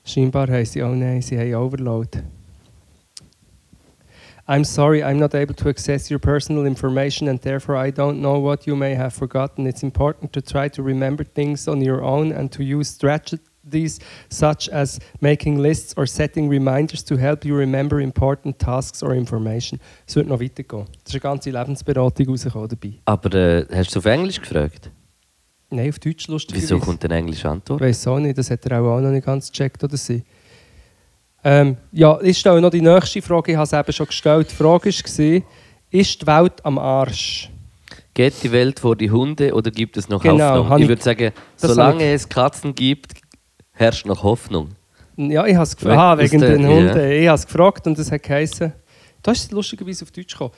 Scheinbar 0.05 0.49
haben 0.49 0.65
sie, 0.65 0.83
oh 0.83 0.95
nein, 0.95 1.23
sie 1.23 1.39
haben 1.39 1.55
Overload. 1.55 2.23
I'm 4.47 4.65
sorry, 4.65 5.03
I'm 5.03 5.19
not 5.19 5.35
able 5.35 5.55
to 5.55 5.69
access 5.69 6.11
your 6.11 6.19
personal 6.19 6.67
information 6.67 7.29
and 7.29 7.41
therefore 7.41 7.77
I 7.77 7.93
don't 7.93 8.21
know 8.21 8.41
what 8.41 8.67
you 8.67 8.75
may 8.75 8.97
have 8.97 9.15
forgotten. 9.15 9.67
It's 9.67 9.85
important 9.85 10.33
to 10.33 10.43
try 10.43 10.69
to 10.71 10.83
remember 10.83 11.25
things 11.25 11.69
on 11.69 11.81
your 11.81 12.03
own 12.03 12.33
and 12.33 12.51
to 12.53 12.65
use 12.65 12.91
strategies 13.71 13.99
such 14.29 14.73
as 14.73 14.99
making 15.21 15.59
lists 15.61 15.97
or 15.97 16.07
setting 16.07 16.49
reminders 16.51 17.05
to 17.05 17.17
help 17.17 17.45
you 17.45 17.57
remember 17.57 18.01
important 18.01 18.59
tasks 18.59 19.03
or 19.03 19.15
information. 19.15 19.79
Es 20.07 20.17
wird 20.17 20.29
noch 20.29 20.41
weitergehen. 20.41 20.85
Da 20.87 20.99
ist 21.07 21.13
eine 21.13 21.21
ganze 21.21 21.51
Lebensberatung 21.51 22.29
rausgekommen 22.29 22.69
dabei. 22.69 22.93
Aber 23.05 23.35
äh, 23.35 23.67
hast 23.73 23.95
du 23.95 23.99
auf 24.01 24.07
Englisch 24.07 24.41
gefragt? 24.41 24.91
Nein, 25.71 25.89
auf 25.91 25.99
Deutsch 26.01 26.27
lustig. 26.29 26.57
Wieso 26.57 26.79
kommt 26.81 27.05
eine 27.05 27.15
englische 27.15 27.47
Ich 27.47 27.47
Antwort? 27.47 27.81
weiß 27.81 28.07
auch 28.09 28.19
nicht, 28.19 28.37
das 28.37 28.51
hat 28.51 28.67
er 28.67 28.83
auch, 28.83 29.01
noch 29.01 29.11
nicht 29.11 29.25
ganz 29.25 29.51
gecheckt 29.53 29.83
oder 29.85 29.97
sie. 29.97 30.25
Ähm, 31.43 31.77
ja, 31.93 32.19
ich 32.21 32.39
stelle 32.39 32.61
noch 32.61 32.71
die 32.71 32.83
nächste 32.83 33.23
Frage, 33.23 33.53
ich 33.53 33.57
habe 33.57 33.65
es 33.65 33.73
eben 33.73 33.93
schon 33.93 34.07
gestellt. 34.07 34.51
Die 34.51 34.55
Frage 34.55 34.91
war, 34.91 35.43
ist 35.93 36.23
die 36.23 36.27
Welt 36.27 36.65
am 36.65 36.79
Arsch? 36.79 37.51
Geht 38.13 38.43
die 38.43 38.53
Welt 38.53 38.81
vor 38.81 38.97
die 38.97 39.11
Hunde 39.11 39.55
oder 39.55 39.71
gibt 39.71 39.97
es 39.97 40.09
noch 40.09 40.23
Genau, 40.23 40.57
Hoffnung? 40.65 40.79
Ich 40.79 40.83
ich- 40.83 40.89
würde 40.89 41.03
sagen, 41.03 41.33
das 41.59 41.71
solange 41.71 42.01
habe 42.05 42.13
es 42.13 42.29
Katzen 42.29 42.75
gibt, 42.75 43.13
herrscht 43.81 44.07
noch 44.07 44.23
Hoffnung. 44.23 44.69
Ja, 45.17 45.47
ich 45.47 45.55
habe 45.55 45.65
es 45.65 45.77
gefragt. 45.77 45.99
Ah, 45.99 46.13
aus 46.15 46.21
wegen 46.21 46.41
den 46.41 46.63
ja. 46.63 46.69
Hunden. 46.69 47.11
Ich 47.11 47.27
habe 47.27 47.37
es 47.37 47.47
gefragt 47.47 47.87
und 47.87 47.99
es 47.99 48.13
hat 48.13 48.23
geheißen, 48.23 48.73
da 49.23 49.33
ist 49.33 49.45
es 49.45 49.51
lustigerweise 49.51 50.05
auf 50.05 50.11
Deutsch 50.11 50.33
gekommen. 50.33 50.53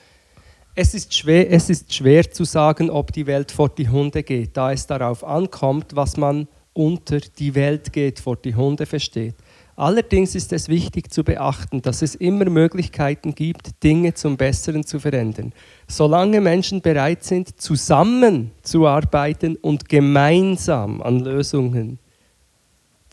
Es 0.75 0.93
ist, 0.93 1.13
schwer, 1.13 1.51
es 1.51 1.69
ist 1.69 1.93
schwer 1.93 2.29
zu 2.29 2.45
sagen, 2.45 2.89
ob 2.89 3.11
die 3.11 3.27
Welt 3.27 3.51
vor 3.51 3.69
die 3.69 3.87
Hunde 3.87 4.23
geht, 4.23 4.57
da 4.57 4.71
es 4.71 4.87
darauf 4.87 5.23
ankommt, 5.23 5.95
was 5.95 6.17
man 6.17 6.47
unter 6.73 7.19
die 7.19 7.53
Welt 7.53 7.93
geht 7.93 8.19
vor 8.19 8.35
die 8.37 8.55
Hunde 8.55 8.85
versteht. 8.85 9.35
Allerdings 9.75 10.35
ist 10.35 10.53
es 10.53 10.69
wichtig 10.69 11.11
zu 11.11 11.23
beachten, 11.23 11.81
dass 11.81 12.01
es 12.01 12.15
immer 12.15 12.45
Möglichkeiten 12.49 13.33
gibt, 13.35 13.83
Dinge 13.83 14.13
zum 14.13 14.37
Besseren 14.37 14.83
zu 14.83 14.99
verändern. 14.99 15.53
Solange 15.87 16.41
Menschen 16.41 16.81
bereit 16.81 17.23
sind, 17.23 17.59
zusammenzuarbeiten 17.59 19.55
und 19.57 19.89
gemeinsam 19.89 21.01
an 21.01 21.19
Lösungen 21.19 21.99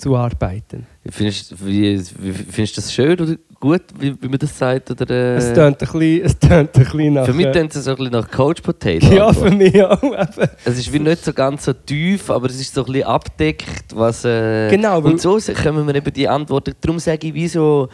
zu 0.01 0.17
arbeiten. 0.17 0.87
Findest, 1.09 1.55
wie, 1.65 1.99
wie, 1.99 2.33
findest 2.33 2.77
du 2.77 2.81
das 2.81 2.93
schön 2.93 3.21
oder 3.21 3.35
gut, 3.59 3.83
wie, 3.99 4.21
wie 4.23 4.29
man 4.29 4.39
das 4.39 4.57
sagt? 4.57 4.91
Oder, 4.91 5.09
äh, 5.11 5.37
Es 5.37 5.53
tönt 5.53 5.67
ein 5.67 5.77
bisschen, 5.79 6.25
es 6.25 6.39
tönt 6.39 6.75
ein 6.77 6.85
bisschen 6.85 7.13
nach... 7.15 7.27
für 7.27 7.33
mich 7.35 7.47
äh, 7.47 7.53
tönt 7.53 7.75
es 7.75 7.85
so 7.85 7.91
ein 7.91 7.97
bisschen 7.97 8.13
nach 8.13 8.31
Coach 8.31 8.63
Potato. 8.63 9.07
Ja, 9.13 9.33
für 9.33 9.51
mich 9.51 9.83
auch. 9.85 10.01
Es 10.65 10.79
ist 10.79 10.93
wie 10.93 10.99
nicht 10.99 11.25
so 11.25 11.33
ganz 11.33 11.65
so 11.65 11.73
tief, 11.73 12.31
aber 12.31 12.47
es 12.49 12.61
ist 12.61 12.75
so 12.75 12.85
ein 12.85 12.93
bisschen 12.93 13.07
abdeckt, 13.09 13.95
was... 13.95 14.25
Äh, 14.25 14.71
Genau, 14.71 15.01
Und 15.01 15.21
so 15.21 15.39
kommen 15.63 15.87
wir 15.87 15.95
eben 15.95 16.13
die 16.13 16.29
Antworten. 16.29 16.75
Darum 16.81 16.99
sage 16.99 17.27
ich, 17.29 17.35
wieso... 17.35 17.89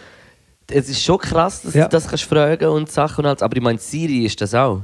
Es 0.69 0.89
ist 0.89 1.03
schon 1.03 1.19
krass, 1.19 1.63
dass 1.63 1.75
Ja. 1.75 1.85
du 1.85 1.91
das 1.91 2.09
kannst 2.09 2.25
fragen 2.25 2.67
und 2.69 2.91
Sachen 2.91 3.25
und 3.25 3.31
alles, 3.31 3.43
aber 3.43 3.57
ich 3.57 3.63
meine, 3.63 3.79
Siri 3.79 4.25
ist 4.27 4.41
das 4.41 4.53
auch. 4.55 4.83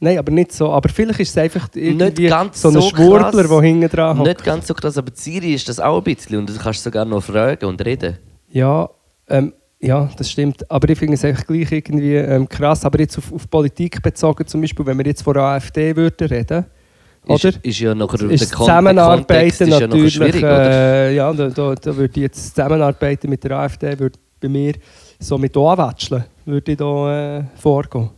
Nein, 0.00 0.18
aber 0.18 0.32
nicht 0.32 0.52
so. 0.52 0.70
Aber 0.70 0.88
vielleicht 0.88 1.20
ist 1.20 1.30
es 1.30 1.38
einfach 1.38 1.68
irgendwie 1.74 2.28
so 2.52 2.68
ein 2.68 2.74
so 2.74 2.80
Schwurbler, 2.80 3.30
krass. 3.30 3.48
der 3.48 3.60
hinten 3.62 3.88
dran 3.88 4.18
hockt. 4.18 4.28
Nicht 4.28 4.44
ganz 4.44 4.66
so 4.66 4.74
krass, 4.74 4.98
aber 4.98 5.10
die 5.10 5.20
Siri 5.20 5.54
ist 5.54 5.68
das 5.68 5.80
auch 5.80 5.98
ein 5.98 6.04
bisschen 6.04 6.38
und 6.38 6.48
du 6.48 6.54
kannst 6.58 6.82
sogar 6.82 7.04
noch 7.04 7.22
fragen 7.22 7.64
und 7.66 7.84
reden. 7.84 8.18
Ja, 8.50 8.88
ähm, 9.28 9.52
ja, 9.80 10.08
das 10.16 10.30
stimmt. 10.30 10.70
Aber 10.70 10.88
ich 10.88 10.98
finde 10.98 11.14
es 11.14 11.24
eigentlich 11.24 11.46
gleich 11.46 11.72
irgendwie 11.72 12.14
ähm, 12.16 12.48
krass. 12.48 12.84
Aber 12.84 12.98
jetzt 12.98 13.18
auf, 13.18 13.32
auf 13.32 13.48
Politik 13.48 14.02
bezogen, 14.02 14.46
zum 14.46 14.60
Beispiel, 14.60 14.84
wenn 14.86 14.98
wir 14.98 15.06
jetzt 15.06 15.22
von 15.22 15.34
der 15.34 15.42
AfD 15.42 15.94
würden 15.94 16.26
reden, 16.26 16.64
Ist, 17.26 17.44
oder? 17.44 17.54
ist 17.62 17.78
ja 17.80 17.94
nachher 17.94 18.30
ist 18.30 18.50
der 18.50 18.58
Zusammenarbeiten 18.58 19.68
ist 19.68 19.80
ja 19.80 19.86
natürlich, 19.86 20.14
schwierig, 20.14 20.42
oder? 20.42 20.70
äh, 20.70 21.14
ja, 21.14 21.32
da, 21.32 21.48
da, 21.48 21.74
da 21.74 21.96
würde 21.96 22.12
ich 22.14 22.22
jetzt 22.22 22.54
Zusammenarbeiten 22.54 23.28
mit 23.28 23.44
der 23.44 23.52
AfD 23.58 23.98
würde 23.98 24.18
bei 24.40 24.48
mir 24.48 24.74
so 25.18 25.38
mit 25.38 25.56
Anwatscheln 25.56 26.24
würde 26.44 26.72
ich 26.72 26.78
da 26.78 27.38
äh, 27.38 27.44
vorgehen. 27.56 28.10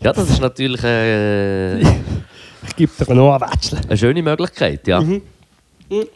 Ja, 0.00 0.12
das 0.12 0.28
ist 0.30 0.40
natürlich 0.40 0.82
äh, 0.84 1.80
Ich 2.66 2.76
gebe 2.76 2.92
dir 3.04 3.14
noch 3.14 3.34
Anwatscheln. 3.34 3.82
eine 3.86 3.96
schöne 3.96 4.22
Möglichkeit, 4.22 4.86
ja. 4.86 5.00
Mhm. 5.00 5.22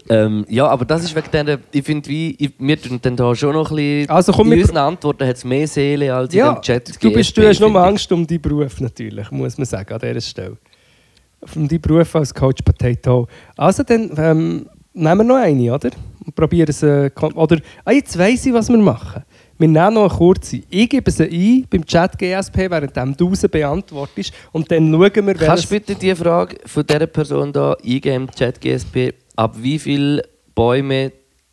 Ähm, 0.08 0.46
ja, 0.48 0.66
aber 0.66 0.84
das 0.86 1.04
ist 1.04 1.14
wegen 1.14 1.30
der, 1.30 1.58
ich 1.72 1.84
finde, 1.84 2.08
wie, 2.08 2.34
ich, 2.38 2.52
wir 2.58 2.80
tun 2.80 2.98
dann 3.02 3.16
da 3.16 3.34
schon 3.34 3.52
noch 3.52 3.70
ein 3.70 3.76
bisschen, 3.76 4.08
Also 4.10 4.32
komm, 4.32 4.50
in 4.52 4.60
unseren 4.60 4.78
Antworten 4.78 5.26
hat 5.26 5.36
es 5.36 5.44
mehr 5.44 5.68
Seele 5.68 6.12
als 6.12 6.32
in 6.32 6.38
Ja, 6.40 6.54
dem 6.54 6.62
Chat. 6.62 6.88
du, 7.02 7.12
bist, 7.12 7.36
du 7.36 7.42
GSP, 7.42 7.48
hast 7.48 7.60
nur. 7.60 7.76
Angst 7.84 8.10
um 8.10 8.26
deinen 8.26 8.40
Beruf 8.40 8.80
natürlich, 8.80 9.30
muss 9.30 9.58
man 9.58 9.66
sagen, 9.66 9.92
an 9.92 10.00
dieser 10.00 10.20
Stelle. 10.22 10.56
Um 11.54 11.68
deinen 11.68 11.80
Beruf 11.80 12.16
als 12.16 12.34
Coach 12.34 12.62
Potato. 12.62 13.28
Also 13.56 13.82
dann 13.82 14.10
ähm, 14.16 14.66
nehmen 14.94 15.18
wir 15.18 15.24
noch 15.24 15.36
eine, 15.36 15.72
oder? 15.74 15.90
Und 16.24 16.34
probieren 16.34 16.70
es, 16.70 16.82
äh, 16.82 17.10
oder, 17.34 17.58
ah, 17.84 17.92
jetzt 17.92 18.18
weiss 18.18 18.46
ich, 18.46 18.52
was 18.54 18.68
wir 18.70 18.78
machen. 18.78 19.22
Wir 19.60 19.66
nehmen 19.68 19.94
noch 19.94 20.08
eine 20.08 20.16
kurze. 20.18 20.62
Ich 20.70 20.88
gebe 20.88 21.10
sie 21.10 21.24
ein 21.24 21.66
beim 21.68 21.84
Chat 21.84 22.16
GSP, 22.16 22.70
während 22.70 23.20
du 23.20 23.34
sie 23.34 23.48
beantwortest. 23.48 24.32
Und 24.52 24.70
dann 24.70 24.90
schauen 24.92 25.26
wir, 25.26 25.34
Kannst 25.34 25.64
du 25.64 25.68
bitte 25.70 25.94
die 25.96 26.14
Frage 26.14 26.56
von 26.64 26.86
dieser 26.86 27.06
Person 27.08 27.52
da 27.52 27.74
eingeben 27.84 28.24
im 28.28 28.30
Chat 28.30 28.60
GSP, 28.60 29.14
ab 29.34 29.56
wie 29.58 29.78
viel 29.78 30.22
Bäume, 30.54 31.12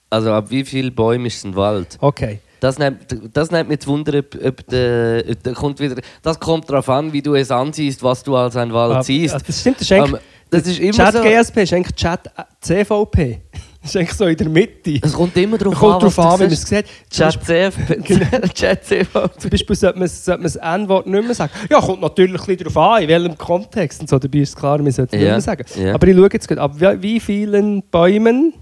also 0.09 0.31
ab 0.33 0.45
wie 0.49 0.63
viel 0.63 0.91
Bäume 0.91 1.27
ist 1.27 1.43
ein 1.45 1.55
Wald? 1.55 1.97
Okay. 1.99 2.39
Das 2.59 2.79
nimmt, 2.79 2.99
das 3.33 3.51
nimmt 3.51 3.69
mich 3.69 3.79
zu 3.79 3.89
wundern, 3.89 4.19
ob, 4.21 4.35
ob 4.43 4.67
der, 4.67 5.23
der 5.35 5.53
kommt 5.53 5.79
wieder, 5.79 6.01
das 6.21 6.39
kommt 6.39 6.69
darauf 6.69 6.87
an, 6.89 7.11
wie 7.11 7.21
du 7.21 7.35
es 7.35 7.51
ansiehst, 7.51 8.01
was 8.01 8.23
du 8.23 8.35
als 8.35 8.55
ein 8.55 8.71
Wald 8.73 8.97
Ah, 8.97 9.03
siehst. 9.03 9.35
das 9.47 9.59
stimmt, 9.61 9.75
das 9.81 9.81
ist 9.81 9.91
eigentlich... 9.91 10.13
Ähm, 10.13 10.19
das 10.51 10.67
ist 10.67 10.79
immer 10.79 10.93
Chat 10.93 11.13
so. 11.13 11.21
GSP 11.21 11.57
ist 11.63 11.73
eigentlich 11.73 11.95
Chat 11.95 12.29
CVP. 12.61 13.41
Das 13.85 13.93
ist 13.93 13.97
eigentlich 13.99 14.17
so 14.17 14.25
in 14.25 14.35
der 14.35 14.49
Mitte. 14.49 14.99
Es 14.99 15.13
kommt 15.13 15.37
immer 15.37 15.59
darauf 15.59 15.75
an, 15.75 15.99
darauf 15.99 16.17
was 16.17 16.25
an, 16.25 16.31
du 16.31 16.39
wie 16.39 16.43
man 16.45 16.53
es 16.53 16.61
sieht. 16.63 16.85
Zum 17.07 17.29
Chat 17.29 17.43
CF, 17.43 18.53
Chat 18.55 18.83
CV. 18.83 19.27
Zum 19.37 19.49
Beispiel 19.51 19.75
sollte 19.75 19.99
man, 19.99 20.07
sollte 20.07 20.41
man 20.41 20.43
das 20.43 20.55
N-Wort 20.55 21.05
nicht 21.05 21.23
mehr 21.23 21.35
sagen. 21.35 21.51
Ja, 21.69 21.79
kommt 21.79 22.01
natürlich 22.01 22.41
ein 22.41 22.47
bisschen 22.47 22.73
darauf 22.73 22.77
an, 22.95 23.03
in 23.03 23.09
welchem 23.09 23.37
Kontext. 23.37 24.01
Und 24.01 24.09
so, 24.09 24.17
dabei 24.17 24.39
ist 24.39 24.49
es 24.49 24.55
klar, 24.55 24.79
man 24.79 24.91
sollte 24.91 25.15
es 25.15 25.19
nicht 25.19 25.27
Ja, 25.27 25.33
mehr 25.33 25.41
sagen. 25.41 25.65
ja. 25.75 25.93
Aber 25.93 26.07
ich 26.07 26.15
schaue 26.15 26.29
jetzt 26.33 26.47
gerade, 26.47 26.61
ab 26.61 26.71
wie, 26.79 27.19
vielen 27.19 27.83
Bäumen, 27.91 28.55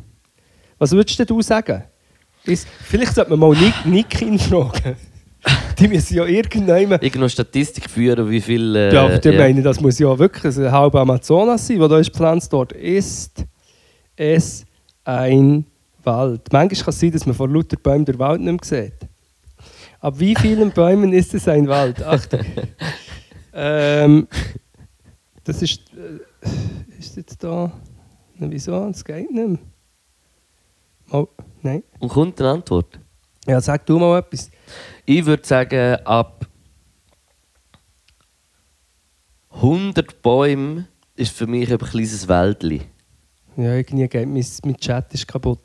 was 0.78 0.92
würdest 0.92 1.30
du 1.30 1.42
sagen? 1.42 1.84
Ist, 2.44 2.68
vielleicht 2.84 3.16
sollte 3.16 3.30
man 3.30 3.40
mal 3.40 3.58
Nick, 3.58 3.86
Nikin 3.86 4.38
fragen. 4.38 4.98
Die 5.80 5.88
müssen 5.88 6.16
ja. 6.18 6.26
Ich 6.26 7.16
noch 7.16 7.30
Statistik 7.30 7.90
führen, 7.90 8.30
wie 8.30 8.42
viel. 8.42 8.76
Äh, 8.76 8.94
ja, 8.94 9.06
aber 9.06 9.20
die 9.20 9.30
ja. 9.30 9.40
meine, 9.40 9.62
das 9.62 9.80
muss 9.80 10.00
ja 10.00 10.20
wirklich 10.20 10.58
ein 10.58 10.72
halber 10.72 11.00
Amazonas 11.00 11.66
sein, 11.66 11.80
wo 11.80 11.88
da 11.88 11.98
ist 11.98 12.12
gepflanzt 12.12 12.52
dort. 12.52 12.74
Ist 12.74 13.46
es 14.16 14.66
ein 15.04 15.66
Wald? 16.04 16.52
Manchmal 16.52 16.84
kann 16.84 16.90
es 16.90 17.00
sein, 17.00 17.12
dass 17.12 17.26
man 17.26 17.36
vor 17.36 17.50
lauter 17.50 17.78
Bäumen 17.78 18.06
den 18.06 18.20
Wald 18.20 18.42
nicht 18.42 18.72
mehr 18.72 18.84
sieht. 18.84 19.10
Ab 20.00 20.16
wie 20.18 20.36
vielen 20.36 20.72
Bäumen 20.74 21.14
ist 21.14 21.34
es 21.34 21.48
ein 21.48 21.68
Wald? 21.68 22.04
Achtung. 22.04 22.42
ähm, 23.54 24.28
das 25.44 25.62
ist. 25.62 25.82
Äh, 25.94 26.50
ist 27.00 27.18
jetzt 27.18 27.44
da. 27.44 27.72
Na, 28.36 28.50
wieso? 28.50 28.88
Das 28.88 29.04
geht 29.04 29.30
nicht 29.32 29.48
mehr. 29.48 29.60
Oh, 31.12 31.28
nein. 31.62 31.84
Und 32.00 32.10
kommt 32.10 32.40
eine 32.40 32.52
Antwort? 32.52 33.00
Ja, 33.46 33.60
sag 33.60 33.86
du 33.86 34.00
mal 34.00 34.20
etwas. 34.20 34.50
Ich 35.06 35.26
würde 35.26 35.46
sagen, 35.46 35.98
ab 36.06 36.48
100 39.52 40.22
Bäumen 40.22 40.88
ist 41.16 41.36
für 41.36 41.46
mich 41.46 41.72
ein 41.72 41.78
kleines 41.78 42.28
Wäldli. 42.28 42.82
Ja, 43.58 43.76
irgendwie 43.76 44.08
geht 44.08 44.28
mein, 44.28 44.46
mein 44.66 44.78
Chat 44.78 45.14
ist 45.14 45.28
kaputt. 45.28 45.60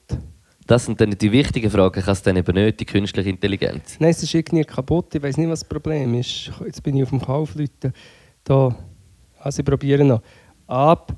Das 0.66 0.84
sind 0.84 1.00
dann 1.00 1.10
die 1.12 1.32
wichtigen 1.32 1.70
Fragen. 1.70 2.02
Kann 2.02 2.12
es 2.12 2.22
dann 2.22 2.36
eben 2.36 2.54
nicht 2.54 2.78
die 2.80 2.84
künstliche 2.84 3.30
Intelligenz? 3.30 3.96
Nein, 3.98 4.10
es 4.10 4.22
ist 4.22 4.34
irgendwie 4.34 4.64
kaputt. 4.64 5.14
Ich 5.14 5.22
weiß 5.22 5.38
nicht, 5.38 5.48
was 5.48 5.60
das 5.60 5.68
Problem 5.68 6.12
ist. 6.14 6.50
Jetzt 6.64 6.82
bin 6.82 6.96
ich 6.96 7.04
auf 7.04 7.08
dem 7.10 7.20
Kaufleuten. 7.22 7.92
Da. 8.44 8.76
Also, 9.38 9.60
ich 9.60 9.64
probiere 9.64 10.04
noch. 10.04 10.20
Ab 10.66 11.14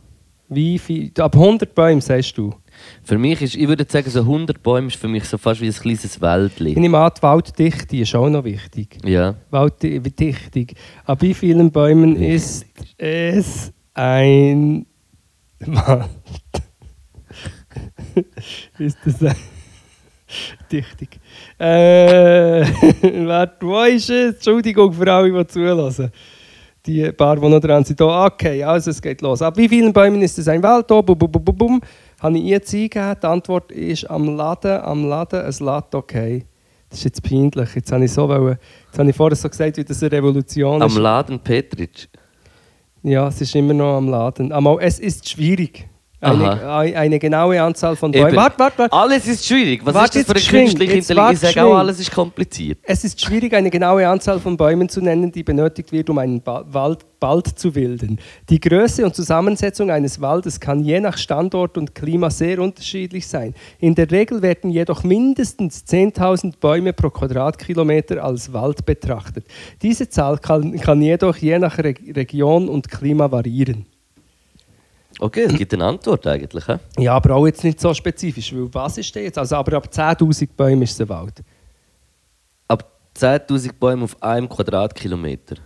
Wie 0.49 0.79
viel? 0.79 1.11
Ab 1.19 1.35
100 1.35 1.75
Bäumen, 1.75 2.01
sagst 2.01 2.37
du? 2.39 2.55
Für 3.03 3.19
mich 3.19 3.43
ist, 3.43 3.57
ich 3.57 3.67
würde 3.69 3.85
sagen, 3.89 4.09
so 4.11 4.21
100 4.21 4.63
Bäume 4.63 4.87
ist 4.89 4.97
für 4.97 5.09
mich 5.09 5.25
so 5.25 5.37
fast 5.39 5.61
wie 5.61 5.67
ein 5.67 5.73
kleines 5.73 6.05
Ich 6.05 6.21
Wäldchen. 6.21 6.81
nehme 6.81 6.99
an, 6.99 7.11
die 7.17 7.23
Walddichte 7.23 7.97
ist 7.97 8.15
auch 8.15 8.29
noch 8.29 8.45
wichtig. 8.45 8.99
Ja. 9.05 9.35
Walddichtung. 9.51 10.67
Ab 11.05 11.23
wie 11.23 11.35
vielen 11.35 11.71
Bäumen 11.73 12.15
ist 12.17 12.67
es 12.99 13.73
ein 13.95 14.87
Wald? 15.61 16.09
ist 18.79 18.99
das 19.05 19.23
ein 19.23 19.37
Dichtung? 20.71 21.09
Äh, 21.59 22.65
wo 23.61 23.83
ist 23.83 24.11
es? 24.11 24.35
Entschuldigung 24.35 24.93
für 24.93 25.13
alle, 25.13 25.33
die 25.33 25.47
zulassen. 25.47 26.11
Die 26.87 27.13
paar, 27.13 27.37
die 27.37 27.49
noch 27.49 27.61
dran 27.61 27.85
sind. 27.85 28.01
Oh, 28.01 28.25
okay, 28.25 28.65
also 28.65 28.91
es 28.91 29.03
geht 29.03 29.21
los. 29.21 29.43
Ab 29.43 29.57
wie 29.57 29.69
vielen 29.69 29.93
Bäumen 29.93 30.23
ist 30.23 30.39
es 30.39 30.49
ein 30.49 30.63
Wald? 30.63 30.91
Oh, 30.91 31.03
bum, 31.03 31.19
bum, 31.19 31.31
bum, 31.31 31.45
bum, 31.45 31.57
bum. 31.57 31.81
Habe 32.21 32.39
ich 32.39 32.45
jetzt 32.45 32.73
eingegeben. 32.73 33.17
Die 33.23 33.27
Antwort 33.27 33.73
ist 33.73 34.09
am 34.09 34.35
Laden, 34.35 34.81
am 34.81 35.07
Laden, 35.07 35.43
ein 35.43 35.55
Laden, 35.61 35.97
okay. 35.97 36.47
Das 36.89 36.99
ist 36.99 37.05
jetzt 37.05 37.23
peinlich. 37.23 37.75
Jetzt 37.75 37.93
habe 37.93 38.05
ich, 38.05 38.13
so 38.13 38.29
wollen, 38.29 38.59
jetzt 38.87 38.99
habe 38.99 39.11
ich 39.11 39.17
vorher 39.17 39.37
so 39.37 39.49
gesagt, 39.49 39.77
wie 39.77 39.85
das 39.85 40.03
eine 40.03 40.13
Revolution 40.13 40.83
Am 40.83 40.89
ist. 40.89 40.97
Laden 40.97 41.39
Petritsch. 41.39 42.09
Ja, 43.03 43.29
es 43.29 43.41
ist 43.41 43.55
immer 43.55 43.75
noch 43.75 43.97
am 43.97 44.09
Laden. 44.09 44.51
Aber 44.51 44.83
es 44.83 44.99
ist 44.99 45.29
schwierig. 45.29 45.89
Eine, 46.23 46.69
ein- 46.69 46.95
eine 46.97 47.19
genaue 47.19 47.63
Anzahl 47.63 47.97
von. 47.97 48.13
Bäumen. 48.13 48.37
Warte, 48.37 48.59
warte, 48.59 48.79
warte. 48.79 48.93
Alles 48.93 49.27
ist 49.27 49.47
schwierig. 49.47 49.81
Was 49.85 49.95
Warte 49.95 50.19
ist 50.19 50.29
das 50.29 50.43
für 50.45 50.57
eine 50.57 50.65
künstliche 50.65 50.93
Intelligenz? 50.93 51.43
Ich 51.43 51.55
sage 51.55 51.65
auch, 51.67 51.77
alles 51.77 51.99
ist 51.99 52.11
kompliziert. 52.13 52.79
Es 52.83 53.05
ist 53.05 53.21
schwierig, 53.21 53.55
eine 53.55 53.71
genaue 53.71 54.07
Anzahl 54.07 54.39
von 54.39 54.57
Bäumen 54.57 54.89
zu 54.89 55.01
nennen, 55.01 55.33
die 55.33 55.43
benötigt 55.43 55.93
wird, 55.93 56.11
um 56.11 56.19
einen 56.19 56.43
ba 56.43 56.65
Wald 56.71 57.07
bald 57.21 57.59
zu 57.59 57.75
wilden. 57.75 58.19
Die 58.49 58.59
Größe 58.59 59.05
und 59.05 59.15
Zusammensetzung 59.15 59.91
eines 59.91 60.23
Waldes 60.23 60.59
kann 60.59 60.83
je 60.83 61.01
nach 61.01 61.19
Standort 61.19 61.77
und 61.77 61.95
Klima 61.95 62.31
sehr 62.31 62.59
unterschiedlich 62.61 63.27
sein. 63.29 63.55
In 63.79 63.95
der 63.95 64.11
Regel 64.11 64.41
werden 64.41 64.71
jedoch 64.71 65.05
mindestens 65.05 65.85
10.000 65.87 66.55
Bäume 66.61 66.95
pro 66.95 67.11
Quadratkilometer 67.11 68.25
als 68.25 68.53
Wald 68.55 68.87
betrachtet. 68.87 69.45
Diese 69.83 70.09
Zahl 70.09 70.39
kann, 70.39 70.79
kann 70.81 71.03
jedoch 71.03 71.37
je 71.37 71.59
nach 71.59 71.77
Re 71.79 71.95
Region 72.15 72.69
und 72.71 72.89
Klima 72.91 73.31
variieren. 73.31 73.85
Okay, 75.21 75.43
es 75.43 75.55
gibt 75.55 75.75
eine 75.75 75.85
Antwort 75.85 76.27
eigentlich. 76.27 76.67
hä? 76.67 76.79
Ja, 76.99 77.15
aber 77.15 77.35
auch 77.35 77.47
jetzt 77.47 77.63
nicht 77.63 77.79
so 77.79 77.93
spezifisch, 77.93 78.55
weil 78.55 78.73
was 78.73 78.97
ist 78.97 79.15
denn 79.15 79.25
jetzt? 79.25 79.37
Also, 79.37 79.57
aber 79.57 79.77
ab 79.77 79.89
10.000 79.93 80.49
Bäumen 80.57 80.83
ist 80.83 80.93
es 80.93 81.01
ein 81.01 81.09
Wald. 81.11 81.43
Ab 82.67 82.91
10.000 83.17 83.73
Bäume 83.79 84.05
auf 84.05 84.23
einem 84.23 84.49
Quadratkilometer. 84.49 85.57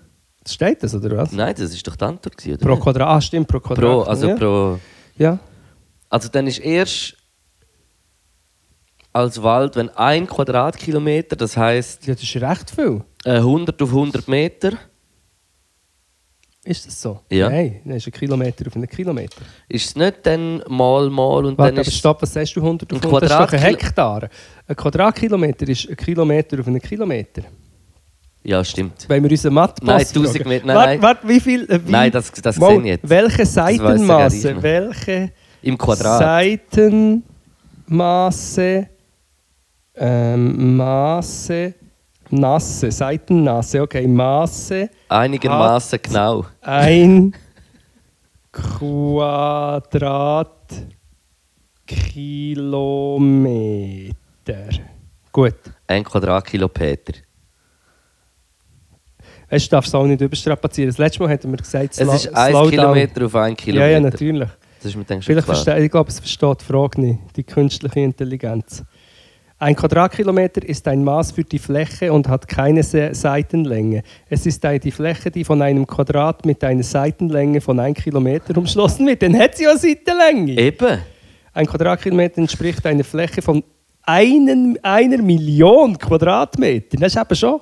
Steht 0.47 0.83
das, 0.83 0.95
oder 0.95 1.17
was? 1.17 1.33
Nein, 1.33 1.55
das 1.57 1.73
ist 1.73 1.87
doch 1.87 1.95
die 1.95 2.05
Antwort. 2.05 2.37
gewesen, 2.37 2.59
Pro? 2.59 2.77
Quadrat, 2.77 3.09
ah, 3.09 3.21
stimmt, 3.21 3.47
pro 3.47 3.61
Quadrat. 3.61 3.85
pro, 3.85 4.03
also 4.03 4.29
ja. 4.29 4.35
pro. 4.35 4.81
ja. 5.17 5.39
Also 6.11 6.29
dann 6.29 6.47
ist 6.47 6.59
erst 6.59 7.17
als 9.13 9.41
Wald, 9.43 9.77
wenn 9.77 9.89
ein 9.91 10.27
Quadratkilometer, 10.27 11.37
das 11.37 11.57
heißt 11.57 12.07
Ja, 12.07 12.15
das 12.15 12.23
ist 12.25 12.37
recht 12.37 12.71
viel. 12.71 13.03
100 13.25 13.81
auf 13.81 13.89
100 13.89 14.27
Meter, 14.29 14.73
Ist 16.67 16.87
das 16.87 17.01
so? 17.01 17.21
Ja. 17.31 17.51
Nein, 17.51 17.81
das 17.85 17.97
ist 17.99 18.07
ein 18.07 18.13
Kilometer 18.13 18.67
auf 18.67 18.75
einen 18.75 18.89
Kilometer. 18.89 19.43
ist 19.69 19.87
es 19.87 19.97
nicht 19.97 20.15
dann 20.23 20.63
mal 20.69 21.11
mal 21.11 21.45
und 21.45 21.59
Warte, 21.59 21.73
dann 21.73 21.81
aber 21.81 21.89
ist 21.89 21.99
stopp, 21.99 22.23
was 22.23 22.33
sagst 22.33 22.57
du 22.57 22.61
100 22.61 22.91
auf 22.91 22.99
Ein 22.99 23.05
100? 23.05 23.23
Das 23.23 23.31
ist 23.31 23.39
doch 23.39 23.53
ein 23.53 23.59
Hektar. 23.61 24.29
Ein 24.67 24.77
Quadratkilometer 24.77 25.69
ist 25.69 25.91
ein 25.91 25.97
Kilometer 25.97 26.61
auf 26.61 26.67
einen 26.67 26.81
Kilometer. 26.81 27.43
ja 28.43 28.65
stimmt. 28.65 29.05
Wenn 29.09 29.23
wir 29.23 29.31
unseren 29.31 29.53
Mathe 29.53 29.85
Nein, 29.85 29.99
1000 30.07 30.47
Meter, 30.47 30.67
nein, 30.67 30.77
Warte, 30.77 31.03
warte, 31.03 31.29
wie 31.29 31.41
viel... 31.41 31.69
Wie, 31.69 31.91
Nein, 31.93 32.11
das, 32.11 32.33
das 32.33 32.57
Mal, 32.57 32.71
sehe 32.71 32.79
ich 32.81 32.87
jetzt. 32.87 33.11
Welche 33.11 33.45
Seitenmaße, 33.45 34.63
welche 34.63 35.33
Im 35.61 35.77
Quadrat. 35.77 36.19
Seitenmaße, 37.89 38.89
ähm, 39.97 40.77
Maße, 40.77 41.75
Nasse, 42.31 42.91
Seitennasse, 42.91 43.83
okay, 43.83 44.07
Maße, 44.07 44.89
Einigermaßen 45.09 45.99
genau. 46.03 46.45
ein 46.63 47.35
Quadratkilometer. 53.35 54.69
Gut. 55.33 55.55
Ein 55.87 56.05
Quadratkilometer. 56.05 57.13
Du, 59.51 59.59
darfst 59.69 59.89
es 59.89 59.95
auch 59.95 60.05
nicht 60.07 60.21
überstrapazieren. 60.21 60.91
Das 60.91 60.99
letzte 60.99 61.23
Mal 61.23 61.31
hatten 61.31 61.51
wir 61.51 61.59
gesagt, 61.59 61.95
Es 61.99 62.01
ist 62.01 62.35
1 62.35 62.49
slow 62.51 62.63
down. 62.63 62.71
Kilometer 62.71 63.27
auf 63.27 63.35
1 63.37 63.51
Ja, 63.51 63.65
Kilometer. 63.65 63.91
ja, 63.91 64.01
natürlich. 64.01 64.49
Das 64.79 64.87
ist 64.87 64.97
mir 64.97 65.05
dann 65.05 65.23
schon 65.23 65.33
Vielleicht 65.33 65.47
klar. 65.47 65.57
verstehe, 65.57 65.85
ich 65.85 65.91
glaube, 65.91 66.11
es 66.11 66.19
versteht 66.19 66.61
die 66.61 66.65
Frage 66.65 67.01
nicht, 67.01 67.19
die 67.37 67.45
künstliche 67.45 68.01
Intelligenz. 68.01 68.83
Ein 69.59 69.77
Quadratkilometer 69.77 70.63
ist 70.69 70.87
ein 70.89 71.05
Maß 71.05 71.33
für 71.33 71.45
die 71.45 71.61
Fläche 71.61 72.13
und 72.13 72.29
hat 72.29 72.49
keine 72.49 72.83
Se 72.83 73.11
Seitenlänge. 73.15 74.03
Es 74.29 74.47
ist 74.47 74.63
die 74.65 74.91
Fläche, 74.91 75.31
die 75.31 75.45
von 75.45 75.63
einem 75.63 75.87
Quadrat 75.87 76.45
mit 76.45 76.63
einer 76.65 76.83
Seitenlänge 76.83 77.61
von 77.61 77.79
1 77.79 78.03
Kilometer 78.03 78.57
umschlossen 78.59 79.07
wird. 79.07 79.23
Dann 79.23 79.39
hat 79.39 79.57
sie 79.57 79.65
ja 79.65 79.71
eine 79.71 79.79
Seitenlänge. 79.79 80.53
Eben. 80.61 80.99
Ein 81.53 81.67
Quadratkilometer 81.67 82.39
entspricht 82.39 82.85
einer 82.85 83.05
Fläche 83.05 83.41
von 83.43 83.63
einen, 84.03 84.77
einer 84.83 85.23
Million 85.23 85.97
Quadratmetern. 85.97 87.01
Das 87.01 87.15
ist 87.15 87.21
eben 87.21 87.37
schon 87.37 87.61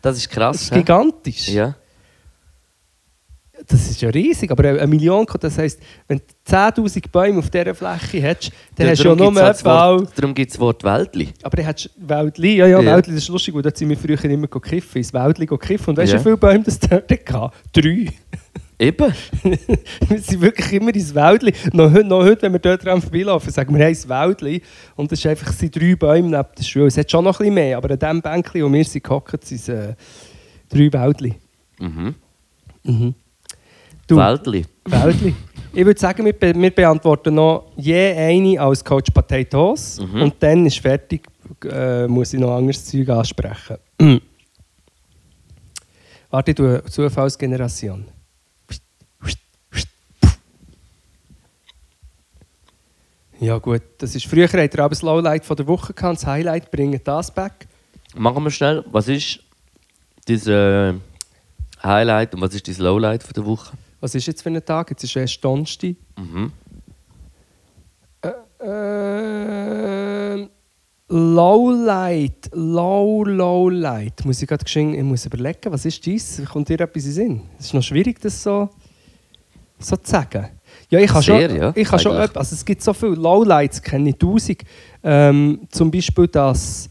Das 0.00 0.16
ist 0.16 0.26
das 0.26 0.32
krass. 0.32 0.62
ist 0.62 0.72
hä? 0.72 0.78
gigantisch. 0.78 1.48
Ja. 1.48 1.74
Das 3.66 3.90
ist 3.90 4.00
ja 4.02 4.10
riesig, 4.10 4.50
aber 4.50 4.68
eine 4.68 4.86
Million, 4.86 5.26
das 5.40 5.56
heisst, 5.56 5.80
wenn 6.06 6.18
du 6.18 6.24
10'000 6.54 7.10
Bäume 7.10 7.38
auf 7.38 7.48
dieser 7.48 7.74
Fläche 7.74 8.20
hättest, 8.20 8.52
dann 8.76 8.88
hast 8.88 9.02
du 9.02 9.08
ja 9.08 9.14
nur 9.14 9.32
gibt's 9.32 9.60
etwa... 9.60 10.02
Darum 10.14 10.34
gibt 10.34 10.50
es 10.50 10.56
das 10.56 10.60
Wort 10.60 10.84
Wäldli. 10.84 11.28
Aber 11.42 11.56
dann 11.56 11.66
hättest 11.66 11.90
du 11.96 12.08
Wäldli, 12.08 12.56
ja, 12.56 12.66
ja, 12.66 12.80
Ja. 12.80 12.94
Wäldli, 12.94 13.14
das 13.14 13.22
ist 13.22 13.28
lustig, 13.28 13.54
weil 13.54 13.62
dort 13.62 13.76
sind 13.76 13.88
wir 13.88 13.96
früher 13.96 14.22
immer 14.24 14.48
kiffen, 14.48 14.98
ins 14.98 15.14
Wäldli 15.14 15.46
kiffen. 15.46 15.90
Und 15.90 15.96
weißt 15.96 16.12
du, 16.12 16.16
Ja. 16.16 16.20
wie 16.20 16.24
viele 16.24 16.36
Bäume 16.36 16.64
das 16.64 16.78
dort 16.78 17.10
hatte? 17.10 17.50
Drei. 17.72 18.08
Eben. 18.78 19.14
wir 20.08 20.18
sind 20.20 20.40
wirklich 20.40 20.72
immer 20.72 20.94
ins 20.94 21.14
Wäldli. 21.14 21.52
Noch 21.72 21.90
heute, 21.92 22.04
noch 22.04 22.22
heute 22.22 22.42
wenn 22.42 22.52
wir 22.52 22.58
dort 22.58 22.84
dran 22.84 23.00
vorbeilaufen, 23.00 23.50
sagen 23.50 23.72
wir, 23.74 23.82
hey, 23.82 23.92
ins 23.92 24.08
Wäldli. 24.08 24.60
Und 24.96 25.10
das 25.10 25.20
ist 25.20 25.26
einfach 25.26 25.52
sind 25.52 25.74
drei 25.74 25.94
Bäume 25.94 26.28
neben 26.28 26.48
der 26.58 26.64
Schule. 26.64 26.86
Es 26.88 26.98
hat 26.98 27.10
schon 27.10 27.24
noch 27.24 27.36
ein 27.36 27.44
bisschen 27.44 27.54
mehr, 27.54 27.76
aber 27.78 27.92
an 27.92 27.98
dem 27.98 28.20
Bänkchen, 28.20 28.62
wo 28.62 28.72
wir 28.72 28.84
sind 28.84 29.04
gehockt, 29.04 29.46
sind 29.46 29.60
es 29.60 29.68
äh, 29.68 29.94
drei 30.68 30.92
Wäldli. 30.92 31.34
Mhm. 31.78 32.14
Du, 34.06 34.16
Wäldli. 34.16 34.64
Wäldli. 34.84 35.34
Ich 35.72 35.84
würde 35.84 35.98
sagen, 35.98 36.24
wir, 36.24 36.32
be 36.32 36.54
wir 36.54 36.70
beantworten 36.70 37.34
noch 37.34 37.72
je 37.76 38.12
eine 38.12 38.60
als 38.60 38.84
Coach 38.84 39.10
Potatoes 39.10 39.98
Mhm. 40.00 40.22
und 40.22 40.34
dann 40.40 40.66
ist 40.66 40.78
fertig, 40.78 41.26
äh, 41.64 42.06
muss 42.06 42.32
ich 42.32 42.40
noch 42.40 42.56
anderes 42.56 42.84
Zeug 42.84 43.08
ansprechen. 43.08 43.76
Warte, 46.30 46.54
tue 46.54 46.82
Zufallsgeneration. 46.84 48.06
Ja 53.40 53.58
gut, 53.58 53.82
das 53.98 54.14
ist 54.14 54.26
früher 54.26 54.46
hat 54.46 54.54
er 54.74 54.84
aber 54.84 54.90
das 54.90 55.02
Lowlight 55.02 55.44
von 55.44 55.56
der 55.56 55.66
Woche 55.66 55.92
gehabt, 55.92 56.16
das 56.18 56.26
Highlight 56.26 56.70
bringen 56.70 57.00
das 57.02 57.30
back. 57.32 57.66
Machen 58.14 58.44
wir 58.44 58.50
schnell. 58.50 58.84
Was 58.90 59.08
ist 59.08 59.40
dein 60.26 60.46
äh, 60.46 60.94
Highlight 61.82 62.34
und 62.34 62.40
was 62.40 62.54
ist 62.54 62.68
dein 62.68 62.76
Lowlight 62.76 63.22
von 63.22 63.32
der 63.34 63.44
Woche? 63.44 63.76
Was 64.04 64.14
ist 64.14 64.26
jetzt 64.26 64.42
für 64.42 64.50
ein 64.50 64.62
Tag? 64.62 64.90
Jetzt 64.90 65.02
ist 65.02 65.16
erst 65.16 65.42
Donnerstag. 65.42 65.94
Mhm. 66.18 66.52
Ähm, 68.60 70.50
Lowlight, 71.08 72.50
Low, 72.52 73.24
Lowlight. 73.24 74.26
Muss 74.26 74.42
ich 74.42 74.48
gerade 74.48 74.62
geschehen, 74.62 74.92
ich 74.92 75.02
muss 75.02 75.24
überlegen, 75.24 75.72
was 75.72 75.86
ist 75.86 76.04
dies? 76.04 76.42
Kommt 76.52 76.68
dir 76.68 76.80
etwas 76.80 77.06
in 77.06 77.12
Sinn? 77.12 77.40
Es 77.58 77.64
ist 77.64 77.72
noch 77.72 77.82
schwierig, 77.82 78.20
das 78.20 78.42
so, 78.42 78.68
so 79.78 79.96
zu 79.96 80.10
sagen. 80.10 80.50
Ja, 80.90 80.98
ich 80.98 81.10
habe 81.10 81.22
schon, 81.22 81.40
ja, 81.40 81.72
ich 81.74 81.90
habe 81.90 82.02
schon 82.02 82.16
etwas, 82.16 82.36
also 82.36 82.56
es 82.56 82.64
gibt 82.66 82.82
so 82.82 82.92
viele 82.92 83.14
Lowlights, 83.14 83.80
kenne 83.80 84.10
ich 84.10 84.16
tausend. 84.16 84.64
Ähm, 85.02 85.60
zum 85.70 85.90
Beispiel, 85.90 86.28
dass 86.28 86.90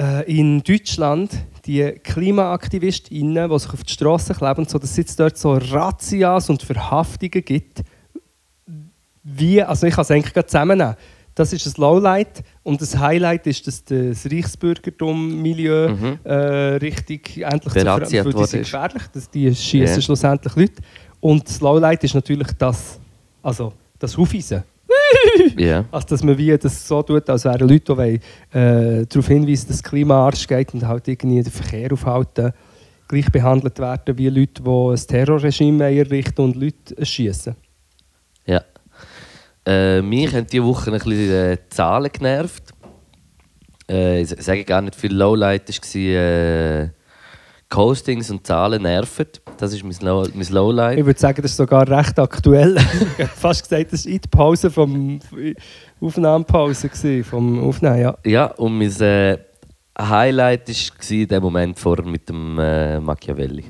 äh, 0.00 0.36
in 0.36 0.64
Deutschland 0.64 1.30
die 1.66 1.92
KlimaaktivistInnen, 2.02 3.48
die 3.50 3.58
sich 3.58 3.72
auf 3.72 3.82
die 3.84 3.92
Straße 3.92 4.34
kleben, 4.34 4.66
so, 4.66 4.78
dass 4.78 4.90
es 4.90 4.96
jetzt 4.98 5.18
dort 5.18 5.36
so 5.38 5.54
Razzias 5.54 6.50
und 6.50 6.62
Verhaftungen 6.62 7.44
gibt, 7.44 7.82
wie, 9.22 9.62
also 9.62 9.86
ich 9.86 9.94
kann 9.94 10.02
es 10.02 10.10
eigentlich 10.10 10.46
zusammennehmen. 10.46 10.96
Das 11.34 11.52
ist 11.52 11.66
das 11.66 11.76
Lowlight 11.78 12.44
und 12.62 12.80
das 12.80 12.96
Highlight 12.96 13.46
ist, 13.48 13.66
dass 13.66 13.82
das 13.84 14.24
Reichsbürgertum-Milieu 14.30 15.88
Mhm. 15.88 16.18
äh, 16.22 16.32
richtig 16.76 17.38
endlich 17.42 17.72
zu 17.72 17.80
Berazziat 17.80 18.24
ver- 18.24 18.32
die 18.32 18.44
sind 18.44 18.60
ist. 18.60 18.70
gefährlich, 18.70 19.02
dass 19.12 19.30
die 19.30 19.54
schießen 19.54 19.96
Ja. 19.96 20.00
schlussendlich 20.00 20.54
Leute. 20.54 20.82
Und 21.20 21.48
das 21.48 21.60
Lowlight 21.60 22.04
ist 22.04 22.14
natürlich 22.14 22.48
das, 22.58 23.00
also 23.42 23.72
das 23.98 24.16
Aufweisen. 24.16 24.62
Ja. 25.58 25.84
Also, 25.90 26.06
dass 26.08 26.22
man 26.22 26.38
wie 26.38 26.56
das 26.56 26.86
so 26.86 27.02
tut, 27.02 27.28
als 27.28 27.44
wären 27.44 27.68
Leute, 27.68 27.80
die 27.80 27.96
wollen, 27.96 28.20
äh, 28.52 29.06
darauf 29.06 29.28
hinweisen, 29.28 29.68
dass 29.68 29.78
das 29.78 29.82
Klima 29.82 30.26
Arsch 30.26 30.46
geht 30.46 30.74
und 30.74 30.86
halt 30.86 31.06
irgendwie 31.08 31.42
den 31.42 31.52
Verkehr 31.52 31.92
aufhalten, 31.92 32.52
gleich 33.08 33.30
behandelt 33.30 33.78
werden 33.78 34.18
wie 34.18 34.28
Leute, 34.28 34.62
die 34.62 34.68
ein 34.68 34.96
Terrorregime 34.96 35.96
errichten 35.96 36.40
und 36.42 36.56
Leute 36.56 37.04
schießen. 37.04 37.54
Äh, 39.66 40.02
mich 40.02 40.34
haben 40.34 40.46
diese 40.46 40.64
Woche 40.64 40.92
ein 40.92 40.98
bisschen 40.98 41.30
äh, 41.30 41.56
die 41.56 41.68
Zahlen 41.70 42.10
genervt. 42.12 42.74
Äh, 43.90 44.22
ich 44.22 44.28
sage 44.28 44.64
gar 44.64 44.82
nicht 44.82 44.94
viel 44.94 45.14
Lowlight, 45.14 45.68
war 45.68 46.00
äh, 46.00 46.90
Costings 47.74 48.30
und 48.30 48.46
Zahlen 48.46 48.82
nerven. 48.82 49.26
Das 49.58 49.72
ist 49.72 49.82
mein, 49.82 49.96
Low, 50.00 50.24
mein 50.32 50.46
Lowlight. 50.46 50.96
Ich 50.96 51.04
würde 51.04 51.18
sagen, 51.18 51.42
das 51.42 51.50
ist 51.50 51.56
sogar 51.56 51.88
recht 51.88 52.16
aktuell. 52.20 52.78
fast 53.34 53.68
gesagt, 53.68 53.92
das 53.92 54.06
war 54.06 54.12
in 54.12 54.20
der 54.20 54.28
Pause 54.28 54.70
vom 54.70 55.18
Aufnahmepause 56.00 56.88
gewesen, 56.88 57.24
vom 57.24 57.64
Aufnehmen, 57.64 58.00
ja. 58.00 58.16
Ja, 58.24 58.44
und 58.46 58.78
mein 58.78 58.92
äh, 59.00 59.38
Highlight 60.00 60.68
war 60.68 61.26
der 61.26 61.40
Moment 61.40 61.76
vorher 61.76 62.06
mit 62.06 62.28
dem 62.28 62.56
äh, 62.60 63.00
Machiavelli. 63.00 63.64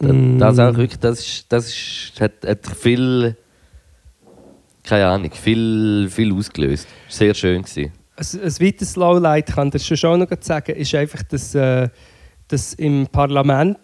Das, 0.00 0.12
Mm. 0.12 0.38
das 0.38 0.58
auch 0.58 0.76
wirklich, 0.76 0.98
das, 0.98 1.20
ist, 1.20 1.46
das 1.48 1.68
ist, 1.68 2.20
hat, 2.20 2.32
hat 2.44 2.66
viel, 2.66 3.36
keine 4.82 5.06
Ahnung, 5.06 5.30
viel, 5.30 6.08
viel 6.10 6.34
ausgelöst. 6.34 6.88
Sehr 7.08 7.34
schön 7.34 7.62
gewesen. 7.62 7.92
Ein, 8.16 8.42
ein 8.42 8.60
weiteres 8.60 8.96
Lowlight, 8.96 9.46
kann 9.46 9.70
ich 9.72 9.86
schon 9.96 10.18
noch 10.18 10.28
sagen, 10.40 10.74
ist 10.74 10.92
einfach, 10.94 11.22
dass, 11.22 11.54
äh, 11.54 11.88
dass 12.48 12.74
im 12.74 13.06
Parlament 13.06 13.78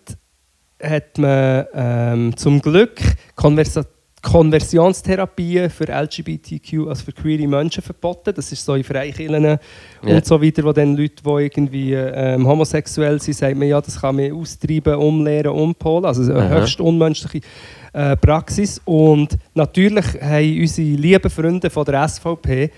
hat 0.83 1.19
man 1.19 1.67
ähm, 1.75 2.37
zum 2.37 2.61
Glück 2.61 3.01
Konversa 3.37 3.85
Konversionstherapien 4.23 5.69
für 5.69 5.89
LGBTQ, 5.89 6.87
also 6.89 7.05
für 7.07 7.13
queere 7.13 7.47
Menschen 7.49 7.83
verboten. 7.83 8.33
Das 8.33 8.53
ist 8.53 8.65
so 8.65 8.75
in 8.75 8.85
Freikirchen 8.85 9.43
Ja. 9.45 9.59
und 10.03 10.25
so 10.25 10.41
weiter, 10.41 10.63
wo 10.63 10.73
dann 10.73 10.97
Leute, 10.97 11.23
die 11.25 11.29
irgendwie 11.43 11.93
ähm, 11.95 12.47
homosexuell 12.47 13.21
sind, 13.21 13.35
sagen 13.35 13.59
man, 13.59 13.67
ja, 13.67 13.81
das 13.81 14.01
kann 14.01 14.15
man 14.15 14.33
austreiben, 14.33 14.95
umlehren, 14.95 15.51
umpolen. 15.53 16.05
Also 16.05 16.23
eine 16.33 16.41
Aha. 16.43 16.61
höchst 16.61 16.81
unmenschliche 16.81 17.41
äh, 17.93 18.17
Praxis. 18.17 18.81
Und 18.85 19.37
natürlich 19.55 20.07
haben 20.21 20.61
unsere 20.61 20.89
lieben 20.89 21.31
Freunde 21.31 21.69
von 21.69 21.85
der 21.85 22.09
SVP 22.09 22.71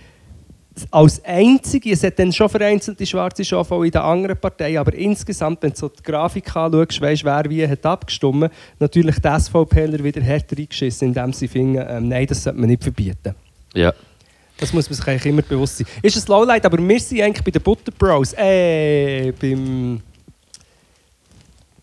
als 0.90 1.24
einzige, 1.24 1.92
es 1.92 2.02
hat 2.02 2.18
dann 2.18 2.32
schon 2.32 2.48
vereinzelte 2.48 3.06
schwarze 3.06 3.44
Schafe 3.44 3.74
in 3.84 3.90
den 3.90 4.00
anderen 4.00 4.36
Parteien, 4.36 4.78
aber 4.78 4.92
insgesamt, 4.94 5.62
wenn 5.62 5.70
du 5.70 5.76
so 5.76 5.88
die 5.88 6.02
Grafik 6.02 6.54
anschaust, 6.56 7.00
weißt 7.00 7.22
du, 7.22 7.26
wer 7.26 7.44
wie 7.48 7.68
hat 7.68 7.86
abgestimmt, 7.86 8.50
natürlich 8.80 9.16
die 9.20 9.40
SVPler 9.40 10.02
wieder 10.02 10.20
härter 10.20 10.56
reingeschissen, 10.56 11.08
indem 11.08 11.32
sie 11.32 11.48
finden, 11.48 11.84
ähm, 11.88 12.08
nein, 12.08 12.26
das 12.26 12.42
sollte 12.42 12.58
man 12.58 12.68
nicht 12.68 12.82
verbieten. 12.82 13.34
Ja. 13.74 13.92
Das 14.58 14.72
muss 14.72 14.88
man 14.88 14.96
sich 14.96 15.06
eigentlich 15.06 15.26
immer 15.26 15.42
bewusst 15.42 15.78
sein. 15.78 15.86
Ist 16.02 16.16
ein 16.16 16.32
Lowlight, 16.32 16.64
aber 16.64 16.78
wir 16.78 17.00
sind 17.00 17.20
eigentlich 17.20 17.44
bei 17.44 17.50
den 17.50 17.62
Butter 17.62 17.92
Bros, 17.92 18.32
äh, 18.34 19.32
beim, 19.32 20.00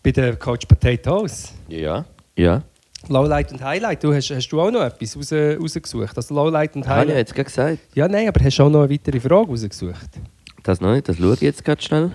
bei 0.02 0.10
den 0.10 0.38
Coach 0.38 0.66
Potatoes. 0.66 1.52
Ja. 1.68 2.04
Ja. 2.36 2.62
Lowlight 3.08 3.52
und 3.52 3.62
Highlight, 3.62 4.04
du 4.04 4.14
hast, 4.14 4.30
hast 4.30 4.48
du 4.48 4.60
auch 4.60 4.70
noch 4.70 4.82
etwas 4.82 5.16
raus, 5.16 5.32
rausgesucht? 5.32 6.16
Also 6.16 6.34
Lowlight 6.34 6.76
und 6.76 6.86
Habe 6.86 7.00
ich 7.04 7.08
Highlight? 7.10 7.16
jetzt 7.16 7.34
gerade 7.34 7.44
gesagt. 7.48 7.78
Ja, 7.94 8.08
nein, 8.08 8.28
aber 8.28 8.44
hast 8.44 8.58
du 8.58 8.62
auch 8.62 8.70
noch 8.70 8.82
eine 8.82 8.90
weitere 8.90 9.20
Frage 9.20 9.48
rausgesucht? 9.48 10.10
Das 10.62 10.80
noch 10.80 10.92
nicht, 10.92 11.08
das 11.08 11.16
schaue 11.16 11.34
ich 11.34 11.40
jetzt 11.40 11.64
gerade 11.64 11.82
schnell. 11.82 12.12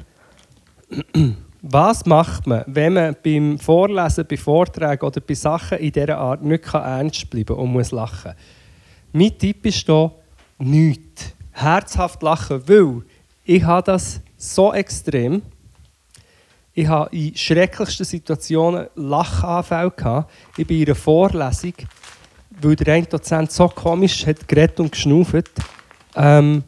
Was 1.62 2.06
macht 2.06 2.48
man, 2.48 2.64
wenn 2.68 2.94
man 2.94 3.16
beim 3.24 3.60
Vorlesen, 3.60 4.26
bei 4.30 4.38
Vorträgen 4.38 5.06
oder 5.06 5.20
bei 5.20 5.34
Sachen 5.34 5.80
in 5.80 5.92
dieser 5.92 6.18
Art 6.18 6.44
nicht 6.44 6.64
kann 6.64 6.84
ernst 6.84 7.30
bleiben 7.30 7.58
und 7.58 7.72
muss 7.72 7.92
lachen? 7.92 8.34
Mein 9.12 9.38
Tipp 9.38 9.66
ist 9.66 9.86
hier, 9.86 10.12
nichts. 10.60 11.34
Herzhaft 11.52 12.22
lachen, 12.22 12.62
weil 12.68 13.02
ich 13.44 13.64
habe 13.64 13.86
das 13.86 14.22
so 14.38 14.74
extrem. 14.74 15.42
Ich 16.78 16.88
habe 16.88 17.10
in 17.16 17.36
schrecklichsten 17.36 18.06
Situationen 18.06 18.86
Lachanfälle 18.94 19.90
gehabt. 19.90 20.32
Ich 20.58 20.68
bin 20.68 20.78
in 20.78 20.86
einer 20.86 20.94
Vorlesung, 20.94 21.74
weil 22.62 22.76
der 22.76 22.94
eine 22.94 23.06
Dozent 23.08 23.52
so 23.52 23.68
komisch 23.68 24.28
hat 24.28 24.48
geredet 24.48 24.80
und 24.80 24.92
geschnauft, 24.92 25.50
ähm, 26.16 26.64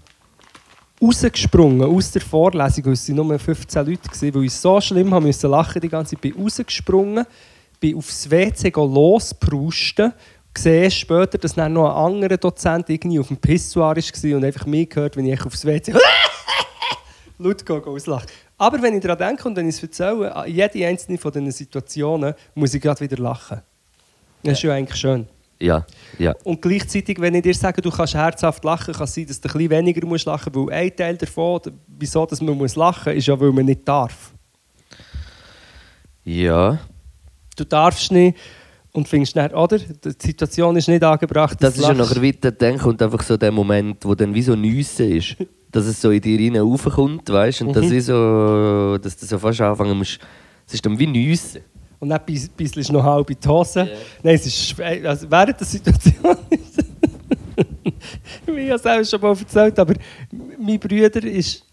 rausgesprungen 1.00 1.84
aus 1.84 2.10
der 2.10 2.24
Vorlesung, 2.24 2.86
weil 2.86 2.94
es 2.94 3.08
waren 3.08 3.28
nur 3.28 3.38
15 3.38 3.86
Leute, 3.86 4.10
waren, 4.10 4.34
weil 4.34 4.44
ich 4.46 4.54
so 4.54 4.82
schlimm 4.82 5.14
haben 5.14 5.28
musste 5.28 5.48
lachen 5.48 5.80
die 5.80 5.90
ganze 5.90 6.16
Zeit. 6.16 6.26
Ich 6.26 6.34
bin 6.34 6.44
rausgesprungen, 6.44 7.26
bin 7.80 7.96
aufs 7.96 8.32
WC 8.32 8.72
losprusten, 8.76 10.14
sehe 10.58 10.90
später, 10.90 11.38
dass 11.38 11.54
dann 11.54 11.74
noch 11.74 11.88
ein 11.88 12.14
anderer 12.16 12.38
Dozent 12.38 12.90
irgendwie 12.90 13.20
auf 13.20 13.28
dem 13.28 13.38
Pissoir 13.38 13.96
war 13.96 14.36
und 14.36 14.44
einfach 14.44 14.66
mich 14.66 14.90
gehört, 14.90 15.16
wenn 15.18 15.28
ich 15.28 15.46
aufs 15.46 15.64
WC 15.64 15.94
laut 17.38 17.70
auslache. 17.70 18.26
Aber 18.60 18.82
wenn 18.82 18.94
ich 18.94 19.02
daran 19.02 19.18
denke 19.18 19.48
und 19.48 19.56
wenn 19.56 19.70
ich 19.70 19.76
es 19.76 19.84
erzähle, 19.84 20.36
an 20.36 20.48
jede 20.48 20.86
einzelne 20.86 21.18
von 21.18 21.32
diesen 21.32 21.52
Situationen, 21.52 22.34
muss 22.54 22.74
ich 22.74 22.82
gerade 22.82 23.00
wieder 23.00 23.18
lachen. 23.18 23.62
Das 24.44 24.54
ist 24.54 24.64
ja 24.64 24.74
eigentlich 24.74 25.00
schön. 25.00 25.28
Ja. 25.62 25.86
Ja. 26.18 26.36
Und 26.44 26.62
gleichzeitig, 26.62 27.20
wenn 27.20 27.36
ich 27.36 27.42
dir 27.42 27.54
sage, 27.54 27.82
du 27.82 27.90
kannst 27.90 28.14
herzhaft 28.14 28.64
lachen, 28.64 28.94
kann 28.94 29.06
es 29.06 29.14
sein, 29.14 29.26
dass 29.28 29.40
du 29.40 29.48
ein 29.48 29.54
bisschen 29.54 29.70
weniger 29.70 30.06
musst 30.06 30.26
lachen 30.26 30.52
musst. 30.54 30.72
Weil 30.72 30.84
ein 30.84 30.96
Teil 30.96 31.18
davon, 31.18 31.62
wieso 31.88 32.26
dass 32.26 32.42
man 32.42 32.58
muss 32.58 32.76
lachen 32.76 33.14
muss, 33.14 33.18
ist 33.18 33.28
ja, 33.28 33.40
weil 33.40 33.52
man 33.52 33.66
nicht 33.66 33.88
darf. 33.88 34.34
Ja. 36.26 36.80
Du 37.56 37.64
darfst 37.64 38.12
nicht 38.12 38.38
und 38.94 39.08
findest 39.08 39.36
nicht, 39.36 39.54
oder? 39.54 39.78
Die 39.78 40.14
Situation 40.28 40.76
ist 40.78 40.88
nicht 40.88 41.04
angebracht. 41.04 41.58
Das 41.62 41.78
ist 41.78 41.84
ja 41.88 41.94
nachher 41.94 42.22
weiter 42.24 42.52
denken 42.52 42.90
und 42.90 43.02
einfach 43.02 43.22
so 43.24 43.38
der 43.38 43.52
Moment, 43.52 44.04
wo 44.06 44.16
dann 44.16 44.34
wie 44.34 44.42
so 44.42 44.56
Nüsse 44.56 45.04
ist. 45.06 45.36
dass 45.72 45.86
es 45.86 46.02
so 46.02 46.10
in 46.10 46.20
dir 46.20 46.40
rein 46.40 46.58
raufkommt, 46.60 47.30
weißt 47.30 47.62
du? 47.62 47.68
Und 47.68 47.76
das 47.76 47.86
Mhm. 47.86 47.94
ist 47.98 48.06
so, 48.08 48.98
dass 49.00 49.16
du 49.18 49.26
so 49.28 49.38
fast 49.38 49.62
anfangen 49.62 49.96
musst. 50.00 50.18
Es 50.68 50.74
ist 50.74 50.84
dann 50.84 50.98
wie 50.98 51.06
Nüsse. 51.06 51.62
Und 52.00 52.10
dann 52.10 52.20
bis- 52.26 52.50
bisselst 52.50 52.90
du 52.90 52.94
noch 52.94 53.04
halb 53.04 53.30
in 53.30 53.38
die 53.40 53.48
Hose. 53.48 53.82
Ja. 53.82 53.88
Nein, 54.24 54.34
es 54.36 54.48
ist 54.48 54.82
also 54.82 55.30
während 55.30 55.60
der 55.60 55.68
Situation 55.68 56.38
ist 56.50 56.80
Ich 58.48 58.70
habe 58.72 58.72
es 58.72 58.86
auch 58.86 59.04
schon 59.12 59.22
mal 59.22 59.38
erzählt, 59.38 59.78
aber 59.78 59.94
mein 60.58 60.80
Bruder 60.80 61.24
ist 61.26 61.64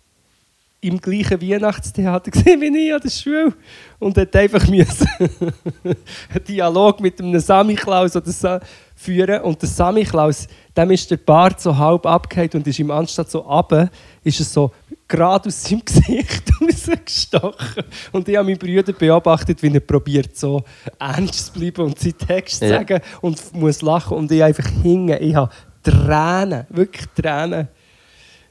im 0.87 1.01
gleichen 1.01 1.41
Weihnachtstheater 1.41 2.31
gesehen 2.33 2.61
wie 2.61 2.87
ich 2.87 2.95
an 2.95 3.01
der 3.01 3.11
Schule. 3.11 3.53
Und 3.99 4.17
hat 4.17 4.35
einfach 4.37 4.67
müssen 4.69 5.09
einen 5.85 6.45
Dialog 6.47 7.01
mit 7.01 7.21
einem 7.21 7.41
Samichlaus 7.41 8.15
oder 8.17 8.31
so 8.31 8.59
führen. 8.95 9.43
Und 9.43 9.61
der 9.61 9.69
Samichlaus, 9.69 10.47
dem 10.77 10.91
ist 10.91 11.11
der 11.11 11.17
Bart 11.17 11.61
so 11.61 11.77
halb 11.77 12.07
abgehängt 12.07 12.55
und 12.55 12.67
ist 12.67 12.79
ihm 12.79 12.91
anstatt 12.91 13.31
so 13.31 13.41
runter, 13.41 13.91
ist 14.23 14.41
es 14.41 14.53
so 14.53 14.73
gerade 15.09 15.49
aus 15.49 15.65
seinem 15.65 15.83
Gesicht 15.85 16.43
rausgestochen. 16.61 17.85
Und 18.13 18.29
ich 18.29 18.37
habe 18.37 18.47
meinen 18.49 18.59
Bruder 18.59 18.93
beobachtet, 18.93 19.63
wie 19.63 19.73
er 19.73 19.81
probiert 19.81 20.37
so 20.37 20.63
ernst 20.99 21.47
zu 21.47 21.53
bleiben 21.59 21.83
und 21.87 21.99
seinen 21.99 22.19
Text 22.19 22.59
zu 22.59 22.67
Ja. 22.67 22.79
sagen 22.79 23.01
und 23.21 23.55
muss 23.55 23.83
lachen. 23.83 24.17
Und 24.17 24.31
ich 24.31 24.43
einfach 24.43 24.69
hingen, 24.83 25.21
ich 25.21 25.35
habe 25.35 25.51
Tränen, 25.83 26.67
wirklich 26.71 27.07
Tränen 27.15 27.69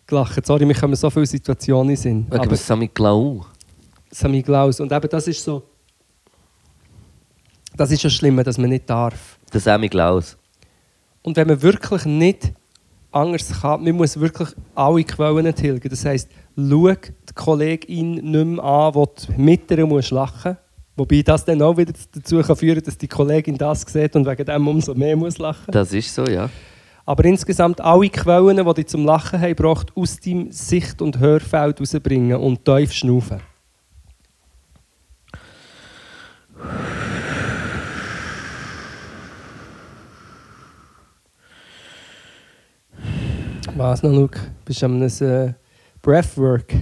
gelacht. 0.08 0.46
Sorry, 0.46 0.68
wir 0.68 0.76
kommen 0.76 0.96
so 0.96 1.10
viele 1.10 1.26
Situationen 1.26 1.96
in. 1.96 2.26
Wegen 2.32 2.44
Aber 2.44 2.56
Sammy 2.56 2.88
Clown. 2.88 3.46
Sammy 4.12 4.42
Klaus. 4.44 4.80
Und 4.80 4.92
eben 4.92 5.10
das 5.10 5.28
ist 5.28 5.44
so. 5.44 5.64
Das 7.76 7.92
ist 7.92 8.04
ja 8.04 8.10
schlimm, 8.10 8.42
dass 8.44 8.58
man 8.58 8.70
nicht 8.70 8.90
darf. 8.90 9.38
Der 9.54 9.60
Sammy 9.60 9.90
Klaus. 9.90 10.38
Und 11.22 11.36
wenn 11.38 11.48
man 11.48 11.62
wirklich 11.62 12.06
nicht 12.06 12.54
anders 13.12 13.62
kann, 13.62 13.84
man 13.84 13.96
muss 13.96 14.20
wirklich 14.20 14.50
alle 14.76 15.04
Quellen 15.04 15.54
tilgen. 15.56 15.90
Das 15.90 16.06
heisst, 16.06 16.30
schau 16.56 16.94
die 16.94 17.34
Kollegin 17.34 18.16
nicht 18.16 18.46
mehr 18.46 18.64
an, 18.64 18.94
die 18.94 19.26
du 19.28 19.42
mit 19.42 19.72
ihr 19.72 19.86
musst 19.86 20.12
lachen 20.12 20.58
Wobei 20.98 21.22
das 21.22 21.44
dann 21.44 21.62
auch 21.62 21.76
wieder 21.76 21.94
dazu 22.14 22.42
kann 22.42 22.56
führen 22.56 22.82
dass 22.82 22.98
die 22.98 23.08
Kollegin 23.08 23.58
das 23.58 23.82
sieht 23.82 24.16
und 24.16 24.26
wegen 24.26 24.46
dem 24.46 24.68
umso 24.68 24.94
mehr 24.94 25.18
muss 25.18 25.38
lachen. 25.38 25.72
Das 25.72 25.92
ist 25.92 26.14
so, 26.14 26.26
ja. 26.26 26.50
Aber 27.06 27.24
insgesamt 27.26 27.82
alle 27.82 28.10
Quellen, 28.10 28.66
die 28.66 28.74
dich 28.74 28.88
zum 28.88 29.06
Lachen 29.06 29.40
haben 29.40 29.86
aus 29.96 30.20
deinem 30.20 30.52
Sicht- 30.52 31.02
und 31.02 31.20
Hörfeld 31.20 31.80
rausbringen 31.80 32.38
und 32.38 32.66
tief 32.66 32.92
schnaufen. 32.92 33.42
Was 43.76 44.02
noch, 44.02 44.12
Luke? 44.12 44.40
Bist 44.64 44.82
du 44.82 44.86
am 44.86 45.02
äh, 45.02 45.54
Breathwork? 46.02 46.74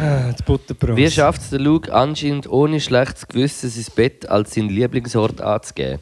Ah, 0.00 0.30
das 0.30 0.42
Butterbrot. 0.42 0.96
Wie 0.96 1.10
schafft 1.10 1.40
es 1.40 1.50
der 1.50 1.60
Luke 1.60 1.92
anscheinend 1.92 2.48
ohne 2.48 2.78
schlechtes 2.78 3.26
Gewissen 3.26 3.70
sein 3.70 3.94
Bett 3.96 4.28
als 4.28 4.54
seinen 4.54 4.68
Lieblingsort 4.68 5.40
anzugeben? 5.40 6.00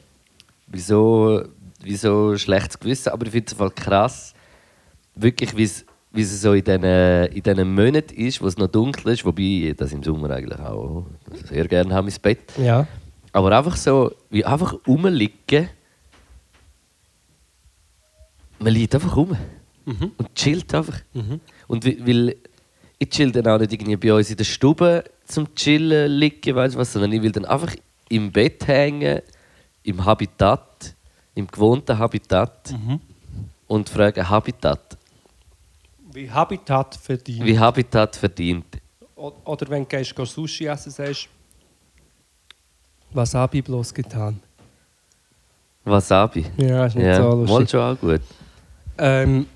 Wieso, 0.74 1.42
wieso 1.80 2.36
schlechtes 2.36 2.78
Gewissen? 2.78 3.10
Aber 3.10 3.24
ich 3.26 3.32
finde 3.32 3.46
es 3.46 3.52
voll 3.54 3.70
krass, 3.70 4.34
wirklich, 5.14 5.56
wie 5.56 5.62
es 5.62 5.84
wie 6.12 6.22
es 6.22 6.40
so 6.42 6.52
in 6.52 6.62
diesen, 6.62 6.84
in 6.84 7.42
diesen 7.42 7.74
Monaten 7.74 8.14
ist, 8.14 8.40
wo 8.40 8.46
es 8.46 8.56
noch 8.56 8.68
dunkel 8.68 9.12
ist, 9.12 9.24
wobei 9.24 9.42
ich 9.70 9.76
das 9.76 9.92
im 9.92 10.00
Sommer 10.02 10.30
eigentlich 10.30 10.60
auch 10.60 11.06
sehr 11.48 11.66
gerne 11.66 11.92
habe, 11.92 12.08
mein 12.08 12.20
Bett. 12.22 12.52
Ja. 12.56 12.86
Aber 13.32 13.50
einfach 13.56 13.76
so, 13.76 14.12
wie 14.30 14.44
einfach 14.44 14.76
rumliegen. 14.86 15.68
Man 18.60 18.72
liegt 18.72 18.94
einfach 18.94 19.16
rum 19.16 19.36
und 20.16 20.34
chillt 20.34 20.72
einfach. 20.74 20.98
Und 21.66 21.84
wi- 21.84 21.98
weil 22.06 22.36
ich 22.98 23.08
chill 23.10 23.32
dann 23.32 23.46
auch 23.48 23.58
nicht 23.58 23.72
irgendwie 23.72 23.96
bei 23.96 24.14
uns 24.14 24.30
in 24.30 24.36
der 24.36 24.44
Stube 24.44 25.04
zum 25.26 25.52
Chillen 25.54 26.10
liegen, 26.12 26.54
weißt 26.54 26.76
was, 26.76 26.92
sondern 26.92 27.12
ich 27.12 27.20
will 27.22 27.32
dann 27.32 27.44
einfach 27.44 27.74
im 28.08 28.30
Bett 28.30 28.66
hängen, 28.68 29.20
im 29.84 30.04
Habitat, 30.04 30.94
im 31.34 31.46
gewohnten 31.46 31.96
Habitat 31.96 32.72
Mhm. 32.72 33.00
und 33.68 33.88
fragen 33.88 34.28
Habitat. 34.28 34.98
Wie 36.12 36.30
Habitat 36.30 36.94
verdient. 36.96 37.44
Wie 37.44 37.58
Habitat 37.58 38.16
verdient. 38.16 38.66
Oder 39.16 39.68
wenn 39.68 39.82
du 39.82 39.88
gehst, 39.88 40.14
Sushi 40.16 40.66
essen, 40.66 40.90
sagst 40.90 41.28
was 43.12 43.32
habe 43.34 43.58
ich 43.58 43.64
bloß 43.64 43.94
getan? 43.94 44.40
Wasabi. 45.84 46.44
Ja, 46.56 46.86
ist 46.86 46.96
nicht 46.96 47.04
Ja, 47.06 47.16
so 47.22 47.36
mal 47.36 47.46
lustig. 47.46 47.70
schon 47.70 47.80
auch 47.80 48.00
gut. 48.00 48.20
Ähm, 48.98 49.46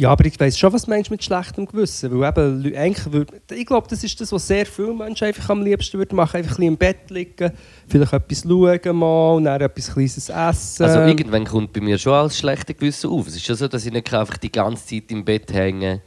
ja, 0.00 0.12
aber 0.12 0.24
ich 0.24 0.40
weiß 0.40 0.58
schon, 0.58 0.72
was 0.72 0.84
du 0.84 0.90
meinst 0.90 1.10
mit 1.10 1.22
schlechtem 1.22 1.66
Gewissen. 1.66 2.18
Weil 2.18 2.30
eben, 2.30 2.74
eigentlich 2.74 3.12
würd, 3.12 3.30
ich 3.52 3.66
glaube, 3.66 3.86
das 3.86 4.02
ist 4.02 4.18
das, 4.18 4.32
was 4.32 4.46
sehr 4.46 4.64
viele 4.64 4.94
Menschen 4.94 5.26
einfach 5.26 5.50
am 5.50 5.60
liebsten 5.60 5.98
würden 5.98 6.16
machen. 6.16 6.38
Einfach 6.38 6.52
ein 6.52 6.56
bisschen 6.56 6.68
im 6.68 6.78
Bett 6.78 7.10
liegen, 7.10 7.52
vielleicht 7.86 8.14
etwas 8.14 8.40
schauen 8.40 8.96
mal, 8.96 9.34
und 9.34 9.44
dann 9.44 9.60
etwas 9.60 9.92
Kleines 9.92 10.30
essen. 10.30 10.84
Also 10.84 11.00
irgendwann 11.00 11.44
kommt 11.44 11.74
bei 11.74 11.82
mir 11.82 11.98
schon 11.98 12.14
als 12.14 12.38
schlechte 12.38 12.72
Gewissen 12.72 13.10
auf. 13.10 13.26
Es 13.26 13.36
ist 13.36 13.44
schon 13.44 13.56
so, 13.56 13.68
dass 13.68 13.84
ich 13.84 13.92
nicht 13.92 14.14
einfach 14.14 14.38
die 14.38 14.50
ganze 14.50 14.86
Zeit 14.86 15.10
im 15.10 15.22
Bett 15.22 15.52
hängen 15.52 16.00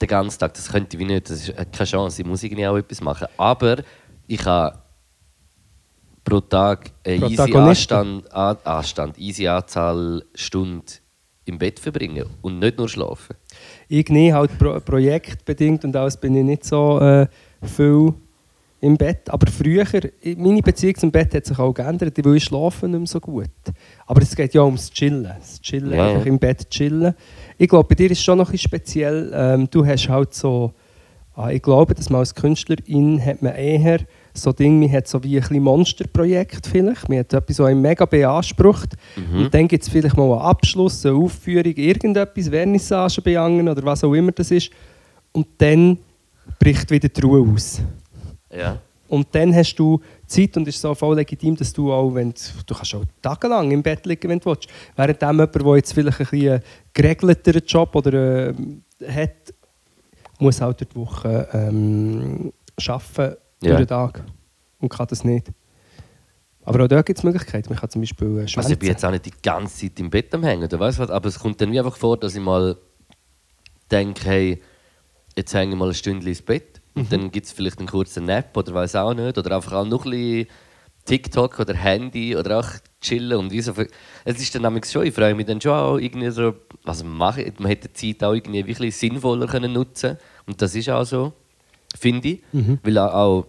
den 0.00 0.08
ganzen 0.08 0.38
Tag. 0.38 0.54
Das 0.54 0.70
könnte 0.70 0.96
ich 0.96 1.04
nicht. 1.04 1.28
Das 1.28 1.48
ist 1.48 1.56
keine 1.56 1.90
Chance. 1.90 2.22
Ich 2.22 2.28
muss 2.28 2.44
irgendwie 2.44 2.66
auch 2.68 2.76
etwas 2.76 3.00
machen. 3.00 3.26
Aber 3.36 3.78
ich 4.28 4.44
habe 4.44 4.78
pro 6.22 6.40
Tag 6.40 6.92
eine 7.04 7.26
easy. 7.26 7.56
Anstand, 7.56 8.32
An- 8.32 8.58
Anstand, 8.62 9.18
easy 9.18 9.48
Anzahl 9.48 10.24
Stunden 10.32 10.84
im 11.50 11.58
Bett 11.58 11.78
verbringen 11.78 12.24
und 12.42 12.58
nicht 12.58 12.78
nur 12.78 12.88
schlafen. 12.88 13.36
irgendwie 13.88 14.32
halt 14.32 14.56
pro 14.58 14.80
projektbedingt 14.80 15.84
und 15.84 15.94
alles 15.96 16.16
bin 16.16 16.34
ich 16.36 16.44
nicht 16.44 16.64
so 16.64 16.98
äh, 17.00 17.26
viel 17.62 18.14
im 18.80 18.96
Bett. 18.96 19.28
Aber 19.28 19.50
früher, 19.50 19.84
meine 20.36 20.62
Beziehung 20.62 20.94
zum 20.96 21.10
Bett 21.10 21.34
hat 21.34 21.44
sich 21.44 21.58
auch 21.58 21.72
geändert, 21.74 22.16
weil 22.24 22.36
ich 22.36 22.44
schlafe 22.44 22.88
nicht 22.88 22.98
mehr 22.98 23.06
so 23.06 23.20
gut. 23.20 23.50
Aber 24.06 24.22
es 24.22 24.34
geht 24.34 24.54
ja 24.54 24.62
ums 24.62 24.90
Chillen. 24.90 25.24
Das 25.24 25.60
Chillen, 25.60 25.92
Ja, 25.92 26.08
einfach 26.08 26.26
im 26.26 26.38
Bett 26.38 26.68
chillen. 26.70 27.14
Ich 27.58 27.68
glaube, 27.68 27.88
bei 27.88 27.94
dir 27.94 28.10
ist 28.10 28.18
es 28.18 28.24
schon 28.24 28.38
noch 28.38 28.48
ein 28.48 28.52
bisschen 28.52 28.68
speziell. 28.68 29.30
Ähm, 29.34 29.68
du 29.70 29.84
hast 29.84 30.08
halt 30.08 30.32
so, 30.34 30.72
ah, 31.34 31.50
ich 31.50 31.62
glaube, 31.62 31.94
dass 31.94 32.08
man 32.08 32.20
als 32.20 32.34
Künstlerin 32.34 33.22
hat 33.24 33.42
man 33.42 33.54
eher 33.54 34.00
so 34.34 34.52
Ding, 34.52 34.78
man 34.78 34.92
hat 34.92 35.08
so 35.08 35.22
wie 35.22 35.36
ein 35.36 35.40
bisschen 35.40 35.62
Monsterprojekt 35.62 36.66
vielleicht. 36.66 37.08
Man 37.08 37.18
hat 37.18 37.32
etwas 37.32 37.60
ein 37.60 37.80
mega 37.80 38.04
beansprucht. 38.04 38.94
Mhm. 39.16 39.44
Und 39.44 39.54
dann 39.54 39.68
gibt 39.68 39.82
es 39.82 39.88
vielleicht 39.88 40.16
mal 40.16 40.32
einen 40.32 40.42
Abschluss, 40.42 41.04
eine 41.04 41.16
Aufführung, 41.16 41.74
irgendetwas, 41.74 42.48
Vernissage 42.48 43.22
beangen 43.22 43.68
oder 43.68 43.82
was 43.82 44.04
auch 44.04 44.14
immer 44.14 44.32
das 44.32 44.50
ist. 44.50 44.70
Und 45.32 45.46
dann 45.58 45.98
bricht 46.58 46.90
wieder 46.90 47.08
die 47.08 47.20
Ruhe 47.20 47.52
aus. 47.52 47.80
Ja. 48.54 48.78
Und 49.08 49.26
dann 49.32 49.52
hast 49.54 49.74
du 49.74 50.00
Zeit 50.26 50.56
und 50.56 50.68
es 50.68 50.76
ist 50.76 50.82
so 50.82 50.94
voll 50.94 51.16
legitim, 51.16 51.56
dass 51.56 51.72
du 51.72 51.92
auch, 51.92 52.14
wenn 52.14 52.32
du, 52.66 52.74
kannst 52.74 52.94
auch 52.94 53.04
tagelang 53.20 53.72
im 53.72 53.82
Bett 53.82 54.06
liegen, 54.06 54.28
wenn 54.28 54.38
du 54.38 54.50
willst. 54.50 54.68
Während 54.94 55.20
dem 55.20 55.30
jemand, 55.30 55.54
der 55.54 55.76
jetzt 55.76 55.92
vielleicht 55.92 56.20
ein 56.20 56.26
bisschen 56.26 56.60
geregelteren 56.94 57.62
Job 57.66 57.96
oder, 57.96 58.50
äh, 58.50 58.54
hat, 59.08 59.52
muss 60.38 60.60
halt 60.60 60.80
durch 60.80 60.90
die 60.90 60.96
Woche 60.96 61.48
ähm, 61.52 62.52
arbeiten, 62.86 63.36
Ja. 63.62 63.70
durch 63.70 63.80
den 63.80 63.88
Tag. 63.88 64.22
Und 64.78 64.88
kann 64.88 65.06
das 65.08 65.24
nicht. 65.24 65.50
Aber 66.64 66.84
auch 66.84 66.88
da 66.88 67.02
gibt 67.02 67.18
es 67.18 67.24
Möglichkeiten. 67.24 67.68
Man 67.70 67.78
kann 67.78 67.90
zum 67.90 68.02
Beispiel 68.02 68.38
äh, 68.38 68.56
Also 68.56 68.70
ich 68.70 68.78
bin 68.78 68.88
jetzt 68.88 69.04
auch 69.04 69.10
nicht 69.10 69.26
die 69.26 69.32
ganze 69.42 69.86
Zeit 69.86 69.98
im 69.98 70.10
Bett 70.10 70.34
am 70.34 70.44
Hängen, 70.44 70.64
oder 70.64 70.78
weißt 70.78 70.98
was? 70.98 71.10
Aber 71.10 71.28
es 71.28 71.38
kommt 71.38 71.60
dann 71.60 71.72
wie 71.72 71.78
einfach 71.78 71.96
vor, 71.96 72.16
dass 72.16 72.34
ich 72.34 72.40
mal 72.40 72.76
denke, 73.90 74.24
hey, 74.24 74.62
jetzt 75.36 75.54
hänge 75.54 75.72
ich 75.72 75.78
mal 75.78 75.88
ein 75.88 75.94
Stündchen 75.94 76.28
ins 76.28 76.42
Bett. 76.42 76.80
Und 76.94 77.12
dann 77.12 77.30
gibt 77.30 77.46
es 77.46 77.52
vielleicht 77.52 77.78
einen 77.78 77.88
kurzen 77.88 78.24
Nap 78.24 78.56
oder 78.56 78.74
weiß 78.74 78.96
auch 78.96 79.14
nicht. 79.14 79.38
Oder 79.38 79.56
einfach 79.56 79.72
auch 79.72 79.86
noch 79.86 80.04
ein 80.04 80.10
bisschen 80.10 80.46
TikTok 81.04 81.60
oder 81.60 81.74
Handy 81.74 82.36
oder 82.36 82.60
auch 82.60 82.68
chillen. 83.00 83.38
Und 83.38 83.52
wie 83.52 83.60
so. 83.60 83.72
Es 84.24 84.40
ist 84.40 84.54
dann 84.54 84.62
nämlich 84.62 84.86
schon, 84.86 85.06
ich 85.06 85.14
freue 85.14 85.34
mich 85.34 85.46
dann 85.46 85.60
schon 85.60 85.72
auch 85.72 85.96
irgendwie 85.96 86.30
so, 86.30 86.54
was 86.84 87.02
man 87.02 87.16
macht. 87.16 87.60
Man 87.60 87.68
hätte 87.68 87.88
die 87.88 88.16
Zeit 88.16 88.28
auch 88.28 88.34
irgendwie 88.34 88.66
wirklich 88.66 88.96
sinnvoller 88.96 89.46
können 89.46 89.72
nutzen 89.72 90.18
Und 90.46 90.60
das 90.60 90.74
ist 90.74 90.90
auch 90.90 91.04
so, 91.04 91.32
finde 91.98 92.28
ich. 92.28 92.42
Weil 92.82 92.98
auch, 92.98 93.14
auch 93.14 93.46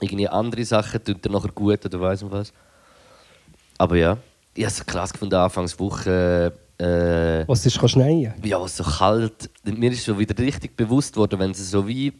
irgendwie 0.00 0.28
andere 0.28 0.64
Sachen 0.64 1.02
tun 1.02 1.16
dann 1.20 1.32
nachher 1.32 1.50
gut 1.52 1.84
oder 1.84 2.00
weiß 2.00 2.22
nicht 2.22 2.32
was. 2.32 2.52
Aber 3.78 3.96
ja, 3.96 4.16
ich 4.54 4.64
habe 4.64 4.72
es 4.72 4.84
krass 4.86 5.12
gefunden, 5.12 5.34
Anfangswoche. 5.34 6.52
Äh, 6.78 7.48
Was 7.48 7.66
ist, 7.66 7.90
schneien. 7.90 8.34
ja, 8.44 8.68
so 8.68 8.84
kalt. 8.84 9.50
Mir 9.64 9.90
ist 9.90 10.04
so 10.04 10.16
wieder 10.18 10.36
richtig 10.38 10.76
bewusst 10.76 11.16
worden, 11.16 11.38
wenn 11.40 11.50
es 11.50 11.70
so 11.70 11.86
wie 11.86 12.12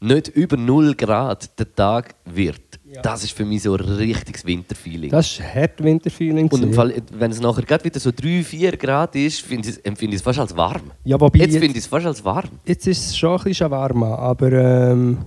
nicht 0.00 0.28
über 0.28 0.56
0 0.56 0.94
Grad 0.94 1.58
der 1.58 1.74
Tag 1.74 2.14
wird. 2.24 2.60
Ja. 2.86 3.00
Das 3.00 3.24
ist 3.24 3.32
für 3.32 3.44
mich 3.46 3.62
so 3.62 3.74
ein 3.74 3.80
richtiges 3.80 4.44
Winterfeeling. 4.44 5.10
Das 5.10 5.26
ist 5.32 5.42
hart 5.42 5.82
Winterfeeling. 5.82 6.48
Und 6.48 6.62
im. 6.62 6.72
Fall, 6.74 6.92
wenn 7.12 7.30
es 7.30 7.40
nachher 7.40 7.62
gerade 7.62 7.82
wieder 7.84 7.98
so 7.98 8.10
3, 8.14 8.42
4 8.44 8.76
Grad 8.76 9.16
ist, 9.16 9.40
finde 9.40 9.70
ich, 9.70 9.84
empfinde 9.86 10.14
ich 10.14 10.20
es 10.20 10.22
fast 10.22 10.38
als 10.38 10.54
warm. 10.54 10.90
Ja, 11.02 11.18
wobei 11.18 11.38
Jetzt 11.38 11.54
jetzt- 11.54 11.60
finde 11.62 11.78
ich 11.78 11.84
es 11.84 11.86
fast 11.86 12.04
als 12.06 12.22
warm. 12.24 12.50
Jetzt 12.66 12.86
ist 12.86 13.06
es 13.06 13.16
schon 13.16 13.38
ein 13.38 13.44
bisschen 13.44 13.70
warm, 13.70 14.02
aber 14.02 14.52
ähm, 14.52 15.18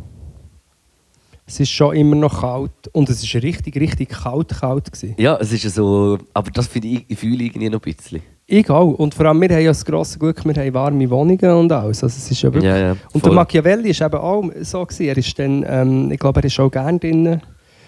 es 1.48 1.60
ist 1.60 1.72
schon 1.72 1.96
immer 1.96 2.16
noch 2.16 2.42
kalt. 2.42 2.72
Und 2.92 3.10
es 3.10 3.24
war 3.34 3.42
richtig, 3.42 3.76
richtig 3.78 4.10
kalt, 4.10 4.50
kalt. 4.50 4.92
Gewesen. 4.92 5.16
Ja, 5.18 5.38
es 5.38 5.52
ist 5.52 5.64
ja 5.64 5.70
so. 5.72 6.20
Aber 6.34 6.52
das 6.52 6.68
finde 6.68 6.90
ich, 6.90 7.06
ich 7.08 7.18
fühle 7.18 7.44
irgendwie 7.44 7.70
noch 7.70 7.82
ein 7.84 7.94
bisschen. 7.96 8.22
Ich 8.50 8.70
auch. 8.70 8.94
Und 8.94 9.14
vor 9.14 9.26
allem, 9.26 9.42
wir 9.42 9.50
haben 9.50 9.62
ja 9.62 9.72
das 9.72 9.84
grosse 9.84 10.18
Glück, 10.18 10.44
wir 10.46 10.54
haben 10.54 10.74
warme 10.74 11.10
Wohnungen 11.10 11.52
und 11.52 11.70
alles. 11.70 12.02
Also 12.02 12.16
es 12.16 12.32
ist 12.32 12.42
ja 12.42 12.54
wirklich... 12.54 12.72
Ja, 12.72 12.78
ja, 12.78 12.98
und 13.12 13.26
der 13.26 13.34
Machiavelli 13.34 13.90
ist 13.90 14.02
eben 14.02 14.16
auch 14.16 14.50
so. 14.62 14.86
Gewesen. 14.86 15.04
Er 15.06 15.18
ist 15.18 15.38
dann, 15.38 15.66
ähm, 15.68 16.12
ich 16.12 16.18
glaube, 16.18 16.40
er 16.40 16.46
ist 16.46 16.58
auch 16.58 16.72
gerne 16.72 16.98
drinnen 16.98 17.42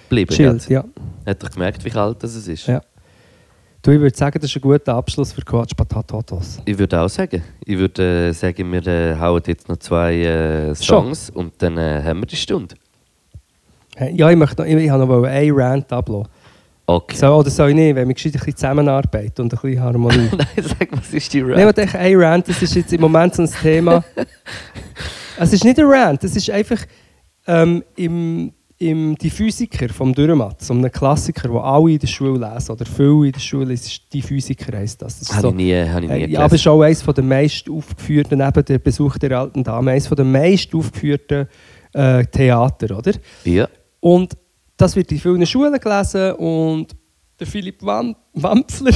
Bleiben. 0.10 0.30
chillt. 0.30 0.68
Ja. 0.68 0.84
Hat 1.26 1.42
doch 1.42 1.50
gemerkt, 1.50 1.86
wie 1.86 1.90
kalt 1.90 2.22
das 2.22 2.36
ist. 2.36 2.68
Ja. 2.68 2.82
Du, 3.82 3.92
ich 3.92 4.02
würde 4.02 4.18
sagen, 4.18 4.38
das 4.42 4.50
ist 4.50 4.58
ein 4.58 4.62
guter 4.62 4.96
Abschluss 4.96 5.32
für 5.32 5.42
Quatsch 5.42 5.74
Patatotos. 5.78 6.60
Ich 6.66 6.78
würde 6.78 7.00
auch 7.00 7.08
sagen. 7.08 7.42
Ich 7.64 7.78
würde 7.78 8.28
äh, 8.28 8.34
sagen, 8.34 8.70
wir 8.74 8.86
äh, 8.86 9.16
hauen 9.18 9.42
jetzt 9.48 9.70
noch 9.70 9.78
zwei 9.78 10.16
äh, 10.16 10.76
Songs 10.76 11.30
und 11.30 11.54
dann 11.60 11.78
äh, 11.78 12.02
haben 12.04 12.20
wir 12.20 12.26
die 12.26 12.36
Stunde. 12.36 12.76
Ja, 14.12 14.30
ich 14.30 14.36
möchte 14.36 14.62
noch, 14.62 14.68
ich, 14.68 14.76
ich 14.76 14.90
habe 14.90 15.06
noch 15.06 15.24
einen 15.24 15.56
Rant 15.56 15.94
ablassen. 15.94 16.28
Okay. 16.90 17.18
So, 17.18 17.28
oder 17.28 17.52
soll 17.52 17.70
ich 17.70 17.76
nicht, 17.76 17.96
wenn 17.96 18.08
wir 18.08 18.16
gescheit 18.16 18.34
ein 18.34 18.40
bisschen 18.40 18.56
zusammenarbeiten 18.56 19.44
und 19.44 19.54
ein 19.54 19.60
bisschen 19.62 19.80
Harmonie. 19.80 20.28
Nein, 20.32 20.48
sag, 20.58 20.88
was 20.92 21.14
ist 21.14 21.32
die 21.32 21.44
Nein, 21.44 21.52
Rap? 21.68 21.70
ich 21.70 21.76
denke, 21.76 22.00
ein 22.00 22.16
Rant, 22.16 22.50
das 22.50 22.62
ist 22.64 22.74
jetzt 22.74 22.92
im 22.92 23.02
Moment 23.02 23.36
so 23.36 23.44
ein 23.44 23.50
Thema. 23.62 24.04
es 25.38 25.54
ist 25.54 25.64
nicht 25.64 25.78
ein 25.78 25.86
Rant, 25.86 26.24
es 26.24 26.36
ist 26.36 26.50
einfach 26.50 26.80
ähm, 27.46 27.84
im, 27.96 28.54
im 28.80 29.16
Die 29.20 29.30
Physiker 29.30 29.90
vom 29.90 30.16
Dürrematz, 30.16 30.66
so 30.66 30.74
einem 30.74 30.92
Klassiker, 30.92 31.50
den 31.50 31.58
alle 31.58 31.92
in 31.92 32.00
der 32.00 32.08
Schule 32.08 32.40
lesen, 32.40 32.72
oder 32.72 32.86
viele 32.88 33.28
in 33.28 33.34
der 33.34 33.40
Schule 33.40 33.66
lesen, 33.66 33.86
ist 33.86 34.12
Die 34.12 34.24
Physiker 34.24 34.76
heisst 34.76 35.00
das. 35.04 35.20
das 35.20 35.30
ist 35.30 35.36
Habe 35.36 35.42
so, 35.44 35.50
ich 35.50 35.56
nie, 35.58 35.76
habe 35.76 36.06
ich 36.06 36.10
nie 36.10 36.16
äh, 36.16 36.20
ja, 36.22 36.26
gelesen. 36.26 36.42
aber 36.42 36.56
es 36.56 36.62
ist 36.62 36.68
auch 36.68 36.82
eines 36.82 37.04
der 37.04 37.24
meist 37.24 37.70
aufgeführten, 37.70 38.40
neben 38.40 38.66
der 38.66 38.80
Besuch 38.80 39.16
der 39.20 39.40
alten 39.40 39.64
Dame, 39.64 39.92
eines 39.92 40.10
der 40.10 40.26
meist 40.26 40.74
aufgeführten 40.74 41.48
äh, 41.94 42.26
Theater, 42.26 42.98
oder? 42.98 43.12
ja. 43.44 43.70
Und 44.02 44.36
das 44.80 44.96
wird 44.96 45.12
in 45.12 45.20
vielen 45.20 45.46
Schulen 45.46 45.80
gelesen 45.80 46.34
und 46.34 46.96
der 47.40 47.48
Philipp 47.48 47.84
Wam 47.84 48.16
Wampfler, 48.34 48.92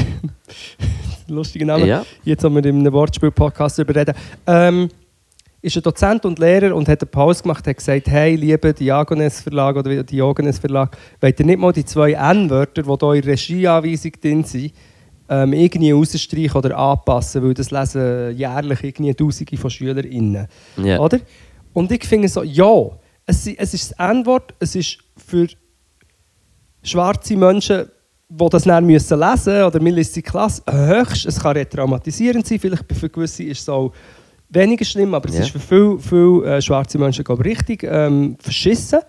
lustiger 1.27 1.65
Name, 1.65 1.85
Ja. 1.85 2.05
jetzt 2.23 2.43
haben 2.43 2.55
wir 2.55 2.65
in 2.65 2.79
einem 2.79 2.93
Wortspiel-Podcast 2.93 3.77
darüber 3.79 3.95
reden, 3.95 4.15
ähm, 4.47 4.89
ist 5.61 5.75
ein 5.77 5.83
Dozent 5.83 6.25
und 6.25 6.39
Lehrer 6.39 6.75
und 6.75 6.87
hat 6.89 7.01
eine 7.01 7.09
Pause 7.09 7.43
gemacht, 7.43 7.65
hat 7.67 7.77
gesagt, 7.77 8.07
hey, 8.07 8.35
liebe 8.35 8.73
Diagones 8.73 9.41
Verlag 9.41 9.75
oder 9.77 10.03
Diogenes 10.03 10.59
Verlag, 10.59 10.97
wollt 11.21 11.39
ihr 11.39 11.45
nicht 11.45 11.59
mal 11.59 11.71
die 11.71 11.85
zwei 11.85 12.11
N-Wörter, 12.13 12.83
die 12.83 12.89
hier 12.89 13.13
in 13.13 13.21
der 13.21 13.31
Regieanweisung 13.31 14.11
drin 14.21 14.43
sind, 14.43 14.73
ähm, 15.29 15.53
irgendwie 15.53 15.91
rausstreichen 15.91 16.55
oder 16.57 16.77
anpassen, 16.77 17.43
weil 17.43 17.53
das 17.53 17.71
lesen 17.71 18.35
jährlich 18.37 18.83
irgendwie 18.83 19.13
Tausende 19.13 19.57
von 19.57 19.69
SchülerInnen. 19.69 20.47
Ja. 20.83 20.99
Oder? 20.99 21.19
Und 21.71 21.91
ich 21.93 22.03
finde 22.05 22.27
so, 22.27 22.43
ja, 22.43 22.89
es, 23.25 23.47
es 23.47 23.73
ist 23.73 23.91
das 23.97 24.09
N-Wort, 24.11 24.53
es 24.59 24.75
ist 24.75 24.97
für 25.15 25.47
schwarze 26.83 27.35
Menschen, 27.35 27.85
die 28.29 28.49
das 28.49 28.63
dann 28.63 28.85
müssen 28.85 29.19
lesen 29.19 29.63
oder 29.63 29.79
liest 29.79 30.15
die 30.15 30.21
Klasse 30.21 30.61
höchst, 30.69 31.25
es 31.25 31.39
kann 31.39 31.55
retraumatisierend 31.57 32.45
sein, 32.47 32.59
vielleicht 32.59 32.85
für 32.93 33.09
gewisse 33.09 33.43
ist 33.43 33.61
es 33.61 33.69
auch 33.69 33.91
weniger 34.49 34.85
schlimm, 34.85 35.13
aber 35.13 35.29
es 35.29 35.35
Ja. 35.35 35.41
ist 35.41 35.49
für 35.51 35.59
viele, 35.59 35.99
viele 35.99 36.57
äh, 36.57 36.61
schwarze 36.61 36.97
Menschen 36.97 37.23
glaube 37.23 37.43
ich, 37.47 37.57
richtig 37.57 37.83
ähm, 37.83 38.37
verschissen. 38.39 38.99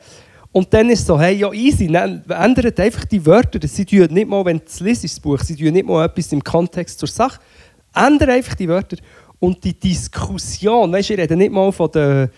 Und 0.53 0.73
dann 0.73 0.89
ist 0.89 1.01
es 1.01 1.07
so, 1.07 1.19
hey, 1.19 1.35
ja 1.37 1.53
easy, 1.53 1.89
ne, 1.89 2.23
ändert 2.29 2.79
einfach 2.79 3.05
die 3.07 3.25
Wörter. 3.27 3.59
Sie 3.67 3.85
tun 3.85 4.07
nicht 4.11 4.29
mal, 4.29 4.45
wenn 4.45 4.59
du 4.59 4.65
es 4.67 4.79
liest, 4.81 5.03
das 5.05 5.19
Buch, 5.19 5.41
sie 5.41 5.57
tun 5.57 5.73
nicht 5.73 5.87
mal 5.87 6.05
etwas 6.05 6.33
im 6.33 6.45
Kontext 6.45 6.99
zur 7.01 7.09
Sache. 7.09 7.41
Ändern 7.95 8.31
einfach 8.31 8.55
die 8.55 8.69
Wörter. 8.69 8.97
Und 9.41 9.63
die 9.65 9.79
Diskussion, 9.79 10.93
weißt 10.93 11.11
du, 11.11 11.15
ich 11.15 11.21
rede 11.21 11.37
nicht 11.37 11.53
mal 11.53 11.73
von 11.73 11.91
den, 11.91 12.31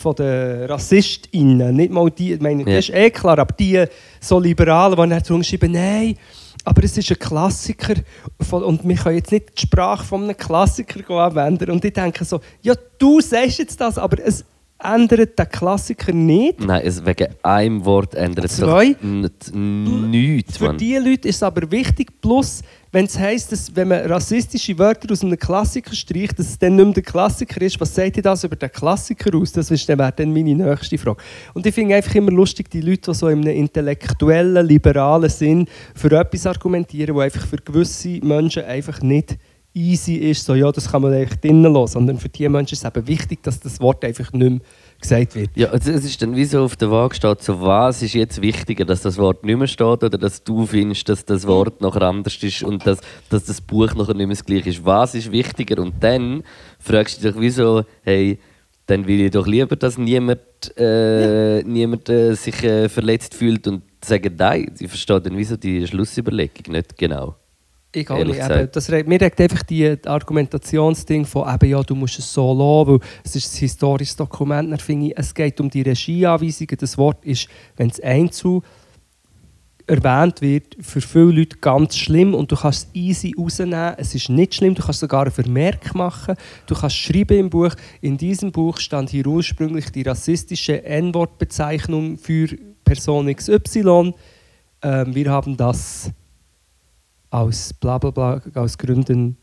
von 0.00 0.14
den 0.14 0.64
RassistInnen, 0.64 1.74
nicht 1.76 1.92
mal 1.92 2.10
die, 2.10 2.32
ich 2.32 2.40
meine, 2.40 2.62
Ja. 2.62 2.76
das 2.76 2.88
ist 2.88 2.94
eh 2.94 3.10
klar, 3.10 3.38
aber 3.38 3.54
die 3.54 3.84
so 4.20 4.38
Liberalen, 4.40 4.96
die 5.00 5.08
dann 5.10 5.24
zurückschreiben, 5.24 5.72
nein, 5.72 6.16
aber 6.64 6.84
es 6.84 6.96
ist 6.96 7.10
ein 7.10 7.18
Klassiker 7.18 7.94
von, 8.40 8.62
und 8.64 8.86
wir 8.86 8.96
können 8.96 9.16
jetzt 9.16 9.32
nicht 9.32 9.50
die 9.56 9.62
Sprache 9.62 10.04
von 10.04 10.24
einem 10.24 10.36
Klassiker 10.36 11.08
anwenden. 11.10 11.70
Und 11.70 11.84
ich 11.84 11.92
denke 11.92 12.24
so, 12.24 12.40
ja, 12.62 12.74
du 12.98 13.20
sagst 13.20 13.58
jetzt 13.58 13.80
das, 13.80 13.96
aber 13.96 14.18
es, 14.24 14.44
ändert 14.82 15.38
der 15.38 15.46
Klassiker 15.46 16.12
nicht. 16.12 16.60
Nein, 16.60 16.82
es, 16.84 17.04
wegen 17.04 17.28
einem 17.42 17.84
Wort 17.84 18.14
ändert 18.14 18.46
es 18.46 18.58
nichts, 18.58 20.56
Für 20.56 20.74
die 20.74 20.96
Leute 20.96 21.28
ist 21.28 21.36
es 21.36 21.42
aber 21.42 21.70
wichtig, 21.70 22.20
plus, 22.20 22.62
wenn 22.92 23.04
es 23.04 23.18
heisst, 23.18 23.52
dass 23.52 23.74
wenn 23.76 23.88
man 23.88 24.00
rassistische 24.10 24.76
Wörter 24.78 25.12
aus 25.12 25.22
einem 25.22 25.38
Klassiker 25.38 25.94
streicht, 25.94 26.38
dass 26.38 26.48
es 26.48 26.58
dann 26.58 26.74
nicht 26.74 26.84
mehr 26.84 26.94
der 26.94 27.02
Klassiker 27.04 27.62
ist, 27.62 27.80
was 27.80 27.94
sagt 27.94 28.16
ihr 28.16 28.22
das 28.22 28.42
über 28.42 28.56
den 28.56 28.70
Klassiker 28.70 29.36
aus? 29.36 29.52
Das 29.52 29.70
ist 29.70 29.88
dann, 29.88 29.98
wäre 29.98 30.12
dann 30.12 30.32
meine 30.32 30.54
nächste 30.54 30.98
Frage. 30.98 31.22
Und 31.54 31.64
ich 31.64 31.74
finde 31.74 31.94
einfach 31.94 32.14
immer 32.16 32.32
lustig, 32.32 32.68
die 32.68 32.80
Leute, 32.80 33.12
die 33.12 33.14
so 33.14 33.28
in 33.28 33.42
einem 33.42 33.56
intellektuellen, 33.56 34.66
liberalen 34.66 35.30
Sinn 35.30 35.66
für 35.94 36.10
etwas 36.18 36.46
argumentieren, 36.46 37.14
wo 37.14 37.20
einfach 37.20 37.46
für 37.46 37.58
gewisse 37.58 38.18
Menschen 38.24 38.64
einfach 38.64 39.00
nicht 39.02 39.38
easy 39.72 40.14
ist, 40.14 40.44
so 40.44 40.56
ja, 40.56 40.72
das 40.72 40.90
kann 40.90 41.02
man 41.02 41.12
eigentlich 41.12 41.38
drinnen 41.40 41.72
lassen, 41.72 41.92
sondern 41.92 42.18
für 42.18 42.28
die 42.28 42.48
Menschen 42.48 42.74
ist 42.74 42.84
es 42.84 42.88
eben 42.88 43.06
wichtig, 43.06 43.42
dass 43.44 43.60
das 43.60 43.80
Wort 43.80 44.04
einfach 44.04 44.32
nicht 44.32 44.50
mehr 44.50 44.60
gesagt 45.00 45.34
wird. 45.34 45.50
Ja, 45.54 45.68
also 45.68 45.90
es 45.92 46.04
ist 46.04 46.20
dann 46.22 46.36
wie 46.36 46.44
so 46.44 46.62
auf 46.62 46.76
der 46.76 46.90
Waage 46.90 47.14
steht, 47.14 47.42
so 47.42 47.60
was 47.60 48.02
ist 48.02 48.14
jetzt 48.14 48.40
wichtiger, 48.42 48.84
dass 48.84 49.02
das 49.02 49.18
Wort 49.18 49.44
nicht 49.44 49.58
mehr 49.58 49.66
steht 49.66 50.02
oder 50.04 50.18
dass 50.18 50.44
du 50.44 50.66
findest, 50.66 51.08
dass 51.08 51.24
das 51.24 51.46
Wort 51.46 51.80
nachher 51.80 52.02
anders 52.02 52.42
ist 52.42 52.62
und 52.62 52.86
dass, 52.86 53.00
dass 53.28 53.44
das 53.44 53.60
Buch 53.60 53.94
nachher 53.94 54.14
nicht 54.14 54.26
mehr 54.26 54.36
das 54.36 54.44
gleiche 54.44 54.70
ist. 54.70 54.84
Was 54.84 55.14
ist 55.14 55.32
wichtiger? 55.32 55.82
Und 55.82 55.94
dann 56.00 56.42
fragst 56.78 57.22
du 57.22 57.30
dich 57.30 57.40
wie 57.40 57.50
so, 57.50 57.84
hey, 58.02 58.38
dann 58.86 59.06
will 59.06 59.20
ich 59.20 59.30
doch 59.30 59.46
lieber, 59.46 59.76
dass 59.76 59.98
niemand, 59.98 60.40
äh, 60.76 61.62
niemand 61.62 62.08
äh, 62.08 62.34
sich 62.34 62.62
äh, 62.64 62.88
verletzt 62.88 63.34
fühlt 63.34 63.66
und 63.68 63.82
sagen, 64.04 64.34
nein, 64.36 64.74
ich 64.78 64.88
verstehe 64.88 65.20
dann 65.20 65.36
wieso 65.36 65.56
die 65.56 65.86
Schlussüberlegung 65.86 66.72
nicht 66.72 66.98
genau. 66.98 67.36
Nicht. 67.94 68.06
gesagt. 68.08 68.56
Eben, 68.56 68.68
das, 68.72 68.88
mir 68.88 69.20
regt 69.20 69.40
einfach 69.40 69.62
die 69.62 69.96
Argumentationsding 70.04 71.24
von, 71.24 71.52
eben, 71.52 71.70
ja, 71.70 71.82
du 71.82 71.94
musst 71.94 72.18
es 72.18 72.32
so 72.32 72.52
lassen, 72.52 72.92
weil 72.92 73.08
es 73.24 73.36
ist 73.36 73.54
ein 73.54 73.58
historisches 73.58 74.16
Dokument. 74.16 74.70
Dann 74.70 74.78
finde 74.78 75.08
ich, 75.08 75.14
es 75.16 75.34
geht 75.34 75.60
um 75.60 75.68
die 75.68 75.82
Regieanweisungen. 75.82 76.76
Das 76.78 76.96
Wort 76.96 77.24
ist, 77.24 77.48
wenn 77.76 77.88
es 77.90 78.00
einzeln 78.00 78.62
erwähnt 79.90 80.40
wird, 80.40 80.76
für 80.80 81.00
viele 81.00 81.32
Leute 81.32 81.56
ganz 81.60 81.96
schlimm 81.96 82.34
und 82.34 82.52
du 82.52 82.56
kannst 82.56 82.88
es 82.88 82.94
easy 82.94 83.34
rausnehmen. 83.36 83.94
Es 83.96 84.14
ist 84.14 84.28
nicht 84.28 84.54
schlimm, 84.54 84.74
du 84.74 84.82
kannst 84.82 85.00
sogar 85.00 85.22
einen 85.22 85.32
Vermerk 85.32 85.94
machen. 85.94 86.36
Du 86.66 86.76
kannst 86.76 86.96
schreiben 86.96 87.38
im 87.38 87.50
Buch, 87.50 87.74
in 88.00 88.16
diesem 88.16 88.52
Buch 88.52 88.78
stand 88.78 89.10
hier 89.10 89.26
ursprünglich 89.26 89.90
die 89.90 90.02
rassistische 90.02 90.84
N-Wort-Bezeichnung 90.84 92.18
für 92.18 92.48
Person 92.84 93.34
XY. 93.34 94.14
Ähm, 94.82 95.14
wir 95.14 95.30
haben 95.30 95.56
das 95.56 96.10
aus 97.30 97.72
bla 97.72 97.98
bla 97.98 98.10
bla, 98.10 98.42
aus 98.54 98.76
Gründen 98.76 99.36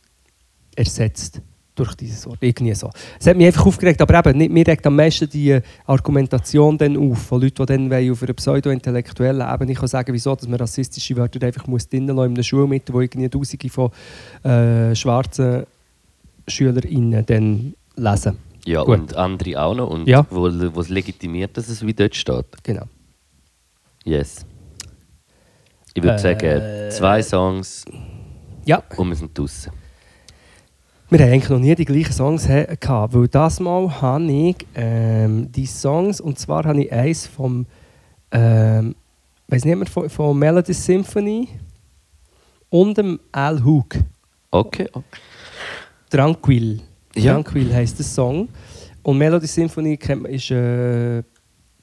ersetzt 0.75 1.41
durch 1.75 1.93
dieses 1.95 2.25
Wort. 2.25 2.39
Irgendwie 2.41 2.73
so. 2.73 2.89
Es 3.19 3.27
hat 3.27 3.37
mich 3.37 3.45
einfach 3.45 3.65
aufgeregt, 3.65 4.01
aber 4.01 4.17
eben, 4.19 4.37
nicht, 4.39 4.51
mir 4.51 4.65
regt 4.65 4.85
am 4.87 4.95
meisten 4.95 5.29
die 5.29 5.59
Argumentation 5.85 6.77
dann 6.77 6.97
auf, 6.97 7.19
von 7.19 7.39
Leuten, 7.41 7.65
die 7.65 7.65
dann 7.67 7.89
wollen 7.89 8.11
auf 8.11 8.23
einer 8.23 8.33
pseudo-intellektuellen 8.33 9.47
Ebene 9.53 9.73
kann 9.75 9.87
sagen 9.87 10.11
wieso 10.13 10.35
dass 10.35 10.47
man 10.47 10.59
rassistische 10.59 11.15
Wörter 11.15 11.45
einfach 11.45 11.67
muss 11.67 11.87
drinnen 11.87 12.15
lassen 12.15 12.31
in 12.31 12.35
einer 12.35 12.43
Schule 12.43 12.67
mit, 12.67 12.91
wo 12.91 12.99
irgendwie 13.01 13.29
Tausende 13.29 13.69
von 13.69 13.91
äh, 14.43 14.95
schwarzen 14.95 15.65
SchülerInnen 16.47 17.25
dann 17.25 17.73
lesen. 17.95 18.37
Ja, 18.65 18.83
Gut. 18.83 18.99
und 18.99 19.15
andere 19.15 19.61
auch 19.61 19.75
noch. 19.75 19.89
Und 19.89 20.07
Ja. 20.07 20.25
wo, 20.29 20.49
wo 20.73 20.81
es 20.81 20.89
legitimiert, 20.89 21.55
dass 21.55 21.69
es 21.69 21.85
wie 21.85 21.93
dort 21.93 22.15
steht. 22.15 22.45
Genau. 22.63 22.83
Yes. 24.03 24.45
Ich 25.97 26.03
würde 26.03 26.15
Äh, 26.17 26.19
sagen, 26.19 26.91
zwei 26.91 27.23
Songs 27.23 27.83
Ja, 28.65 28.83
und 28.97 29.09
wir 29.09 29.15
sind 29.15 29.35
draußen. 29.35 29.71
wir 31.09 31.19
haben 31.19 31.31
eigentlich 31.31 31.49
noch 31.49 31.57
nie 31.57 31.73
die 31.73 31.85
gleichen 31.85 32.13
Songs 32.13 32.45
gehabt, 32.47 33.15
weil 33.15 33.27
das 33.27 33.59
Mal 33.59 33.89
habe 33.99 34.31
ich 34.31 34.57
ähm, 34.75 35.51
die 35.51 35.65
Songs, 35.65 36.21
und 36.21 36.37
zwar 36.37 36.65
habe 36.65 36.83
ich 36.83 36.91
eins 36.91 37.25
vom, 37.25 37.65
ähm, 38.31 38.93
weiß 39.47 39.65
nicht 39.65 39.75
mehr, 39.75 39.87
von, 39.87 40.07
von 40.07 40.37
Melody 40.37 40.73
Symphony 40.73 41.49
und 42.69 42.95
dem 42.95 43.19
Al 43.31 43.63
Hook. 43.65 43.95
Okay, 44.51 44.87
okay. 44.93 45.19
Tranquil. 46.11 46.79
Ja. 47.15 47.33
Tranquil 47.33 47.73
heisst 47.73 47.97
der 47.97 48.05
Song. 48.05 48.49
Und 49.01 49.17
Melody 49.17 49.47
Symphony 49.47 49.97
ist 50.29 50.51
äh, 50.51 51.23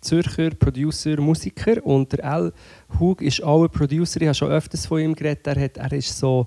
Zürcher 0.05 0.51
Producer, 0.51 1.21
Musiker. 1.21 1.85
Und 1.85 2.13
der 2.13 2.25
Al 2.25 2.53
Hug 3.01 3.21
ist 3.23 3.43
auch 3.43 3.65
ein 3.65 3.71
Producer. 3.71 4.21
Ich 4.21 4.27
habe 4.29 4.35
schon 4.35 4.51
öfters 4.51 4.87
von 4.87 5.01
ihm 5.01 5.15
geredet. 5.15 5.47
Er, 5.47 5.61
hat, 5.65 5.77
er 5.79 5.93
ist 5.93 6.17
so, 6.17 6.47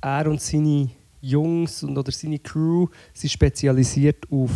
er 0.00 0.26
und 0.28 0.40
seine 0.40 0.90
Jungs 1.20 1.82
und, 1.82 1.96
oder 1.96 2.12
seine 2.12 2.38
Crew 2.38 2.86
sind 3.12 3.30
spezialisiert 3.30 4.24
auf 4.30 4.50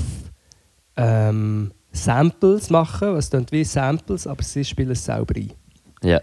ähm, 0.97 1.73
Samples 1.93 2.71
machen. 2.71 3.15
Was 3.15 3.31
klingt 3.31 3.51
wie 3.53 3.65
Samples, 3.65 4.27
aber 4.27 4.43
sie 4.43 4.65
spielen 4.65 4.91
es 4.91 5.05
selber 5.05 5.35
ein. 5.37 5.53
Ja, 6.03 6.21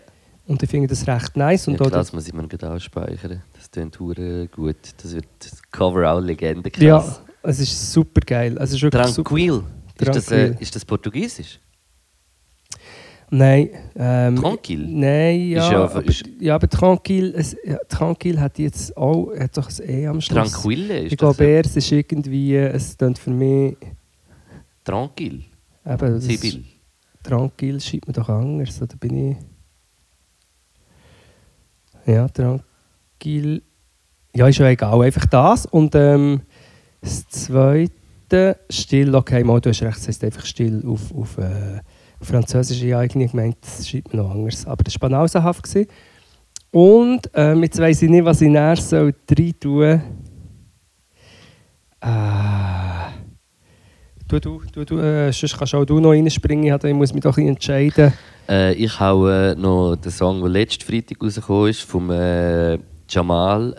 Und 0.48 0.62
ich 0.62 0.70
finde 0.70 0.88
das 0.88 1.08
recht 1.08 1.36
nice. 1.36 1.68
Und 1.68 1.74
ja 1.74 1.80
klar, 1.80 1.90
das- 1.92 2.14
muss 2.14 2.28
ich 2.28 2.34
mir 2.34 2.48
gerade 2.48 2.72
ausspeichern. 2.72 3.42
Das 3.54 3.70
klingt 3.72 3.98
gut. 3.98 4.78
Das 5.02 5.14
wird 5.14 5.26
das 5.40 5.62
Cover 5.72 6.12
auch 6.12 6.20
Legende. 6.20 6.72
ja, 6.78 7.00
krass. 7.00 7.22
es 7.44 7.60
ist 7.60 7.92
super 7.92 8.22
geil. 8.22 8.58
Es 8.60 8.72
ist 8.72 8.82
wirklich 8.82 9.08
super. 9.08 9.64
Ist 10.00 10.16
das, 10.16 10.32
äh, 10.32 10.56
ist 10.60 10.76
das 10.76 10.84
Portugiesisch? 10.86 11.60
Nein. 13.32 13.70
Ähm, 13.96 14.36
Tranquil? 14.36 14.86
Nein, 14.88 15.50
ja. 15.50 15.64
Ist 15.66 15.72
ja- 15.72 15.84
aber, 15.86 16.06
ist- 16.06 16.30
ja, 16.40 16.56
aber 16.56 16.70
Tranquil, 16.70 17.34
es, 17.36 17.56
ja, 17.66 17.78
Tranquil 17.90 18.40
hat 18.40 18.60
jetzt 18.60 18.96
auch 18.96 19.32
hat 19.38 19.58
doch 19.58 19.70
ein 19.80 19.90
E 19.90 20.08
am 20.08 20.22
Schluss. 20.22 20.52
Tranquille 20.52 20.98
ist 21.00 21.04
Ich 21.14 21.18
das? 21.18 21.18
glaube, 21.38 21.44
eher, 21.46 21.66
es 21.66 21.76
ist 21.76 21.92
irgendwie, 21.92 22.56
es 22.56 22.98
klingt 22.98 23.18
für 23.18 23.32
mich, 23.32 23.78
Tranquil. 24.84 25.44
eben, 25.86 26.22
Sibyl. 26.22 26.64
Tranquil 27.24 27.80
schreibt 27.82 28.08
man 28.08 28.14
doch 28.14 28.30
anders, 28.30 28.80
oder 28.82 28.96
bin 28.98 29.32
ich... 29.32 29.38
Ja, 32.06 32.28
Tranquil... 32.30 33.64
Ja, 34.36 34.48
ist 34.48 34.60
ja 34.60 34.68
egal, 34.68 35.02
einfach 35.02 35.26
das. 35.26 35.66
Und 35.66 35.96
ähm, 35.96 36.42
das 37.02 37.28
Zweite, 37.30 37.94
still, 38.70 39.16
okay, 39.16 39.44
mal, 39.44 39.60
du 39.62 39.70
hast 39.70 39.82
recht, 39.82 39.98
es 39.98 40.08
heißt 40.08 40.24
einfach 40.24 40.46
still 40.46 40.84
auf, 40.86 41.14
auf, 41.14 41.38
äh, 41.38 41.80
Französisch. 42.22 42.82
Ich 42.82 42.94
habe 42.94 43.06
irgendwie 43.06 43.28
gemeint, 43.28 43.58
das 43.62 43.88
schreibt 43.88 44.14
man 44.14 44.26
noch 44.26 44.32
anders. 44.34 44.66
Aber 44.66 44.84
das 44.84 44.96
war 44.96 45.10
banausenhaft. 45.10 45.68
Und 46.72 47.30
ähm, 47.34 47.64
jetzt 47.64 47.80
weiss 47.80 48.02
ich 48.02 48.10
nicht, 48.10 48.26
was 48.26 48.42
ich 48.42 48.50
näher 48.50 48.76
soll 48.76 49.14
rein 49.32 49.54
tun 49.60 50.02
Ah. 52.02 53.10
Du, 54.28 54.40
du, 54.40 54.62
du, 54.72 54.86
du, 54.86 55.00
äh, 55.00 55.32
sonst 55.32 55.58
kannst 55.58 55.74
auch 55.76 55.86
du 55.86 56.00
noch 56.00 56.12
reinspringen. 56.12 56.80
Ich 56.84 56.94
muss 56.94 57.14
mich 57.14 57.24
doch 57.24 57.38
ein 57.38 57.48
entscheiden. 57.48 58.14
Äh, 58.50 58.74
ich 58.74 59.00
äh, 59.00 59.56
noch 59.56 59.96
den 59.96 60.12
Song, 60.12 60.42
der 60.42 60.50
letzten 60.50 60.84
Freitag 60.84 61.22
rausgekommen 61.22 61.70
ist, 61.70 61.82
vom 61.82 62.12
äh, 62.12 62.78
Jamal. 63.10 63.74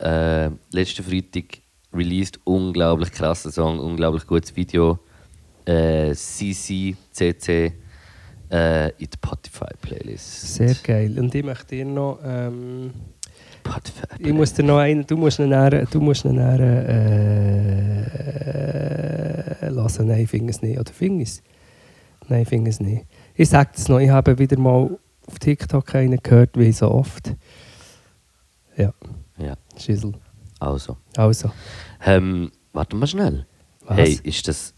Äh, 0.72 0.74
letzten 0.74 1.05
Freitag 1.05 1.59
released. 1.97 2.38
Unglaublich 2.44 3.12
krasser 3.12 3.51
Song, 3.51 3.78
unglaublich 3.78 4.26
gutes 4.26 4.55
Video. 4.55 4.99
Äh, 5.64 6.14
CC, 6.14 6.97
CC 7.11 7.72
äh, 8.51 8.90
in 8.90 8.94
die 8.99 9.09
Spotify-Playlist. 9.14 10.55
Sehr 10.55 10.74
geil. 10.82 11.18
Und 11.18 11.34
ich 11.34 11.44
möchte 11.44 11.76
dir 11.76 11.84
noch... 11.84 12.20
Ähm, 12.24 12.92
Spotify 13.66 14.07
ich 14.18 14.32
muss 14.32 14.53
dir 14.55 14.62
noch 14.62 14.78
einen... 14.78 15.05
Du 15.07 15.16
musst 15.16 15.40
ihn 15.40 15.49
näher... 15.49 15.86
Du 15.86 16.01
musst 16.01 16.24
ihn 16.24 16.36
näher... 16.36 16.61
Äh, 16.61 18.47
lassen. 19.68 20.07
Nein, 20.07 20.20
ich 20.20 20.30
finde 20.30 20.51
es 20.51 20.62
nicht. 20.62 20.78
Oder 20.78 20.92
finde 20.92 21.24
es? 21.24 21.42
Nein, 22.28 22.42
ich 22.42 22.49
finde 22.49 22.70
es 22.70 22.80
nicht. 22.80 23.05
Ich 23.34 23.49
sage 23.49 23.70
es 23.74 23.88
noch. 23.88 23.99
Ich 23.99 24.11
habe 24.11 24.38
wieder 24.38 24.59
mal 24.59 24.99
auf 25.26 25.38
TikTok 25.38 25.94
einen 25.94 26.18
gehört, 26.22 26.57
wie 26.59 26.72
so 26.72 26.90
oft. 26.90 27.34
Ja, 28.76 28.92
Ja, 29.38 29.55
Schissel. 29.78 30.14
also. 30.61 30.97
Also, 31.16 31.51
Ähm, 32.05 32.51
warte 32.72 32.97
mal 32.97 33.07
schnell. 33.07 33.47
Was? 33.86 33.97
Hey, 33.97 34.18
ist 34.22 34.47
das. 34.49 34.74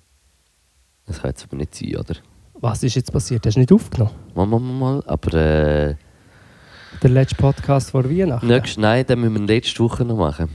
Das 1.07 1.21
kann 1.21 1.31
jetzt 1.31 1.45
aber 1.45 1.57
nicht 1.57 1.75
sein, 1.75 1.97
oder? 1.97 2.15
was 2.61 2.83
ist 2.83 2.97
jetzt 2.97 3.13
passiert? 3.13 3.47
Hast 3.47 3.55
du 3.55 3.61
nicht 3.61 3.73
aufgenommen? 3.73 4.11
Mal, 4.35 4.47
mal, 4.47 4.59
mal, 4.59 4.73
mal. 4.73 5.03
Aber 5.07 5.35
äh, 5.35 5.95
Der 7.03 7.11
letzte 7.11 7.37
Podcast 7.37 7.91
vor 7.93 8.05
Weihnachten? 8.11 8.47
nächst, 8.47 8.79
nein, 8.79 9.07
den 9.07 9.21
müssen 9.21 9.35
wir 9.35 9.41
nächste 9.55 9.83
Woche 9.83 10.05
noch 10.05 10.17
machen. 10.17 10.49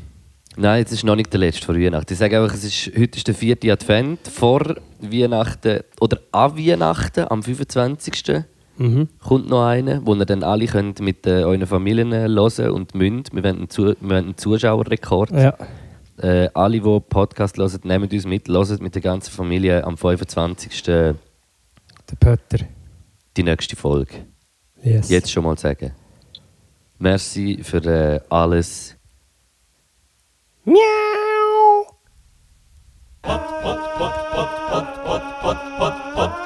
Nein, 0.56 0.80
jetzt 0.80 0.92
ist 0.92 1.04
noch 1.04 1.16
nicht 1.16 1.32
der 1.34 1.40
letzte 1.40 1.66
vor 1.66 1.76
Weihnachten. 1.76 2.12
Ich 2.14 2.20
sage 2.20 2.40
einfach, 2.40 2.54
es 2.54 2.64
ist, 2.64 2.88
heute 2.98 3.18
ist 3.18 3.28
der 3.28 3.34
vierte 3.34 3.72
Advent. 3.72 4.28
Vor 4.28 4.76
Weihnachten 5.00 5.80
oder 6.00 6.20
an 6.32 6.58
Weihnachten, 6.58 7.26
am 7.30 7.42
25. 7.42 8.44
Mhm. 8.76 9.08
kommt 9.20 9.50
noch 9.50 9.66
einer, 9.68 10.06
wo 10.06 10.16
ihr 10.16 10.26
dann 10.26 10.42
alle 10.44 10.66
könnt 10.66 11.00
mit 11.00 11.28
äh, 11.28 11.44
euren 11.44 11.66
Familien 11.68 12.12
äh, 12.12 12.28
hören 12.28 12.72
und 12.72 12.96
münd. 12.96 13.30
Wir 13.32 13.44
wollen 13.44 13.58
einen, 13.58 13.70
Zu 13.70 13.86
wir 13.86 13.96
wollen 14.02 14.26
einen 14.26 14.38
Zuschauerrekord. 14.38 15.32
Ja. 15.32 15.56
Äh, 16.24 16.50
alle, 16.54 16.82
die 16.82 17.00
Podcast 17.02 17.58
hören, 17.58 17.82
nehmen 17.84 18.10
uns 18.10 18.26
mit, 18.26 18.48
hören 18.48 18.80
mit 18.80 18.96
der 18.96 19.02
ganzen 19.02 19.30
Familie 19.32 19.84
am 19.84 19.98
25. 19.98 20.82
Der 20.84 21.16
Pötter. 22.18 22.66
die 23.36 23.44
nächste 23.44 23.76
Folge. 23.76 24.26
Yes. 24.82 25.10
Jetzt 25.10 25.30
schon 25.32 25.44
mal 25.44 25.58
sagen. 25.58 25.92
Merci 26.98 27.60
für 27.62 27.84
äh, 27.86 28.22
alles. 28.30 28.96
Miau! 30.64 30.78
Pot 33.22 33.42
Pod, 33.62 33.80
Pod, 33.98 34.14
Pod, 34.32 34.50
Pod, 34.72 35.04
Pod, 35.04 35.24
Pod, 35.42 35.58
Pod, 35.78 35.94
Pod, 36.16 36.43